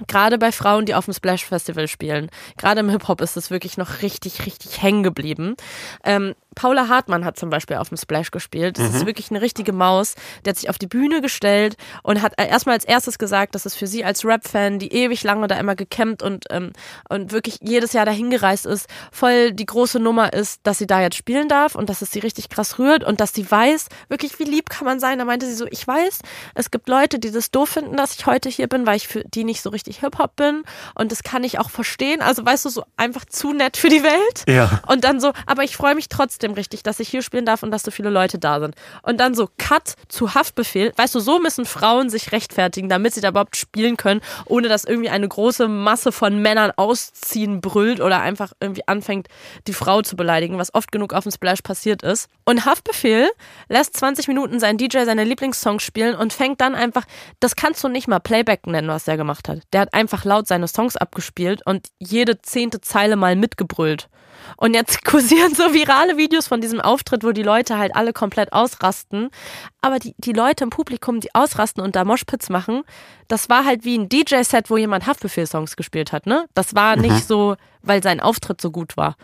Gerade 0.08 0.40
bei 0.40 0.52
Frauen, 0.52 0.86
die 0.86 0.96
auf 0.96 1.06
dem 1.06 1.14
Splash 1.14 1.46
Festival 1.46 1.88
spielen, 1.88 2.30
gerade 2.58 2.80
im 2.80 2.90
Hip-Hop 2.90 3.22
ist 3.22 3.38
es 3.38 3.52
wirklich 3.52 3.78
noch 3.78 4.02
richtig, 4.02 4.46
richtig 4.46 4.82
hängen 4.82 5.04
geblieben. 5.04 5.56
Ähm, 6.04 6.34
Paula 6.56 6.88
Hartmann 6.88 7.26
hat 7.26 7.38
zum 7.38 7.50
Beispiel 7.50 7.78
auf 7.78 7.90
dem 7.90 7.98
Splash 7.98 8.32
gespielt. 8.32 8.78
Das 8.78 8.94
ist 8.94 9.06
wirklich 9.06 9.32
eine 9.32 9.42
richtige 9.42 9.74
Maus. 9.74 10.16
Der 10.46 10.52
hat 10.52 10.58
sich 10.58 10.70
auf 10.70 10.78
die 10.78 10.88
Bühne 10.88 11.22
gestellt 11.22 11.78
und 12.04 12.22
hat 12.22 12.34
erstmal 12.38 12.76
als 12.76 12.86
erstes 12.86 13.18
gesagt, 13.18 13.56
dass 13.56 13.66
es 13.66 13.76
für 13.76 13.88
sie 13.88 14.04
als 14.04 14.26
Rap-Fan, 14.26 14.80
die 14.80 14.94
ewig 14.94 15.24
lange 15.24 15.48
da 15.48 15.58
immer 15.58 15.76
gekämmt 15.76 16.22
und, 16.22 16.46
ähm, 16.50 16.72
und 17.10 17.32
wirklich 17.32 17.60
jedes 17.62 17.94
Jahr 17.94 18.06
dahin 18.06 18.30
gereist 18.30 18.66
ist, 18.66 18.88
voll 19.12 19.52
die 19.52 19.66
große 19.66 20.00
Nummer 20.00 20.34
ist, 20.34 20.62
dass 20.64 20.78
sie 20.78 20.88
da 20.88 21.02
jetzt 21.02 21.16
spielen 21.16 21.48
darf 21.50 21.76
und 21.76 21.90
dass 21.90 22.02
es 22.02 22.12
sie 22.12 22.20
richtig 22.20 22.50
krass 22.50 22.80
rührt 22.80 23.04
und 23.04 23.20
dass 23.20 23.34
sie 23.34 23.50
weiß, 23.50 23.88
wirklich 24.10 24.38
wie 24.40 24.44
lieb 24.44 24.70
kann 24.70 24.86
man 24.86 25.00
sein. 25.00 25.20
Da 25.20 25.26
meinte 25.26 25.46
sie 25.46 25.56
so, 25.56 25.66
ich 25.70 25.88
weiß, 25.88 26.20
es 26.56 26.72
gibt 26.72 26.88
Leute, 26.90 27.20
die 27.20 27.32
das 27.32 27.52
doof 27.52 27.70
finden, 27.70 27.96
dass 27.96 28.16
ich 28.16 28.26
heute 28.26 28.50
hier 28.50 28.68
bin, 28.68 28.86
weil 28.86 28.98
ich 28.98 29.08
für 29.08 29.24
die 29.24 29.44
nicht 29.44 29.62
so 29.62 29.70
richtig 29.70 30.00
Hip-Hop 30.00 30.36
bin 30.36 30.64
und 30.96 31.12
das 31.12 31.24
kann 31.24 31.44
ich 31.44 31.60
auch 31.60 31.70
verstehen. 31.70 32.22
Also 32.22 32.46
weißt 32.46 32.66
du, 32.66 32.70
so 32.70 32.84
einfach 32.98 33.26
zu 33.26 33.54
nett 33.54 33.78
für 33.78 33.90
die 33.90 34.04
Welt. 34.04 34.44
Ja. 34.48 34.82
Und 34.88 35.04
dann 35.04 35.20
so, 35.20 35.34
aber 35.46 35.64
ich 35.64 35.76
freue 35.76 35.96
mich 35.96 36.10
trotzdem 36.10 36.43
richtig, 36.52 36.84
dass 36.84 37.00
ich 37.00 37.08
hier 37.08 37.22
spielen 37.22 37.46
darf 37.46 37.64
und 37.64 37.72
dass 37.72 37.84
so 37.84 37.92
viele 37.92 38.10
Leute 38.10 38.38
da 38.38 38.60
sind. 38.60 38.76
Und 39.02 39.20
dann 39.20 39.34
so 39.34 39.50
Cut 39.58 39.94
zu 40.10 40.34
Haftbefehl. 40.34 40.92
Weißt 40.98 41.16
du, 41.16 41.20
so 41.20 41.40
müssen 41.40 41.66
Frauen 41.66 42.10
sich 42.10 42.32
rechtfertigen, 42.34 42.90
damit 42.90 43.14
sie 43.14 43.22
da 43.22 43.30
überhaupt 43.30 43.56
spielen 43.56 43.98
können, 43.98 44.22
ohne 44.46 44.68
dass 44.68 44.84
irgendwie 44.84 45.10
eine 45.10 45.28
große 45.28 45.68
Masse 45.68 46.12
von 46.12 46.42
Männern 46.42 46.72
ausziehen 46.76 47.62
brüllt 47.62 48.02
oder 48.02 48.22
einfach 48.22 48.52
irgendwie 48.60 48.88
anfängt, 48.88 49.28
die 49.68 49.74
Frau 49.74 50.02
zu 50.02 50.16
beleidigen, 50.16 50.58
was 50.58 50.74
oft 50.74 50.92
genug 50.92 51.14
auf 51.14 51.24
dem 51.24 51.32
Splash 51.32 51.62
passiert 51.62 52.04
ist. 52.04 52.28
Und 52.46 52.66
Haftbefehl 52.66 53.30
lässt 53.70 53.96
20 53.98 54.28
Minuten 54.28 54.60
seinen 54.60 54.78
DJ 54.78 55.04
seine 55.06 55.24
Lieblingssongs 55.24 55.84
spielen 55.84 56.16
und 56.16 56.34
fängt 56.34 56.60
dann 56.62 56.76
einfach, 56.76 57.06
das 57.40 57.56
kannst 57.56 57.84
du 57.84 57.88
nicht 57.88 58.08
mal 58.08 58.20
Playback 58.20 58.68
nennen, 58.68 58.88
was 58.88 59.06
der 59.06 59.18
gemacht 59.18 59.48
hat. 59.48 59.62
Der 59.72 59.82
hat 59.82 59.94
einfach 59.94 60.26
laut 60.26 60.48
seine 60.48 60.68
Songs 60.68 60.98
abgespielt 60.98 61.62
und 61.66 61.88
jede 62.00 62.42
zehnte 62.42 62.82
Zeile 62.82 63.16
mal 63.16 63.36
mitgebrüllt. 63.36 64.10
Und 64.58 64.74
jetzt 64.74 65.06
kursieren 65.06 65.54
so 65.54 65.74
virale 65.74 66.18
Videos 66.18 66.33
von 66.42 66.62
diesem 66.62 66.82
Auftritt, 66.82 67.24
wo 67.24 67.32
die 67.32 67.44
Leute 67.44 67.78
halt 67.78 67.96
alle 67.96 68.14
komplett 68.14 68.54
ausrasten. 68.54 69.30
Aber 69.82 70.00
die, 70.00 70.16
die 70.18 70.34
Leute 70.34 70.64
im 70.64 70.70
Publikum, 70.70 71.20
die 71.20 71.34
ausrasten 71.36 71.84
und 71.84 71.96
da 71.96 72.04
Moshpits 72.04 72.50
machen, 72.50 72.84
das 73.28 73.50
war 73.50 73.66
halt 73.66 73.86
wie 73.86 73.98
ein 73.98 74.10
DJ-Set, 74.10 74.70
wo 74.70 74.78
jemand 74.78 75.06
Haftbefehl-Songs 75.06 75.76
gespielt 75.76 76.12
hat, 76.12 76.26
ne? 76.26 76.46
Das 76.54 76.76
war 76.76 76.96
nicht 76.96 77.28
so, 77.28 77.56
weil 77.82 78.02
sein 78.02 78.20
Auftritt 78.20 78.62
so 78.62 78.72
gut 78.72 78.98
war. 78.98 79.16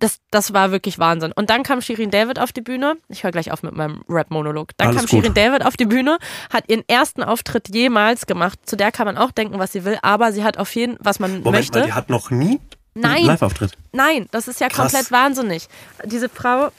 Das, 0.00 0.18
das 0.30 0.52
war 0.52 0.70
wirklich 0.72 0.98
Wahnsinn. 0.98 1.32
Und 1.32 1.50
dann 1.50 1.62
kam 1.62 1.80
Shirin 1.80 2.10
David 2.10 2.38
auf 2.38 2.52
die 2.52 2.60
Bühne. 2.60 2.96
Ich 3.08 3.22
höre 3.22 3.30
gleich 3.30 3.52
auf 3.52 3.62
mit 3.62 3.74
meinem 3.74 4.04
Rap-Monolog. 4.08 4.76
Dann 4.76 4.88
Alles 4.88 5.02
kam 5.02 5.06
gut. 5.06 5.10
Shirin 5.10 5.34
David 5.34 5.64
auf 5.64 5.76
die 5.76 5.86
Bühne, 5.86 6.18
hat 6.52 6.68
ihren 6.68 6.82
ersten 6.88 7.22
Auftritt 7.22 7.74
jemals 7.74 8.26
gemacht. 8.26 8.58
Zu 8.64 8.76
der 8.76 8.90
kann 8.90 9.06
man 9.06 9.16
auch 9.16 9.30
denken, 9.30 9.58
was 9.58 9.72
sie 9.72 9.84
will, 9.84 9.98
aber 10.02 10.32
sie 10.32 10.42
hat 10.42 10.58
auf 10.58 10.74
jeden, 10.74 10.96
was 11.00 11.20
man 11.20 11.38
Moment 11.38 11.52
möchte. 11.52 11.78
mal, 11.78 11.86
die 11.86 11.92
hat 11.92 12.10
noch 12.10 12.30
nie 12.30 12.60
Nein. 12.94 13.24
Live-Auftritt. 13.24 13.72
Nein, 13.92 14.28
das 14.30 14.48
ist 14.48 14.60
ja 14.60 14.68
Krass. 14.68 14.92
komplett 14.92 15.10
wahnsinnig. 15.10 15.68
Diese 16.04 16.28
Frau, 16.28 16.70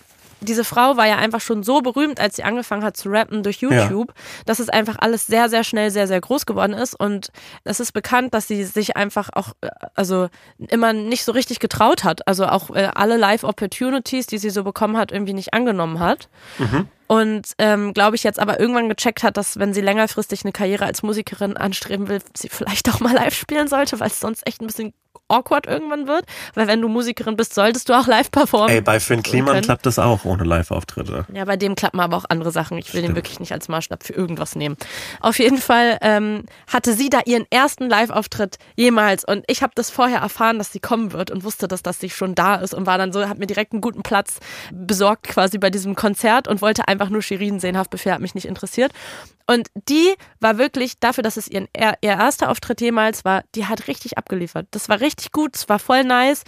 diese 0.42 0.64
Frau 0.64 0.96
war 0.98 1.08
ja 1.08 1.18
einfach 1.18 1.42
schon 1.42 1.64
so 1.64 1.82
berühmt, 1.82 2.20
als 2.20 2.36
sie 2.36 2.44
angefangen 2.44 2.84
hat 2.84 2.96
zu 2.98 3.10
rappen 3.10 3.44
durch 3.44 3.58
YouTube, 3.58 4.14
dass 4.46 4.60
es 4.60 4.70
einfach 4.70 4.96
alles 5.00 5.28
sehr, 5.28 5.50
sehr 5.50 5.64
schnell 5.64 5.92
sehr, 5.92 6.08
sehr 6.08 6.22
groß 6.22 6.46
geworden 6.46 6.74
ist. 6.74 6.98
Und 6.98 7.30
es 7.64 7.80
ist 7.80 7.92
bekannt, 7.92 8.34
dass 8.34 8.48
sie 8.48 8.64
sich 8.64 8.96
einfach 8.96 9.30
auch, 9.34 9.54
äh, 9.62 9.70
also 9.96 10.28
immer 10.58 10.94
nicht 10.94 11.26
so 11.26 11.32
richtig 11.32 11.60
getraut 11.60 12.04
hat. 12.04 12.28
Also 12.28 12.46
auch 12.46 12.70
äh, 12.70 12.90
alle 12.94 13.18
Live-Opportunities, 13.18 14.28
die 14.28 14.38
sie 14.38 14.50
so 14.50 14.64
bekommen 14.64 14.98
hat, 14.98 15.12
irgendwie 15.12 15.34
nicht 15.34 15.54
angenommen 15.54 16.00
hat. 16.00 16.30
Und 17.08 17.52
ähm, 17.60 17.94
glaube 17.94 18.16
ich 18.16 18.24
jetzt 18.24 18.40
aber 18.40 18.60
irgendwann 18.60 18.90
gecheckt 18.90 19.24
hat, 19.24 19.38
dass 19.38 19.60
wenn 19.60 19.74
sie 19.74 19.82
längerfristig 19.82 20.44
eine 20.44 20.52
Karriere 20.52 20.86
als 20.86 21.04
Musikerin 21.04 21.56
anstreben 21.56 22.08
will, 22.08 22.20
sie 22.36 22.50
vielleicht 22.50 22.90
auch 22.90 23.00
mal 23.00 23.14
live 23.14 23.36
spielen 23.36 23.68
sollte, 23.68 24.00
weil 24.00 24.08
es 24.08 24.20
sonst 24.20 24.46
echt 24.48 24.62
ein 24.62 24.68
bisschen 24.68 24.94
awkward 25.28 25.68
irgendwann 25.68 26.08
wird. 26.08 26.26
Weil 26.54 26.68
wenn 26.68 26.82
du 26.82 26.88
Musikerin 26.88 27.36
bist, 27.36 27.54
solltest 27.54 27.90
du 27.90 27.94
auch 27.94 28.08
live 28.08 28.32
performen. 28.32 28.70
Ey, 28.70 28.82
bei 28.82 29.00
Finn 29.00 29.24
Kliman 29.24 29.62
klappt 29.62 29.86
das 29.86 30.00
auch 30.00 30.26
ohne 30.26 30.44
Live-Auftritte. 30.44 31.26
Ja, 31.34 31.46
bei 31.46 31.58
dem 31.58 31.76
klappen 31.76 32.00
aber 32.00 32.18
auch 32.18 32.26
andere 32.30 32.52
Sachen. 32.52 32.78
Ich 32.78 32.94
will 32.94 33.02
den 33.02 33.08
Stimmt. 33.08 33.18
wirklich 33.18 33.40
nicht 33.40 33.52
als 33.52 33.68
Maßstab 33.68 34.04
für 34.04 34.14
irgendwas 34.14 34.56
nehmen. 34.56 34.78
Auf 35.22 35.40
jeden 35.40 35.58
Fall 35.58 35.98
ähm, 36.02 36.44
hatte 36.72 36.94
sie 36.94 37.10
da 37.10 37.22
ihren 37.26 37.46
ersten 37.50 37.90
Live-Auftritt 37.90 38.58
jemals 38.76 39.26
und 39.26 39.44
ich 39.48 39.64
habe 39.64 39.74
das 39.76 39.90
vorher 39.90 40.20
erfahren, 40.20 40.58
dass 40.58 40.72
sie 40.72 40.80
kommen 40.80 41.14
wird 41.14 41.32
und 41.32 41.44
wusste, 41.44 41.68
dass 41.68 41.84
das 41.84 42.00
sie 42.00 42.10
schon 42.10 42.36
da 42.36 42.56
ist 42.56 42.74
und 42.74 42.86
war 42.86 42.98
dann 42.98 43.12
so, 43.12 43.28
hat 43.28 43.40
mir 43.40 43.48
direkt 43.48 43.74
einen 43.74 43.82
guten 43.82 44.04
Platz 44.04 44.40
besorgt 44.72 45.28
quasi 45.28 45.58
bei 45.58 45.70
diesem 45.70 45.96
Konzert 45.96 46.48
und 46.48 46.62
wollte 46.62 46.88
einfach 46.88 47.10
nur 47.10 47.22
Shirin 47.22 47.60
sehen. 47.60 47.78
Haftbefehl 47.78 48.12
hat 48.12 48.22
mich 48.22 48.36
nicht 48.36 48.46
interessiert. 48.46 48.92
Und 49.48 49.68
die 49.88 50.16
war 50.40 50.58
wirklich 50.58 51.00
dafür, 51.00 51.22
dass 51.22 51.38
es 51.38 51.48
ihren, 51.48 51.68
ihr, 51.78 51.94
ihr 52.02 52.12
erster 52.12 52.50
Auftritt 52.50 52.82
jemals 52.82 53.26
war, 53.26 53.44
die 53.54 53.66
hat 53.66 53.88
richtig 53.88 54.18
abgeliefert. 54.18 54.68
Das 54.72 54.90
war 54.90 55.00
richtig 55.02 55.15
gut, 55.32 55.56
es 55.56 55.70
war 55.70 55.80
voll 55.80 56.04
nice. 56.04 56.44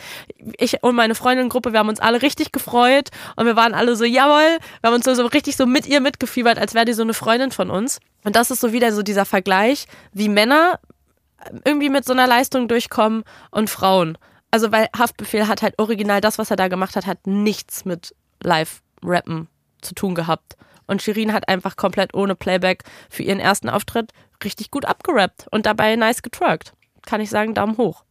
Ich 0.57 0.83
und 0.83 0.95
meine 0.95 1.15
Freundin-Gruppe, 1.15 1.73
wir 1.73 1.79
haben 1.79 1.89
uns 1.89 1.99
alle 1.99 2.21
richtig 2.21 2.51
gefreut 2.51 3.09
und 3.35 3.45
wir 3.45 3.55
waren 3.55 3.73
alle 3.73 3.95
so, 3.95 4.05
jawohl, 4.05 4.59
wir 4.81 4.87
haben 4.87 4.95
uns 4.95 5.05
so, 5.05 5.13
so 5.13 5.25
richtig 5.25 5.57
so 5.57 5.65
mit 5.65 5.87
ihr 5.87 6.01
mitgefiebert, 6.01 6.57
als 6.57 6.73
wäre 6.73 6.85
die 6.85 6.93
so 6.93 7.03
eine 7.03 7.13
Freundin 7.13 7.51
von 7.51 7.69
uns. 7.69 7.99
Und 8.23 8.35
das 8.35 8.51
ist 8.51 8.61
so 8.61 8.73
wieder 8.73 8.91
so 8.91 9.03
dieser 9.03 9.25
Vergleich, 9.25 9.87
wie 10.13 10.29
Männer 10.29 10.79
irgendwie 11.65 11.89
mit 11.89 12.05
so 12.05 12.13
einer 12.13 12.27
Leistung 12.27 12.67
durchkommen 12.67 13.23
und 13.51 13.69
Frauen. 13.69 14.17
Also 14.51 14.71
weil 14.71 14.87
Haftbefehl 14.97 15.47
hat 15.47 15.61
halt 15.61 15.77
original 15.77 16.21
das, 16.21 16.37
was 16.37 16.51
er 16.51 16.57
da 16.57 16.67
gemacht 16.67 16.95
hat, 16.95 17.05
hat 17.05 17.27
nichts 17.27 17.85
mit 17.85 18.15
Live-Rappen 18.43 19.47
zu 19.81 19.93
tun 19.93 20.15
gehabt. 20.15 20.55
Und 20.87 21.01
Shirin 21.01 21.33
hat 21.33 21.49
einfach 21.49 21.75
komplett 21.75 22.13
ohne 22.13 22.35
Playback 22.35 22.83
für 23.09 23.23
ihren 23.23 23.39
ersten 23.39 23.69
Auftritt 23.69 24.11
richtig 24.43 24.71
gut 24.71 24.85
abgerappt 24.85 25.47
und 25.51 25.65
dabei 25.65 25.95
nice 25.95 26.21
getwerkt. 26.21 26.73
Kann 27.05 27.21
ich 27.21 27.29
sagen, 27.29 27.53
Daumen 27.53 27.77
hoch. 27.77 28.03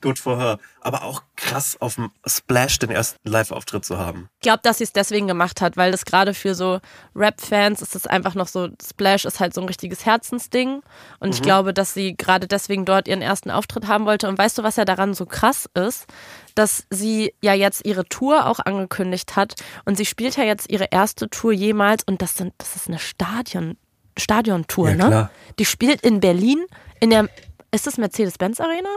Good 0.00 0.18
for 0.18 0.38
her. 0.38 0.58
Aber 0.80 1.02
auch 1.04 1.22
krass 1.36 1.76
auf 1.80 1.96
dem 1.96 2.10
Splash 2.26 2.78
den 2.78 2.90
ersten 2.90 3.18
Live-Auftritt 3.28 3.84
zu 3.84 3.98
haben. 3.98 4.28
Ich 4.36 4.44
glaube, 4.44 4.60
dass 4.62 4.78
sie 4.78 4.84
es 4.84 4.92
deswegen 4.92 5.26
gemacht 5.26 5.60
hat, 5.60 5.76
weil 5.76 5.90
das 5.92 6.04
gerade 6.04 6.32
für 6.32 6.54
so 6.54 6.80
Rap-Fans 7.14 7.82
ist 7.82 7.94
es 7.94 8.06
einfach 8.06 8.34
noch 8.34 8.48
so, 8.48 8.68
Splash 8.82 9.26
ist 9.26 9.40
halt 9.40 9.52
so 9.52 9.60
ein 9.60 9.66
richtiges 9.66 10.06
Herzensding. 10.06 10.82
Und 11.18 11.34
ich 11.34 11.42
glaube, 11.42 11.74
dass 11.74 11.92
sie 11.92 12.16
gerade 12.16 12.46
deswegen 12.46 12.84
dort 12.84 13.08
ihren 13.08 13.20
ersten 13.22 13.50
Auftritt 13.50 13.86
haben 13.88 14.06
wollte. 14.06 14.28
Und 14.28 14.38
weißt 14.38 14.56
du, 14.58 14.62
was 14.62 14.76
ja 14.76 14.84
daran 14.84 15.12
so 15.12 15.26
krass 15.26 15.68
ist? 15.74 16.06
Dass 16.54 16.84
sie 16.90 17.34
ja 17.42 17.52
jetzt 17.52 17.84
ihre 17.84 18.06
Tour 18.06 18.46
auch 18.46 18.58
angekündigt 18.60 19.36
hat. 19.36 19.54
Und 19.84 19.96
sie 19.96 20.06
spielt 20.06 20.36
ja 20.36 20.44
jetzt 20.44 20.70
ihre 20.70 20.86
erste 20.90 21.28
Tour 21.28 21.52
jemals. 21.52 22.04
Und 22.04 22.22
das, 22.22 22.34
sind, 22.34 22.54
das 22.58 22.76
ist 22.76 22.88
eine 22.88 22.98
Stadion, 22.98 23.76
Stadiontour, 24.18 24.90
Ja, 24.90 24.96
ne? 24.96 25.06
klar. 25.06 25.30
Die 25.58 25.66
spielt 25.66 26.00
in 26.00 26.20
Berlin 26.20 26.64
in 27.00 27.10
der, 27.10 27.28
ist 27.70 27.86
das 27.86 27.98
Mercedes-Benz 27.98 28.60
Arena? 28.60 28.88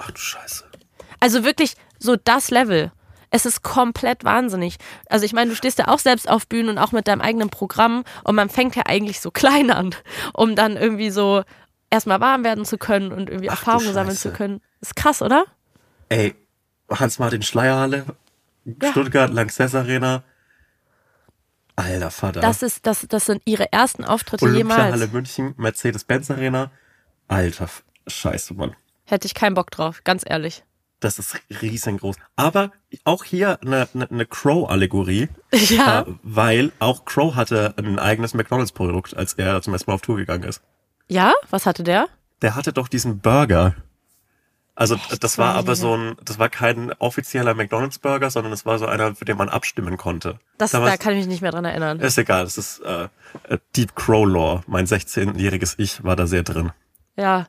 Ach 0.00 0.10
du 0.10 0.18
Scheiße. 0.18 0.64
Also 1.20 1.44
wirklich 1.44 1.74
so 1.98 2.16
das 2.16 2.50
Level. 2.50 2.92
Es 3.30 3.46
ist 3.46 3.62
komplett 3.62 4.24
wahnsinnig. 4.24 4.76
Also 5.08 5.24
ich 5.24 5.32
meine, 5.32 5.50
du 5.50 5.56
stehst 5.56 5.78
ja 5.78 5.88
auch 5.88 6.00
selbst 6.00 6.28
auf 6.28 6.48
Bühnen 6.48 6.70
und 6.70 6.78
auch 6.78 6.90
mit 6.92 7.06
deinem 7.06 7.20
eigenen 7.20 7.48
Programm 7.50 8.04
und 8.24 8.34
man 8.34 8.48
fängt 8.48 8.74
ja 8.74 8.84
eigentlich 8.86 9.20
so 9.20 9.30
klein 9.40 9.70
an, 9.70 9.94
um 10.32 10.56
dann 10.56 10.76
irgendwie 10.76 11.10
so 11.10 11.42
erstmal 11.90 12.20
warm 12.20 12.44
werden 12.44 12.64
zu 12.64 12.78
können 12.78 13.12
und 13.12 13.28
irgendwie 13.28 13.50
Ach 13.50 13.58
Erfahrungen 13.58 13.92
sammeln 13.92 14.16
zu 14.16 14.32
können. 14.32 14.60
Ist 14.80 14.96
krass, 14.96 15.22
oder? 15.22 15.44
Ey, 16.08 16.34
Hans-Martin 16.90 17.42
Schleierhalle, 17.42 18.04
Ja. 18.64 18.90
Stuttgart, 18.90 19.30
Lanxess 19.32 19.74
Arena. 19.74 20.24
Alter 21.76 22.10
Vater. 22.10 22.40
Das 22.40 22.62
ist, 22.62 22.86
das, 22.86 23.06
das 23.08 23.26
sind 23.26 23.42
ihre 23.44 23.72
ersten 23.72 24.04
Auftritte 24.04 24.44
Olympiahalle 24.44 24.94
jemals. 24.96 25.12
München, 25.12 25.54
Mercedes-Benz 25.56 26.30
Arena. 26.30 26.70
Alter 27.28 27.68
Scheiße, 28.06 28.54
Mann. 28.54 28.74
Hätte 29.10 29.26
ich 29.26 29.34
keinen 29.34 29.54
Bock 29.54 29.70
drauf, 29.70 30.02
ganz 30.04 30.22
ehrlich. 30.26 30.62
Das 31.00 31.18
ist 31.18 31.40
riesengroß. 31.62 32.16
Aber 32.36 32.72
auch 33.04 33.24
hier 33.24 33.58
eine, 33.62 33.88
eine, 33.94 34.08
eine 34.10 34.26
Crow-Allegorie, 34.26 35.28
Ja. 35.52 36.02
äh, 36.02 36.04
weil 36.22 36.72
auch 36.78 37.04
Crow 37.06 37.34
hatte 37.34 37.74
ein 37.78 37.98
eigenes 37.98 38.34
McDonalds-Produkt, 38.34 39.16
als 39.16 39.32
er 39.34 39.60
zum 39.62 39.72
ersten 39.72 39.90
Mal 39.90 39.94
auf 39.94 40.02
Tour 40.02 40.16
gegangen 40.16 40.44
ist. 40.44 40.62
Ja? 41.08 41.32
Was 41.50 41.66
hatte 41.66 41.82
der? 41.82 42.06
Der 42.42 42.54
hatte 42.54 42.72
doch 42.72 42.86
diesen 42.88 43.18
Burger. 43.20 43.74
Also 44.76 44.96
das 45.20 45.36
war 45.38 45.56
aber 45.56 45.74
so 45.74 45.94
ein, 45.96 46.16
das 46.24 46.38
war 46.38 46.48
kein 46.48 46.92
offizieller 47.00 47.54
McDonalds-Burger, 47.54 48.30
sondern 48.30 48.52
es 48.52 48.64
war 48.64 48.78
so 48.78 48.86
einer, 48.86 49.14
für 49.14 49.24
den 49.26 49.36
man 49.36 49.48
abstimmen 49.50 49.96
konnte. 49.96 50.38
Das, 50.56 50.70
Damals- 50.70 50.92
da 50.92 50.96
kann 50.96 51.12
ich 51.14 51.18
mich 51.18 51.26
nicht 51.26 51.42
mehr 51.42 51.50
dran 51.50 51.64
erinnern. 51.66 51.98
Ist 52.00 52.16
egal, 52.16 52.44
das 52.44 52.56
ist 52.56 52.78
äh, 52.80 53.08
Deep 53.76 53.94
Crow 53.96 54.26
Lore. 54.26 54.62
Mein 54.68 54.86
16-jähriges 54.86 55.74
Ich 55.78 56.04
war 56.04 56.14
da 56.16 56.26
sehr 56.26 56.44
drin. 56.44 56.70
Ja. 57.16 57.46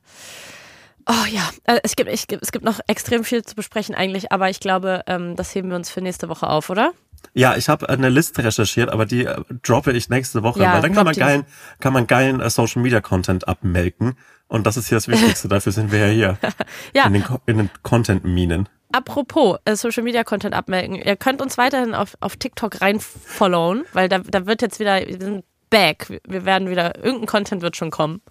Oh 1.13 1.25
ja, 1.29 1.49
äh, 1.65 1.79
es 1.83 1.97
gibt, 1.97 2.09
ich, 2.09 2.25
es 2.39 2.53
gibt 2.53 2.63
noch 2.63 2.79
extrem 2.87 3.25
viel 3.25 3.43
zu 3.43 3.53
besprechen 3.55 3.93
eigentlich, 3.95 4.31
aber 4.31 4.49
ich 4.49 4.61
glaube, 4.61 5.01
ähm, 5.07 5.35
das 5.35 5.53
heben 5.53 5.67
wir 5.69 5.75
uns 5.75 5.89
für 5.89 5.99
nächste 5.99 6.29
Woche 6.29 6.47
auf, 6.47 6.69
oder? 6.69 6.93
Ja, 7.33 7.57
ich 7.57 7.67
habe 7.67 7.89
eine 7.89 8.07
Liste 8.07 8.43
recherchiert, 8.45 8.89
aber 8.89 9.05
die 9.05 9.25
äh, 9.25 9.41
droppe 9.61 9.91
ich 9.91 10.07
nächste 10.09 10.41
Woche, 10.41 10.61
Ja, 10.61 10.73
weil 10.75 10.81
dann 10.81 10.93
kann 10.93 11.03
man 11.05 11.13
geilen, 11.15 11.45
kann 11.81 11.91
man 11.91 12.07
geilen 12.07 12.39
äh, 12.39 12.49
Social 12.49 12.81
Media 12.81 13.01
Content 13.01 13.45
abmelken. 13.47 14.15
Und 14.47 14.65
das 14.65 14.77
ist 14.77 14.87
hier 14.87 14.95
das 14.97 15.07
Wichtigste. 15.09 15.47
Dafür 15.49 15.71
sind 15.73 15.91
wir 15.91 15.99
ja 16.07 16.13
hier. 16.13 16.37
Ja. 16.93 17.05
In 17.07 17.13
den, 17.13 17.23
in 17.45 17.57
den 17.57 17.69
Content-Minen. 17.83 18.69
Apropos 18.93 19.57
äh, 19.65 19.75
Social 19.75 20.03
Media 20.03 20.23
Content 20.23 20.53
abmelden, 20.55 20.95
ihr 20.95 21.15
könnt 21.17 21.41
uns 21.41 21.57
weiterhin 21.57 21.93
auf, 21.93 22.15
auf 22.21 22.37
TikTok 22.37 22.79
rein 22.81 22.99
followen, 23.01 23.83
weil 23.93 24.07
da, 24.09 24.19
da 24.19 24.45
wird 24.45 24.61
jetzt 24.61 24.79
wieder, 24.79 25.05
wir 25.05 25.19
sind 25.19 25.43
back, 25.69 26.09
wir- 26.09 26.21
wir 26.27 26.45
werden 26.45 26.69
wieder, 26.69 26.95
irgendein 27.03 27.27
Content 27.27 27.61
wird 27.61 27.75
schon 27.77 27.91
kommen. 27.91 28.21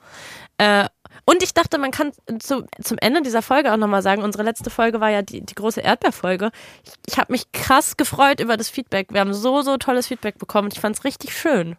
Äh, 0.58 0.86
und 1.30 1.44
ich 1.44 1.54
dachte, 1.54 1.78
man 1.78 1.92
kann 1.92 2.10
zu, 2.40 2.66
zum 2.82 2.98
Ende 2.98 3.22
dieser 3.22 3.40
Folge 3.40 3.72
auch 3.72 3.76
nochmal 3.76 4.02
sagen, 4.02 4.22
unsere 4.24 4.42
letzte 4.42 4.68
Folge 4.68 5.00
war 5.00 5.10
ja 5.10 5.22
die, 5.22 5.42
die 5.42 5.54
große 5.54 5.80
Erdbeerfolge. 5.80 6.50
Ich, 6.84 6.92
ich 7.06 7.18
habe 7.18 7.30
mich 7.30 7.52
krass 7.52 7.96
gefreut 7.96 8.40
über 8.40 8.56
das 8.56 8.68
Feedback. 8.68 9.12
Wir 9.12 9.20
haben 9.20 9.32
so, 9.32 9.62
so 9.62 9.76
tolles 9.76 10.08
Feedback 10.08 10.38
bekommen. 10.38 10.70
Ich 10.72 10.80
fand 10.80 10.96
es 10.96 11.04
richtig 11.04 11.38
schön. 11.38 11.76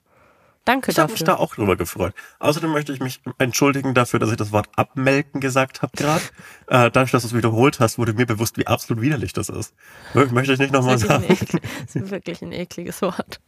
Danke 0.63 0.91
Ich 0.91 0.99
habe 0.99 1.11
dafür. 1.11 1.13
mich 1.13 1.23
da 1.25 1.35
auch 1.35 1.53
drüber 1.55 1.75
gefreut. 1.75 2.13
Außerdem 2.39 2.71
möchte 2.71 2.93
ich 2.93 3.01
mich 3.01 3.19
entschuldigen 3.39 3.93
dafür, 3.93 4.21
dass 4.21 4.31
ich 4.31 4.37
das 4.37 4.53
Wort 4.53 4.69
abmelken 4.77 5.41
gesagt 5.41 5.81
habe 5.81 5.91
gerade. 5.97 6.23
Äh, 6.67 6.89
dadurch, 6.89 7.11
dass 7.11 7.23
du 7.23 7.27
es 7.27 7.33
wiederholt 7.33 7.81
hast, 7.81 7.97
wurde 7.97 8.13
mir 8.13 8.25
bewusst, 8.25 8.57
wie 8.57 8.65
absolut 8.65 9.03
widerlich 9.03 9.33
das 9.33 9.49
ist. 9.49 9.73
Möchte 10.13 10.53
ich 10.53 10.59
nicht 10.59 10.71
nochmal 10.71 10.97
sagen. 10.97 11.25
das 11.27 11.95
ist 11.95 12.11
wirklich 12.11 12.41
ein 12.41 12.53
ekliges 12.53 13.01
Wort. 13.01 13.41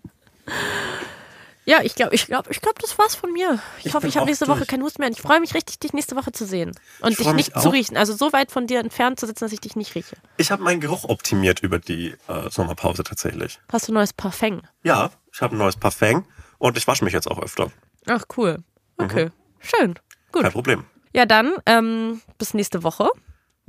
Ja, 1.66 1.82
ich 1.82 1.96
glaube, 1.96 2.14
ich 2.14 2.26
glaube, 2.26 2.52
ich 2.52 2.60
glaube, 2.60 2.76
das 2.82 2.98
war's 2.98 3.16
von 3.16 3.32
mir. 3.32 3.60
Ich, 3.80 3.86
Ich 3.86 3.94
hoffe, 3.94 4.08
ich 4.08 4.18
habe 4.18 4.26
nächste 4.26 4.48
Woche 4.48 4.58
durch. 4.60 4.68
keinen 4.68 4.84
Husten 4.84 5.02
mehr. 5.02 5.08
Und 5.10 5.16
ich 5.18 5.22
freue 5.22 5.40
mich 5.40 5.54
richtig, 5.54 5.80
dich 5.80 5.94
nächste 5.94 6.16
Woche 6.18 6.32
zu 6.34 6.46
sehen. 6.46 6.72
Und 7.02 7.12
Ich 7.12 7.18
dich 7.18 7.32
nicht 7.34 7.54
zu 7.60 7.70
auch. 7.70 7.74
riechen. 7.74 7.96
Also 7.96 8.14
so 8.14 8.34
weit 8.34 8.52
von 8.52 8.68
dir 8.68 8.80
entfernt 8.80 9.20
zu 9.20 9.26
sitzen, 9.28 9.46
dass 9.46 9.54
ich 9.54 9.62
dich 9.62 9.76
nicht 9.78 9.96
rieche. 9.96 10.18
Ich 10.38 10.52
habe 10.52 10.62
meinen 10.62 10.82
Geruch 10.82 11.06
optimiert 11.06 11.62
über 11.62 11.80
die 11.80 12.16
äh, 12.28 12.50
Sommerpause 12.50 13.04
tatsächlich. 13.04 13.60
Hast 13.72 13.88
du 13.88 13.94
neues 13.94 14.12
Parfum? 14.14 14.62
Ja, 14.84 15.12
ich 15.32 15.42
habe 15.42 15.56
ein 15.56 15.58
neues 15.60 15.78
Parfum 15.78 16.26
und 16.58 16.78
ich 16.78 16.86
wasche 16.88 17.06
mich 17.06 17.14
jetzt 17.14 17.30
auch 17.32 17.40
öfter. 17.42 17.72
Ach, 18.08 18.24
cool. 18.36 18.58
Okay. 18.98 19.30
Schön. 19.60 19.96
Gut. 20.34 20.42
Kein 20.44 20.52
Problem. 20.52 20.84
Ja, 21.14 21.26
dann 21.26 21.54
ähm, 21.66 22.22
bis 22.38 22.54
nächste 22.54 22.84
Woche. 22.84 23.10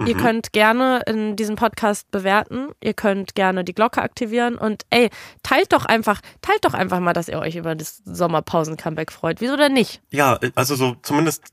Ihr 0.07 0.17
könnt 0.17 0.53
gerne 0.53 1.03
in 1.07 1.37
diesem 1.37 1.55
Podcast 1.55 2.11
bewerten. 2.11 2.71
Ihr 2.83 2.95
könnt 2.95 3.35
gerne 3.37 3.63
die 3.63 3.75
Glocke 3.75 4.03
aktivieren 4.03 4.57
und 4.57 4.83
ey, 4.91 5.09
teilt 5.45 5.73
doch 5.73 5.85
einfach, 5.85 6.21
teilt 6.43 6.65
doch 6.65 6.75
einfach 6.75 6.99
mal, 6.99 7.13
dass 7.13 7.29
ihr 7.29 7.39
euch 7.39 7.55
über 7.55 7.75
das 7.77 8.03
Sommerpausen-Comeback 8.05 9.13
freut. 9.13 9.41
Wieso 9.41 9.57
denn 9.57 9.73
nicht? 9.73 10.03
Ja, 10.11 10.39
also 10.57 10.75
so 10.75 10.97
zumindest, 11.03 11.45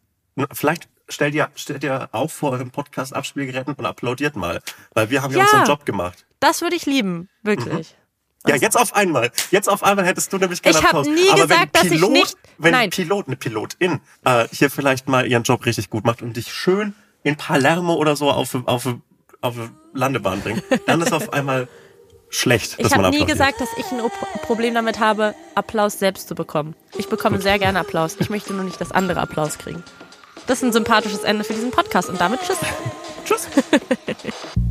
vielleicht 0.53 0.89
stellt 1.07 1.35
ihr, 1.35 1.49
stellt 1.55 1.83
ihr 1.83 2.09
auf 2.13 2.33
vor 2.33 2.51
eurem 2.51 2.71
Podcast-Abspielgeräten 2.71 3.75
und 3.75 3.85
applaudiert 3.85 4.35
mal. 4.35 4.61
Weil 4.93 5.09
wir 5.11 5.21
haben 5.21 5.31
ja, 5.33 5.39
Ja. 5.39 5.43
unseren 5.45 5.65
Job 5.67 5.85
gemacht. 5.85 6.25
Das 6.39 6.61
würde 6.61 6.75
ich 6.75 6.85
lieben, 6.87 7.29
wirklich. 7.43 7.95
Ja, 8.47 8.55
jetzt 8.55 8.75
auf 8.75 8.95
einmal. 8.95 9.29
Jetzt 9.51 9.69
auf 9.69 9.83
einmal 9.83 10.03
hättest 10.05 10.33
du 10.33 10.39
nämlich 10.39 10.63
gerne 10.63 10.79
Ich 10.79 10.83
hab 10.83 10.95
Applaus. 10.95 11.07
nie 11.07 11.29
Aber 11.29 11.43
gesagt, 11.43 11.61
wenn 11.61 11.69
dass 11.73 11.83
ich 11.83 11.91
Pilot, 11.91 12.11
nicht- 12.11 12.37
Wenn 12.57 12.71
Nein. 12.71 12.81
ein 12.85 12.89
Pilot, 12.89 13.27
eine 13.27 13.35
Pilotin 13.35 13.99
äh, 14.25 14.47
hier 14.51 14.71
vielleicht 14.71 15.07
mal 15.07 15.27
ihren 15.27 15.43
Job 15.43 15.63
richtig 15.67 15.91
gut 15.91 16.05
macht 16.05 16.23
und 16.23 16.35
dich 16.37 16.51
schön 16.51 16.95
in 17.24 17.36
Palermo 17.36 17.95
oder 17.95 18.15
so 18.15 18.30
auf, 18.30 18.55
auf, 18.65 18.88
auf 19.41 19.55
Landebahn 19.93 20.41
bringt, 20.41 20.63
dann 20.86 21.01
ist 21.01 21.13
auf 21.13 21.34
einmal 21.34 21.67
schlecht, 22.30 22.80
dass 22.80 22.91
Ich 22.91 22.97
habe 22.97 23.09
nie 23.09 23.26
gesagt, 23.26 23.61
dass 23.61 23.69
ich 23.78 23.91
ein 23.91 23.99
Problem 24.41 24.74
damit 24.74 24.99
habe, 24.99 25.36
Applaus 25.55 25.99
selbst 25.99 26.28
zu 26.28 26.36
bekommen. 26.36 26.76
Ich 26.97 27.09
bekomme 27.09 27.41
sehr 27.41 27.59
gerne 27.59 27.80
Applaus. 27.80 28.15
Ich 28.19 28.30
möchte 28.30 28.53
nur 28.53 28.63
nicht, 28.63 28.80
dass 28.80 28.91
andere 28.91 29.19
Applaus 29.19 29.57
kriegen. 29.57 29.84
Das 30.47 30.59
ist 30.59 30.63
ein 30.63 30.74
sympathisches 30.74 31.24
Ende 31.24 31.43
für 31.43 31.53
diesen 31.53 31.72
Podcast 31.72 32.09
und 32.09 32.19
damit 32.19 32.41
tschüss. 32.41 32.57
Tschüss. 33.26 33.47